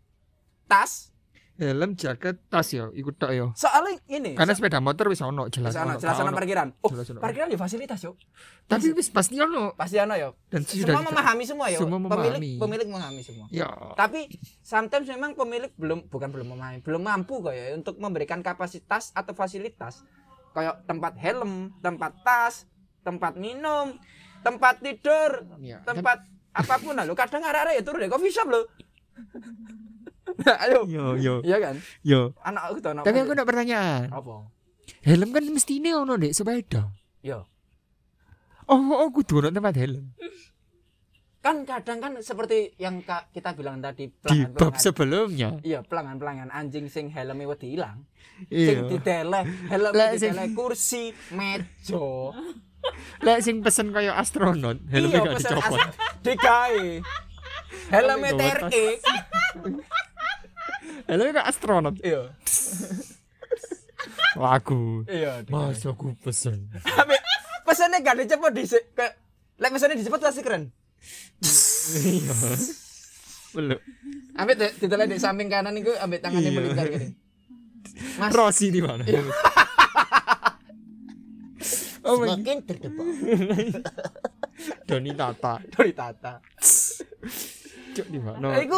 tas 0.69 1.14
helm, 1.57 1.95
jaket, 1.95 2.43
tas 2.45 2.67
ya, 2.69 2.91
ikut 2.91 3.15
tok 3.15 3.31
ya. 3.31 3.47
soalnya 3.53 3.95
ini 4.09 4.35
Karena 4.35 4.53
sepeda 4.53 4.79
motor 4.79 5.07
wis 5.07 5.19
ono 5.19 5.47
jelas 5.47 5.71
ono. 5.73 5.95
jelas 5.97 6.17
ono. 6.17 6.31
parkiran 6.31 6.75
oh 6.77 6.91
Jelas 6.91 7.07
ono. 7.09 7.19
parkiran 7.19 7.47
di 7.47 7.55
fasilitas 7.55 8.03
yuk 8.03 8.19
Tapi 8.65 8.91
wis 8.91 9.07
pasti 9.09 9.39
ono 9.39 9.71
pasti 9.73 9.95
ano 9.97 10.13
yo 10.13 10.35
dan 10.49 10.63
semua 10.63 10.83
sudah 10.83 10.95
kita- 10.97 11.07
memahami 11.09 11.45
semua 11.45 11.67
ya 11.69 11.79
semua 11.79 11.99
pemilik 12.01 12.41
memahami. 12.41 12.51
pemilik 12.59 12.87
memahami 12.89 13.23
semua 13.23 13.47
Ya. 13.49 13.71
tapi 13.95 14.27
sometimes 14.61 15.07
memang 15.07 15.33
pemilik 15.33 15.71
belum 15.73 16.07
bukan 16.07 16.29
belum 16.29 16.47
memahami 16.49 16.79
belum 16.81 17.03
mampu 17.03 17.39
kayak 17.41 17.55
ya 17.61 17.75
untuk 17.77 17.95
memberikan 17.97 18.41
kapasitas 18.41 19.13
atau 19.13 19.31
fasilitas 19.33 20.03
kayak 20.51 20.83
tempat 20.85 21.15
helm 21.17 21.71
tempat 21.79 22.19
tas 22.21 22.67
tempat 23.01 23.35
minum 23.35 23.95
tempat 24.41 24.79
tidur 24.79 25.47
Ya, 25.59 25.79
tempat 25.81 26.19
apa 26.53 26.75
pun 26.77 26.93
lah 26.93 27.03
lo 27.03 27.13
kadang 27.13 27.41
arah-arah 27.41 27.73
ya 27.73 27.81
turun 27.81 27.99
deh 27.99 28.09
coffee 28.09 28.29
shop 28.29 28.47
lo 28.49 28.67
ayo 30.65 30.85
Yo 30.85 31.15
yo 31.15 31.35
iya 31.41 31.57
kan 31.59 31.77
yo. 32.01 32.35
anak 32.41 32.63
aku 32.67 32.79
tuh 32.81 32.91
anak 32.91 33.03
Tapi 33.03 33.19
aku 33.19 33.33
ada 33.33 33.45
pertanyaan. 33.45 34.09
apa 34.09 34.51
Helm 35.01 35.31
kan 35.31 35.45
mestinya 35.47 35.97
ono 35.97 36.15
dek 36.15 36.31
sepeda. 36.31 36.91
yo 37.21 37.47
Oh, 38.65 38.81
oh 38.81 39.09
kudu 39.11 39.39
ono 39.39 39.49
tempat 39.51 39.77
helm. 39.77 40.17
kan 41.39 41.61
kadang 41.63 42.01
kan 42.01 42.13
seperti 42.19 42.73
yang 42.75 43.01
Kak 43.01 43.29
kita 43.31 43.53
bilang 43.53 43.77
tadi 43.79 44.09
Di 44.09 44.49
bab 44.49 44.75
sebelumnya. 44.75 45.61
iya 45.61 45.81
pelanggan 45.81 46.17
pelanggan 46.17 46.49
anjing 46.49 46.89
sing 46.89 47.07
helmnya 47.07 47.45
wedi 47.47 47.75
hilang 47.75 48.09
Iya. 48.47 48.67
sing 48.67 48.79
ditele 48.91 49.41
helm 49.69 49.93
Lah, 49.93 50.17
sing- 50.17 50.33
kursi 50.51 51.13
meja 51.31 52.01
Lek 53.21 53.41
sing 53.41 53.61
pesen 53.61 53.93
kaya 53.93 54.13
astronot, 54.15 54.77
helmnya 54.87 55.21
gak 55.23 55.35
pesen 55.35 55.53
dicopot. 55.53 55.81
digawe 56.23 56.89
helmnya 57.93 58.31
Helmnya 58.33 58.97
TRK 61.05 61.11
Helmnya 61.11 61.33
kayak 61.35 61.49
astronot. 61.49 61.95
iya 62.01 62.23
Lagu. 64.37 65.05
iya 65.07 65.41
Mas 65.47 65.81
aku 65.83 66.17
pesen. 66.19 66.69
Ambek 66.75 67.21
pesannya 67.63 68.01
gak 68.01 68.17
dicepot 68.19 68.51
di 68.51 68.65
ke 68.67 69.07
lek 69.57 69.71
pesannya 69.71 69.97
dicepot 69.97 70.19
pasti 70.19 70.41
keren 70.41 70.69
Iya. 71.95 72.35
Belum. 73.53 73.79
ambek 74.35 74.57
di- 74.57 74.75
ditele 74.79 75.05
di 75.07 75.17
samping 75.17 75.47
kanan 75.47 75.73
itu 75.75 75.93
ambek 75.95 76.21
tangannya 76.21 76.45
Iya. 76.47 76.57
melingkar 76.57 76.87
gini 76.89 77.09
Mas 78.17 78.33
Rossi 78.33 78.69
di 78.69 78.81
mana? 78.81 79.05
Oh 82.05 82.21
my 82.21 82.37
semakin 82.37 82.59
terdepan 82.63 83.07
Doni 84.85 85.13
Tata. 85.15 85.57
dari 85.67 85.93
tata 85.93 86.37
Cuk 87.95 88.07
di 88.07 88.19
mana? 88.19 88.37
Nah, 88.45 88.61
iku 88.61 88.77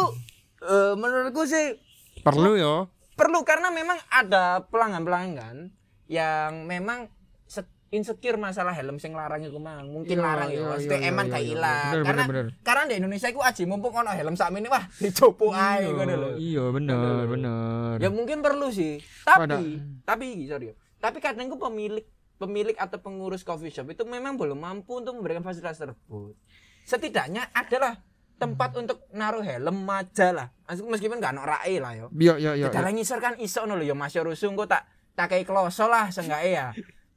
eh, 0.61 0.93
menurutku 0.95 1.43
sih 1.43 1.75
Perlu 2.19 2.53
ya. 2.53 2.75
perlu 3.13 3.41
karena 3.41 3.69
memang 3.69 3.97
ada 4.07 4.61
pelanggan-pelanggan 4.67 5.73
yang 6.05 6.63
memang 6.63 7.09
se- 7.43 7.65
insecure 7.89 8.37
masalah 8.37 8.71
helm 8.71 8.95
sing 8.95 9.11
larang 9.11 9.41
iku 9.41 9.57
mang 9.57 9.89
mungkin 9.89 10.13
Iya, 10.13 10.21
larang 10.21 10.49
ya 10.49 10.61
iya, 10.77 10.77
iya, 10.77 11.07
emang 11.07 11.25
iya, 11.25 11.33
gak 11.33 11.41
iya. 11.41 11.51
ilang 11.51 11.89
Bener, 11.89 12.03
karena 12.03 12.23
bener, 12.23 12.45
bener. 12.45 12.61
karena 12.61 12.83
di 12.83 12.93
Indonesia 12.95 13.27
iku 13.27 13.41
aji 13.41 13.63
mumpung 13.65 13.89
ono 13.91 14.11
helm 14.11 14.35
sakmene 14.35 14.67
wah 14.67 14.85
dicopo 14.95 15.49
ae 15.49 15.87
ngono 15.87 16.13
lho 16.15 16.29
Iya 16.37 16.63
bener 16.69 17.25
bener. 17.25 17.95
ya 17.97 18.09
mungkin 18.09 18.39
perlu 18.39 18.69
sih 18.69 19.01
tapi 19.23 19.41
Pada- 19.41 19.65
tapi 20.05 20.25
sorry 20.45 20.67
tapi 20.97 21.17
kadang 21.17 21.47
ku 21.47 21.57
pemilik 21.57 22.05
pemilik 22.37 22.77
atau 22.77 22.99
pengurus 22.99 23.41
coffee 23.41 23.71
shop 23.71 23.89
itu 23.89 24.03
memang 24.03 24.35
belum 24.35 24.55
mampu 24.55 24.93
untuk 24.95 25.15
memberikan 25.15 25.41
fasilitas 25.41 25.79
tersebut 25.79 26.37
setidaknya 26.83 27.49
adalah 27.51 27.97
tempat 28.37 28.69
untuk 28.77 29.05
naruh 29.13 29.41
helm 29.41 29.85
aja 29.89 30.29
lah 30.29 30.47
meskipun 30.69 31.17
gak 31.17 31.33
ono 31.33 31.43
rae 31.47 31.81
lah 31.81 31.93
yo 31.97 32.07
Iya 32.13 32.35
iya 32.37 32.51
iya. 32.53 32.67
Dalam 32.69 32.93
ngisor 32.93 33.17
kan 33.17 33.33
iso 33.41 33.65
ngono 33.65 33.81
lho 33.81 33.89
ya 33.89 33.95
Mas 33.97 34.13
Rusung 34.13 34.53
kok 34.53 34.69
tak 34.69 34.85
tak 35.17 35.33
kei 35.33 35.43
kloso 35.47 35.89
lah 35.89 36.13
seenggaknya 36.13 36.49
ya. 36.49 36.67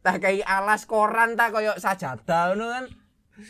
Tak 0.01 0.16
kei 0.25 0.41
alas 0.41 0.89
koran 0.89 1.37
tak 1.37 1.53
koyo 1.53 1.77
sajadah 1.77 2.57
ngono 2.57 2.66
kan. 2.73 2.85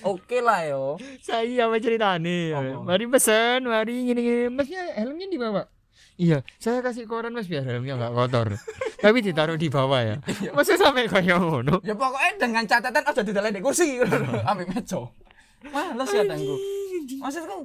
Oke 0.07 0.43
lah 0.43 0.67
yo. 0.67 0.99
Saya 1.23 1.67
apa 1.67 1.77
ceritane? 1.83 2.55
Apa? 2.55 2.83
Mari 2.87 3.11
pesen, 3.11 3.67
mari 3.67 4.07
gini 4.07 4.21
gini. 4.23 4.43
Masnya 4.51 4.83
helmnya 4.99 5.27
di 5.27 5.39
bawah. 5.39 5.67
Iya, 6.21 6.45
saya 6.61 6.85
kasih 6.85 7.09
koran 7.09 7.33
mas 7.33 7.49
biar 7.49 7.65
helmnya 7.65 7.97
nggak 7.97 8.13
kotor. 8.13 8.49
Tapi 9.05 9.19
ditaruh 9.25 9.57
di 9.57 9.73
bawah 9.73 10.01
ya. 10.05 10.17
Masa 10.53 10.77
sampai 10.77 11.09
kayak 11.09 11.41
ngono? 11.41 11.81
Ya 11.81 11.97
pokoknya 11.97 12.37
dengan 12.37 12.65
catatan 12.69 13.03
aja 13.03 13.23
di 13.25 13.61
kursi 13.65 13.95
ngono 13.99 14.17
lho, 14.29 14.41
ambek 14.45 14.69
meja. 14.69 15.01
Males 15.61 16.11
ya 16.13 16.25
tanggu. 17.03 17.17
Maksudku 17.19 17.59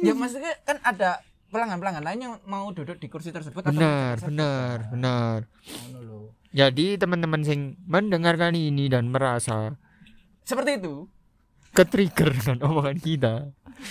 ya 0.00 0.12
maksudnya 0.12 0.52
kan 0.62 0.76
ada 0.82 1.10
pelanggan-pelanggan 1.48 2.04
lain 2.04 2.20
yang 2.20 2.34
mau 2.44 2.68
duduk 2.70 2.98
di 2.98 3.06
kursi 3.06 3.30
tersebut 3.30 3.62
atau 3.62 3.70
Benar, 3.70 4.18
tersebut. 4.18 4.28
benar, 4.28 4.76
benar. 4.90 5.38
Jadi 6.50 6.94
teman-teman 6.94 7.42
sing 7.42 7.60
mendengarkan 7.84 8.52
ini 8.52 8.86
dan 8.86 9.08
merasa 9.08 9.74
Seperti 10.42 10.78
itu. 10.78 11.06
ketrigger 11.70 12.30
dengan 12.30 12.70
omongan 12.70 12.98
kita, 12.98 13.34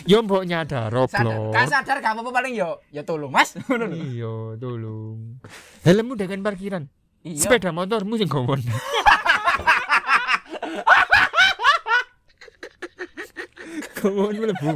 yo 0.06 0.24
mbok 0.24 0.44
nyadar 0.44 0.88
roblok. 0.88 1.52
Kan 1.52 1.68
sadar 1.68 2.00
gak 2.00 2.16
apa-apa 2.16 2.32
paling 2.32 2.56
yo 2.56 2.80
ya 2.90 3.04
tolong 3.04 3.28
Mas. 3.28 3.60
Iya, 4.08 4.56
tolong. 4.56 5.44
Helmmu 5.84 6.16
dengan 6.16 6.40
parkiran. 6.42 6.88
Iya. 7.22 7.44
Sepeda 7.44 7.72
motormu 7.72 8.16
sing 8.16 8.28
gowon. 8.28 8.64
Gowon 14.04 14.36
mlebu. 14.36 14.76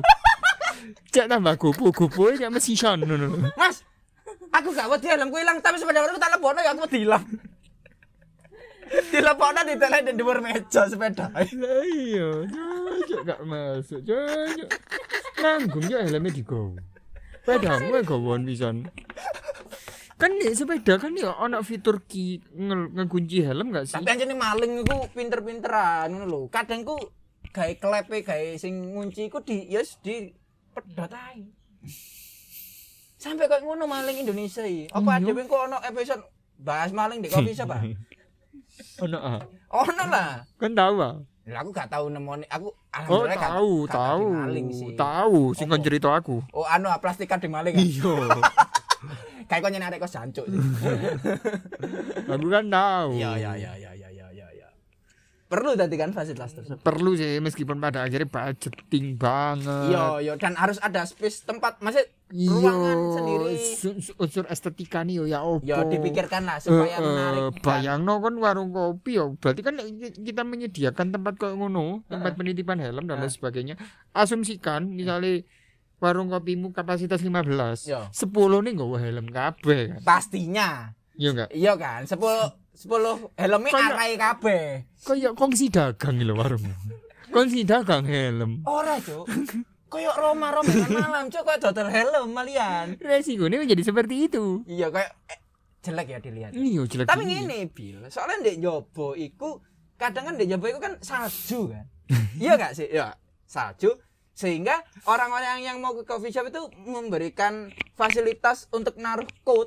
Cek 1.11 1.28
tambah 1.28 1.59
kupu, 1.59 1.91
kupu 1.91 2.32
cek 2.39 2.47
mesti 2.47 2.80
son 2.80 3.03
ngono. 3.03 3.51
Mas, 3.59 3.84
aku 4.55 4.71
gak 4.71 4.88
wedi 4.88 5.11
helmku 5.11 5.36
ilang 5.36 5.59
tapi 5.59 5.75
sepeda 5.75 5.99
motorku 5.99 6.15
tak 6.15 6.32
lebono 6.39 6.59
ya 6.63 6.71
aku 6.71 6.88
wedi 6.88 7.03
ilang. 7.03 7.25
Dilepokno 8.88 9.67
di 9.67 9.75
telet 9.75 10.07
di 10.07 10.13
dhuwur 10.15 10.39
meja 10.39 10.88
sepeda. 10.88 11.28
Lah 11.36 11.84
iya, 11.84 12.47
cok 13.03 13.21
gak 13.28 13.41
masuk, 13.43 13.99
cok. 13.99 14.71
Nanggung 15.43 15.86
yo 15.91 15.99
helmnya 15.99 16.32
digowo. 16.32 16.80
Sepedamu 17.43 17.99
e 17.99 18.01
gowon 18.07 18.47
pisan. 18.47 18.88
Kan 20.15 20.34
nih 20.39 20.55
sepeda 20.55 20.95
kan 20.97 21.11
ya 21.13 21.36
ana 21.36 21.59
fitur 21.61 21.99
ki 22.01 22.39
nge- 22.55 22.91
ngekunci 22.95 23.43
helm 23.43 23.75
gak 23.75 23.91
sih? 23.91 23.99
Tapi 23.99 24.07
anjene 24.07 24.34
maling 24.39 24.88
iku 24.88 25.11
pinter-pinteran 25.11 26.07
ngono 26.15 26.25
lho. 26.25 26.41
Kadang 26.47 26.88
ku 26.88 26.95
gawe 27.58 27.74
klepe 27.74 28.18
gawe 28.22 28.47
sing 28.55 28.93
ngunci 28.93 29.26
iku 29.26 29.41
di 29.41 29.66
ya 29.66 29.82
wis 29.82 29.97
di 29.99 30.30
pedot 30.72 31.10
ae. 31.10 31.41
Sampai 33.18 33.49
kok 33.49 33.60
ngono 33.60 33.84
maling 33.84 34.22
Indonesia 34.22 34.62
iki. 34.62 34.86
Apa 34.88 35.18
Iya. 35.18 35.26
dhewe 35.26 35.41
kok 35.43 35.62
ono 35.64 35.82
episode 35.82 36.22
bahas 36.55 36.93
maling 36.93 37.18
di 37.18 37.28
shop 37.28 37.41
ah? 37.68 37.82
Ono 39.03 39.18
ah. 39.18 39.41
Ono 39.74 40.03
lah. 40.05 40.45
Kan 40.55 40.78
tahu 40.78 41.01
ah. 41.01 41.18
Lah 41.47 41.64
aku 41.64 41.72
gak 41.72 41.89
tahu 41.89 42.12
nemoni 42.12 42.45
aku 42.45 42.68
Oh 42.68 42.76
alhamdulillah 42.93 43.34
gak- 43.34 43.49
tahu, 43.49 43.72
gak 43.80 43.93
tahu, 43.95 44.24
maling 44.38 44.68
sih. 44.70 44.93
tahu. 44.93 45.39
Sing 45.58 45.66
kon 45.66 45.82
cerita 45.82 46.14
aku. 46.14 46.45
Oh 46.51 46.62
anu 46.62 46.86
ah, 46.86 47.01
plastikan 47.01 47.41
di 47.41 47.49
maling. 47.49 47.74
ah. 47.74 47.82
Iya. 47.82 48.14
Kayak 49.49 49.62
kok 49.64 49.72
nyenarek 49.72 49.97
kok 49.97 50.12
jancuk 50.12 50.45
sih. 50.45 50.60
aku 52.30 52.47
kan 52.47 52.66
tahu. 52.70 53.10
Iya 53.16 53.32
iya 53.34 53.51
iya 53.55 53.72
iya 53.74 53.91
iya. 53.95 53.97
Iya. 55.48 55.50
Perlu 55.50 55.72
tadi 55.74 55.95
kan 55.95 56.12
fasilitas 56.12 56.52
tersebut. 56.52 56.84
Perlu 56.84 57.16
sih 57.16 57.39
meskipun 57.39 57.78
pada 57.78 58.04
akhirnya 58.04 58.28
budgeting 58.28 59.16
banget. 59.16 59.88
Iya 59.89 60.06
iya 60.20 60.34
dan 60.36 60.54
harus 60.54 60.76
ada 60.78 61.02
space 61.04 61.41
tempat 61.41 61.80
masih 61.80 62.04
ruangan 62.28 62.98
sendiri. 63.14 63.56
su- 63.56 63.95
su- 63.98 64.16
unsur 64.18 64.43
estetika 64.45 65.00
nih 65.02 65.16
yo 65.16 65.26
ya 65.26 65.39
opo. 65.39 65.64
Ya 65.64 65.80
dipikirkan 65.82 66.43
lah 66.43 66.60
supaya 66.60 66.93
eh, 66.93 67.00
menarik. 67.00 67.64
bayangno 67.64 68.20
kan 68.20 68.36
warung 68.36 68.70
kopi 68.70 69.16
yo 69.16 69.34
berarti 69.34 69.62
kan 69.62 69.80
kita 70.18 70.43
menyediakan 70.43 71.08
tempat 71.10 71.34
kayak 71.38 71.56
ngono 71.56 72.04
tempat 72.06 72.36
Heeh. 72.36 72.38
penitipan 72.38 72.78
helm 72.78 73.08
dan 73.08 73.18
lain 73.18 73.32
sebagainya 73.32 73.80
asumsikan 74.12 74.89
misalnya 74.89 75.48
warung 75.98 76.28
kopimu 76.28 76.70
kapasitas 76.72 77.24
15 77.24 77.88
Yo. 77.88 78.04
10 78.12 78.28
nih 78.62 78.72
nggak 78.76 79.00
helm 79.00 79.28
kabeh 79.28 79.82
kan 79.89 80.02
Pastinya. 80.04 80.70
iya 81.16 81.32
enggak 81.32 81.50
Iya 81.50 81.74
kan? 81.74 82.02
10 82.04 82.20
10 82.78 82.93
helmnya 83.34 83.71
Kayak- 83.71 83.89
arai 83.91 84.11
kabeh. 84.15 84.65
kayak 85.01 85.34
kongsi 85.34 85.65
dagang 85.67 86.15
lho 86.15 86.32
warungmu 86.32 86.73
kongsi 87.28 87.65
dagang 87.65 88.05
helm 88.05 88.61
Ora, 88.63 88.95
Cuk. 88.97 89.25
Kayak 89.88 90.15
Roma 90.15 90.51
Roma 90.51 90.71
malam, 90.86 91.25
Cuk, 91.28 91.43
kayak 91.43 91.59
dodol 91.59 91.88
helm 91.88 92.30
malian. 92.30 92.95
resikonya 92.97 93.57
menjadi 93.57 93.82
seperti 93.84 94.28
itu 94.28 94.61
Iya 94.63 94.88
kayak 94.88 95.11
eh, 95.25 95.39
jelek 95.82 96.07
ya 96.07 96.19
dilihat. 96.19 96.51
iya 96.51 96.82
jelek 96.84 97.07
Tapi 97.07 97.23
ngene, 97.23 97.65
Bil. 97.67 98.05
Soalnya 98.07 98.45
ndek 98.45 98.57
Jobo 98.59 99.11
iku 99.13 99.63
kadang 99.95 100.28
kan 100.28 100.34
ndek 100.36 100.47
Jobo 100.47 100.65
iku 100.67 100.78
kan 100.78 100.93
salju 100.99 101.71
kan. 101.71 101.86
iya 102.38 102.53
gak 102.53 102.71
sih? 102.73 102.88
Ya, 102.88 103.15
salju 103.43 103.95
sehingga 104.32 104.78
orang-orang 105.03 105.65
yang 105.65 105.82
mau 105.82 105.91
ke 105.91 106.05
coffee 106.05 106.30
shop 106.30 106.45
itu 106.45 106.61
memberikan 106.78 107.67
fasilitas 107.97 108.69
untuk 108.69 108.93
naruh 108.95 109.25
coat 109.41 109.65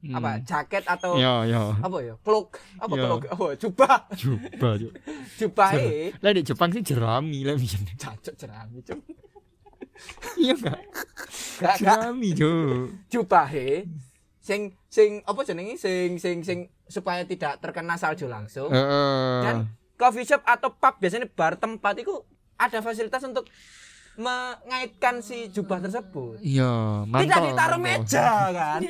Hmm. 0.00 0.16
apa 0.16 0.40
jaket 0.40 0.80
atau 0.82 1.12
ya 1.14 1.44
ya 1.44 1.76
apa 1.76 2.00
ya? 2.00 2.16
Cloak. 2.20 2.56
Apa 2.80 2.94
Ya. 2.94 3.02
cloak? 3.04 3.22
Apa 3.28 3.44
jubah? 3.54 3.96
Cuk. 4.16 4.92
jubah 5.40 5.70
e. 5.76 6.16
Lah 6.18 6.32
di 6.32 6.40
Jepang 6.40 6.72
sih 6.72 6.80
jerami 6.80 7.44
lah 7.44 7.52
biyen 7.52 7.84
cacok 7.94 8.32
jerami 8.34 8.80
cuk. 8.80 8.96
Iya 10.34 10.56
enggak 10.56 10.80
gak 10.80 10.96
gak 11.60 11.76
jerami 11.78 12.28
Cuk. 12.32 12.84
jubah 13.08 13.44
e. 13.50 13.84
Sing 14.40 14.72
sing 14.88 15.20
apa 15.22 15.40
jenenge 15.44 15.76
sing 15.76 16.16
sing 16.16 16.40
sing 16.40 16.58
supaya 16.88 17.20
tidak 17.22 17.60
terkena 17.60 17.94
salju 17.94 18.24
langsung. 18.24 18.72
Heeh. 18.72 19.36
dan 19.44 19.56
coffee 19.94 20.24
shop 20.24 20.40
atau 20.42 20.72
pub 20.72 20.96
biasanya 20.96 21.28
bar 21.28 21.54
tempat 21.54 21.92
itu 22.00 22.24
ada 22.56 22.80
fasilitas 22.80 23.20
untuk 23.22 23.44
mengaitkan 24.16 25.20
si 25.20 25.48
jubah 25.48 25.78
tersebut. 25.78 26.40
Iya, 26.40 27.04
mantap. 27.04 27.20
tidak 27.22 27.38
ditaruh 27.46 27.80
meja 27.80 28.28
kan 28.50 28.80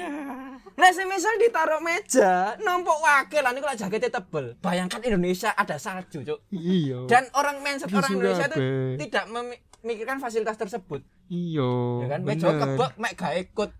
Nah, 0.78 0.90
semisal 0.94 1.34
ditaruh 1.40 1.80
meja, 1.82 2.54
numpuk 2.62 2.98
wakil 3.02 3.42
lah, 3.42 3.52
kalau 3.52 3.74
jaketnya 3.74 4.10
tebel. 4.10 4.54
Bayangkan 4.62 5.00
Indonesia 5.02 5.50
ada 5.54 5.76
salju, 5.76 6.22
Cuk. 6.22 6.40
Iya. 6.52 7.08
Dan 7.10 7.26
orang 7.34 7.62
mindset 7.64 7.90
Di 7.90 7.96
orang 7.98 8.10
Indonesia 8.14 8.46
itu 8.46 8.58
tidak 9.06 9.24
memikirkan 9.30 10.18
fasilitas 10.22 10.56
tersebut. 10.56 11.00
iya. 11.30 11.70
Ya 12.04 12.06
kan, 12.16 12.20
meja 12.22 12.48
kebek 12.50 12.92
mek 12.98 13.12
gawe 13.18 13.38
ikut. 13.38 13.70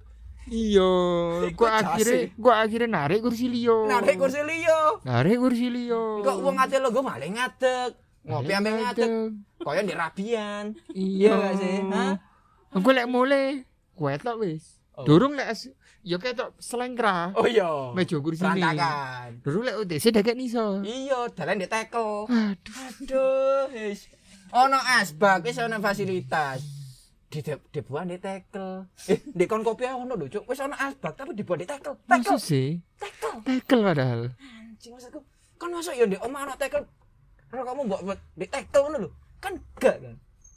Iya, 0.51 0.91
gua 1.53 1.68
akhirnya 1.78 2.32
gua 2.34 2.55
akhirnya 2.64 2.88
narik 2.91 3.22
kursi 3.22 3.47
liyo. 3.47 3.86
Narik 3.86 4.16
kursi 4.18 4.41
liyo. 4.43 4.99
Narik 5.07 5.36
kursi 5.38 5.68
liyo. 5.70 6.24
Kok 6.26 6.43
wong 6.43 6.57
ate 6.59 6.80
lo 6.80 6.91
gue 6.91 7.05
malah 7.05 7.28
ngadeg. 7.28 7.93
Ngopi 8.24 8.53
ambil 8.57 8.74
ngadeg. 8.82 9.11
Koyo 9.61 9.80
di 9.84 9.95
rabian. 9.95 10.74
Iya 10.91 11.30
Iya 11.30 11.32
gak 11.36 11.55
sih? 11.61 11.76
Hah? 11.93 12.14
Aku 12.72 12.88
lek 12.91 13.07
mulai 13.07 13.68
kuetok 13.95 14.41
wis. 14.41 14.80
Oh. 14.97 15.05
Durung 15.05 15.36
lek 15.36 15.53
ya 16.01 16.16
ketok 16.16 16.57
selengkra. 16.57 17.32
Oh 17.34 17.44
iya. 17.44 17.92
Meja 17.92 18.16
kursi 18.16 18.40
ini. 18.40 18.61
Berantakan. 18.61 19.28
Durung 19.44 19.64
lek 19.64 19.76
UTC 19.78 20.05
deket 20.11 20.34
niso. 20.34 20.80
Iya, 20.80 21.28
dalan 21.30 21.61
di 21.61 21.68
tekel. 21.68 22.24
Aduh. 22.26 22.74
Aduh, 22.74 23.64
wis. 23.70 24.09
Ono 24.51 24.78
asbak, 24.98 25.44
wis 25.44 25.57
ono 25.57 25.78
fasilitas. 25.78 26.61
Di 27.30 27.38
di- 27.38 27.62
dibuat 27.70 28.07
di 28.07 28.18
tekel. 28.18 28.90
Eh, 29.07 29.22
di 29.22 29.44
kon 29.44 29.62
kopi 29.62 29.86
ono 29.86 30.16
lho, 30.16 30.26
Cuk. 30.26 30.44
Wis 30.44 30.59
ono 30.59 30.74
asbak 30.74 31.14
tapi 31.14 31.36
dibuat 31.36 31.62
di 31.62 31.66
tekel. 31.68 31.94
Tekel, 32.01 32.36
sih? 32.36 32.80
tekel. 32.96 33.32
Tekel 33.44 33.80
padahal. 33.80 34.20
Anjing 34.34 34.92
maksudku. 34.92 35.20
Kan 35.55 35.70
masuk 35.70 35.92
ya 35.92 36.09
di 36.09 36.16
omah 36.18 36.44
ono 36.44 36.55
tekel. 36.57 36.82
Kalau 37.51 37.62
kamu 37.62 37.80
buat 37.86 38.01
buat 38.03 38.18
di 38.34 38.46
tekel 38.46 38.80
ngono 38.82 38.96
lho. 39.07 39.11
Kan 39.38 39.57
gak 39.76 40.01
kan? 40.01 40.16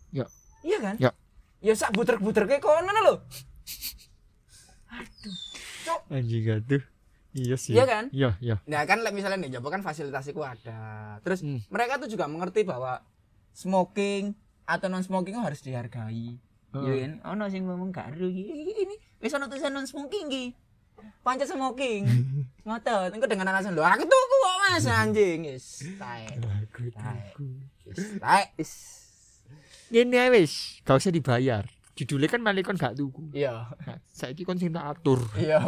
Ya. 0.09 0.25
Iya 0.63 0.77
kan? 0.79 0.95
Ya. 0.97 1.11
Ya 1.63 1.73
sak 1.75 1.91
buter-buter 1.91 2.43
kayak 2.43 2.63
kono 2.63 2.89
lho. 2.89 3.15
Aduh. 4.93 5.35
Cuk. 5.83 6.01
Anjing 6.09 6.43
gaduh. 6.43 6.83
Iya 7.33 7.55
sih. 7.57 7.73
Iya 7.73 7.83
kan? 7.83 8.05
Iya, 8.13 8.37
iya. 8.39 8.55
Nah 8.69 8.85
kan 8.85 9.01
misalnya 9.09 9.41
nih 9.41 9.57
Jawa 9.57 9.69
kan 9.69 9.81
fasilitas 9.81 10.25
itu 10.25 10.37
ada. 10.39 11.17
Terus 11.21 11.41
Hmm. 11.41 11.65
mereka 11.67 11.97
tuh 11.97 12.05
juga 12.05 12.29
mengerti 12.29 12.61
bahwa 12.61 13.01
smoking 13.51 14.37
atau 14.63 14.87
non 14.87 15.01
smoking 15.01 15.37
harus 15.37 15.59
dihargai. 15.59 16.37
Ya 16.73 16.93
kan, 17.05 17.21
ono 17.23 17.45
sing 17.47 17.65
ngomong 17.65 17.89
gak 17.89 18.13
ero 18.13 18.25
iki 18.25 18.49
ini 18.81 18.97
wis 19.17 19.29
ono 19.29 19.45
tulisan 19.45 19.69
non 19.69 19.85
smoking 19.85 20.25
iki. 20.25 20.45
Pancet 21.21 21.45
smoking. 21.47 22.05
Ngotot, 22.65 23.13
engko 23.13 23.25
dengan 23.25 23.49
alasan 23.49 23.73
lho 23.73 23.81
aku 23.81 24.03
tuku 24.03 24.35
kok 24.39 24.55
Mas 24.59 24.85
anjing. 24.85 25.39
Wis 25.47 25.65
tae. 25.95 26.25
Aku 26.33 26.89
Tae. 26.89 27.33
tuku. 27.33 27.45
Wis 27.85 28.01
tae. 28.17 28.43
Wis. 28.55 28.71
Ini 29.89 30.17
ae 30.17 30.29
wis, 30.33 30.81
gak 30.81 30.97
usah 30.97 31.13
dibayar. 31.13 31.65
Judulnya 31.93 32.25
kan 32.25 32.41
malah 32.41 32.65
kon 32.65 32.73
gak 32.73 32.97
tuku. 32.97 33.29
Iya. 33.37 33.69
Nah, 33.69 33.97
saiki 34.09 34.41
kon 34.41 34.57
sing 34.57 34.73
tak 34.73 34.97
atur. 34.97 35.21
Iya. 35.37 35.61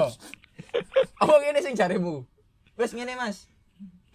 Apa 1.21 1.34
ngene 1.38 1.61
sing 1.61 1.78
jarimu? 1.78 2.26
Wis 2.73 2.97
ngene 2.97 3.13
Mas. 3.13 3.45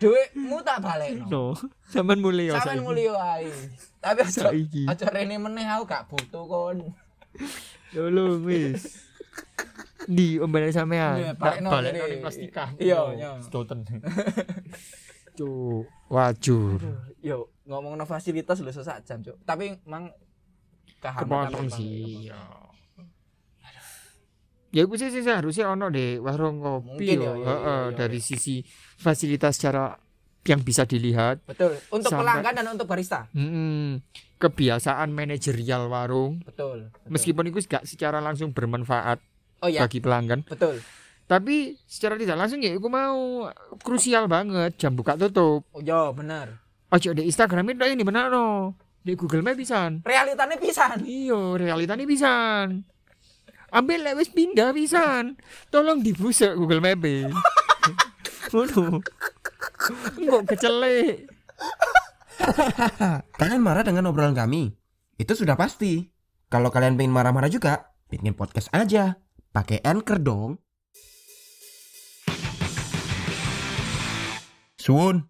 Duitmu 0.01 0.65
tak 0.65 0.81
balekno. 0.81 1.29
No, 1.29 1.45
sampean 1.85 2.25
mulai 2.25 2.49
ya 2.49 2.57
Sampeyan 2.57 2.81
mulya 2.83 3.13
ae. 3.37 3.53
Tapi 4.01 4.25
aja 4.25 4.49
aja 4.89 5.07
rene 5.13 5.37
meneh 5.37 5.69
aku 5.69 5.85
gak 5.85 6.09
butuh 6.09 6.45
kon. 6.49 6.79
Tolong 7.93 8.41
wis. 8.43 9.07
Di 10.09 10.41
ombane 10.41 10.73
sampean. 10.73 11.21
Iya, 11.21 11.33
Tak 11.37 11.61
balekno 11.61 11.69
balik 11.69 11.93
kene. 11.95 12.09
ning 12.11 12.21
plastikan. 12.25 12.69
Iya, 12.81 13.01
iya. 13.15 13.31
Stoten. 13.45 13.85
Cuk, 15.39 15.85
wajur. 16.11 16.81
Yo, 17.23 17.53
ngomong 17.69 18.01
fasilitas 18.09 18.59
lho 18.65 18.73
sesak 18.73 19.05
jam, 19.05 19.21
Cuk. 19.21 19.37
Tapi 19.45 19.79
mang 19.85 20.11
Kepotong 21.01 21.67
sih. 21.69 22.29
Ya. 22.29 22.41
Ya 24.71 24.87
iku 24.87 24.95
sih 24.95 25.11
sih 25.11 25.21
seharusnya 25.21 25.67
ono 25.67 25.91
deh 25.91 26.17
warung 26.17 26.63
kopi 26.63 27.03
yo. 27.11 27.27
ya, 27.27 27.33
iya, 27.33 27.33
Heeh, 27.43 27.59
iya, 27.59 27.75
iya. 27.83 27.97
dari 27.97 28.19
sisi 28.19 28.63
fasilitas 28.95 29.59
secara 29.59 29.99
yang 30.43 30.63
bisa 30.63 30.85
dilihat. 30.85 31.43
Betul. 31.43 31.75
Untuk 31.91 32.07
Sampai- 32.09 32.23
pelanggan 32.23 32.53
dan 32.55 32.67
untuk 32.71 32.87
barista. 32.87 33.27
Mm-mm. 33.33 33.99
kebiasaan 34.41 35.11
manajerial 35.11 35.85
warung 35.87 36.41
Betul. 36.41 36.89
betul. 36.89 37.09
meskipun 37.13 37.45
itu 37.45 37.61
gak 37.63 37.85
secara 37.85 38.19
langsung 38.19 38.57
bermanfaat 38.57 39.21
Oh 39.61 39.69
iya, 39.69 39.85
bagi 39.85 40.01
pelanggan 40.01 40.49
betul. 40.49 40.81
tapi 41.29 41.77
secara 41.85 42.17
tidak 42.17 42.41
langsung 42.41 42.57
ya 42.59 42.73
aku 42.73 42.89
mau 42.89 43.53
krusial 43.77 44.25
banget 44.27 44.81
jam 44.81 44.97
buka 44.97 45.13
tutup 45.15 45.69
Oh 45.69 45.85
iya, 45.85 46.09
bener. 46.11 46.57
ojo 46.89 47.13
di 47.13 47.29
Instagram 47.29 47.69
itu 47.69 47.85
ini 47.85 48.01
benar 48.01 48.33
no 48.33 48.73
di 49.01 49.17
Google 49.17 49.41
Map 49.41 49.57
pisan 49.57 50.05
Realitanya 50.05 50.57
pisan. 50.61 51.03
iyo 51.05 51.57
realitanya 51.57 52.05
pisan 52.05 52.85
ambil 53.71 54.03
lewes 54.03 54.29
pindah 54.35 54.75
pisan 54.75 55.39
tolong 55.71 56.03
dibusek 56.03 56.55
Google 56.59 56.83
Map 56.83 57.01
ngono 58.51 59.01
Enggak 60.21 60.43
kecelek 60.53 61.25
Kalian 63.41 63.61
marah 63.61 63.85
dengan 63.85 64.09
obrolan 64.09 64.33
kami? 64.33 64.73
Itu 65.21 65.37
sudah 65.37 65.61
pasti. 65.61 66.09
Kalau 66.49 66.73
kalian 66.73 66.97
pengen 66.97 67.13
marah-marah 67.13 67.53
juga, 67.53 67.93
bikin 68.09 68.33
podcast 68.35 68.73
aja. 68.73 69.21
Pakai 69.53 69.85
Anchor 69.85 70.19
dong. 70.19 70.57
Suun. 74.81 75.30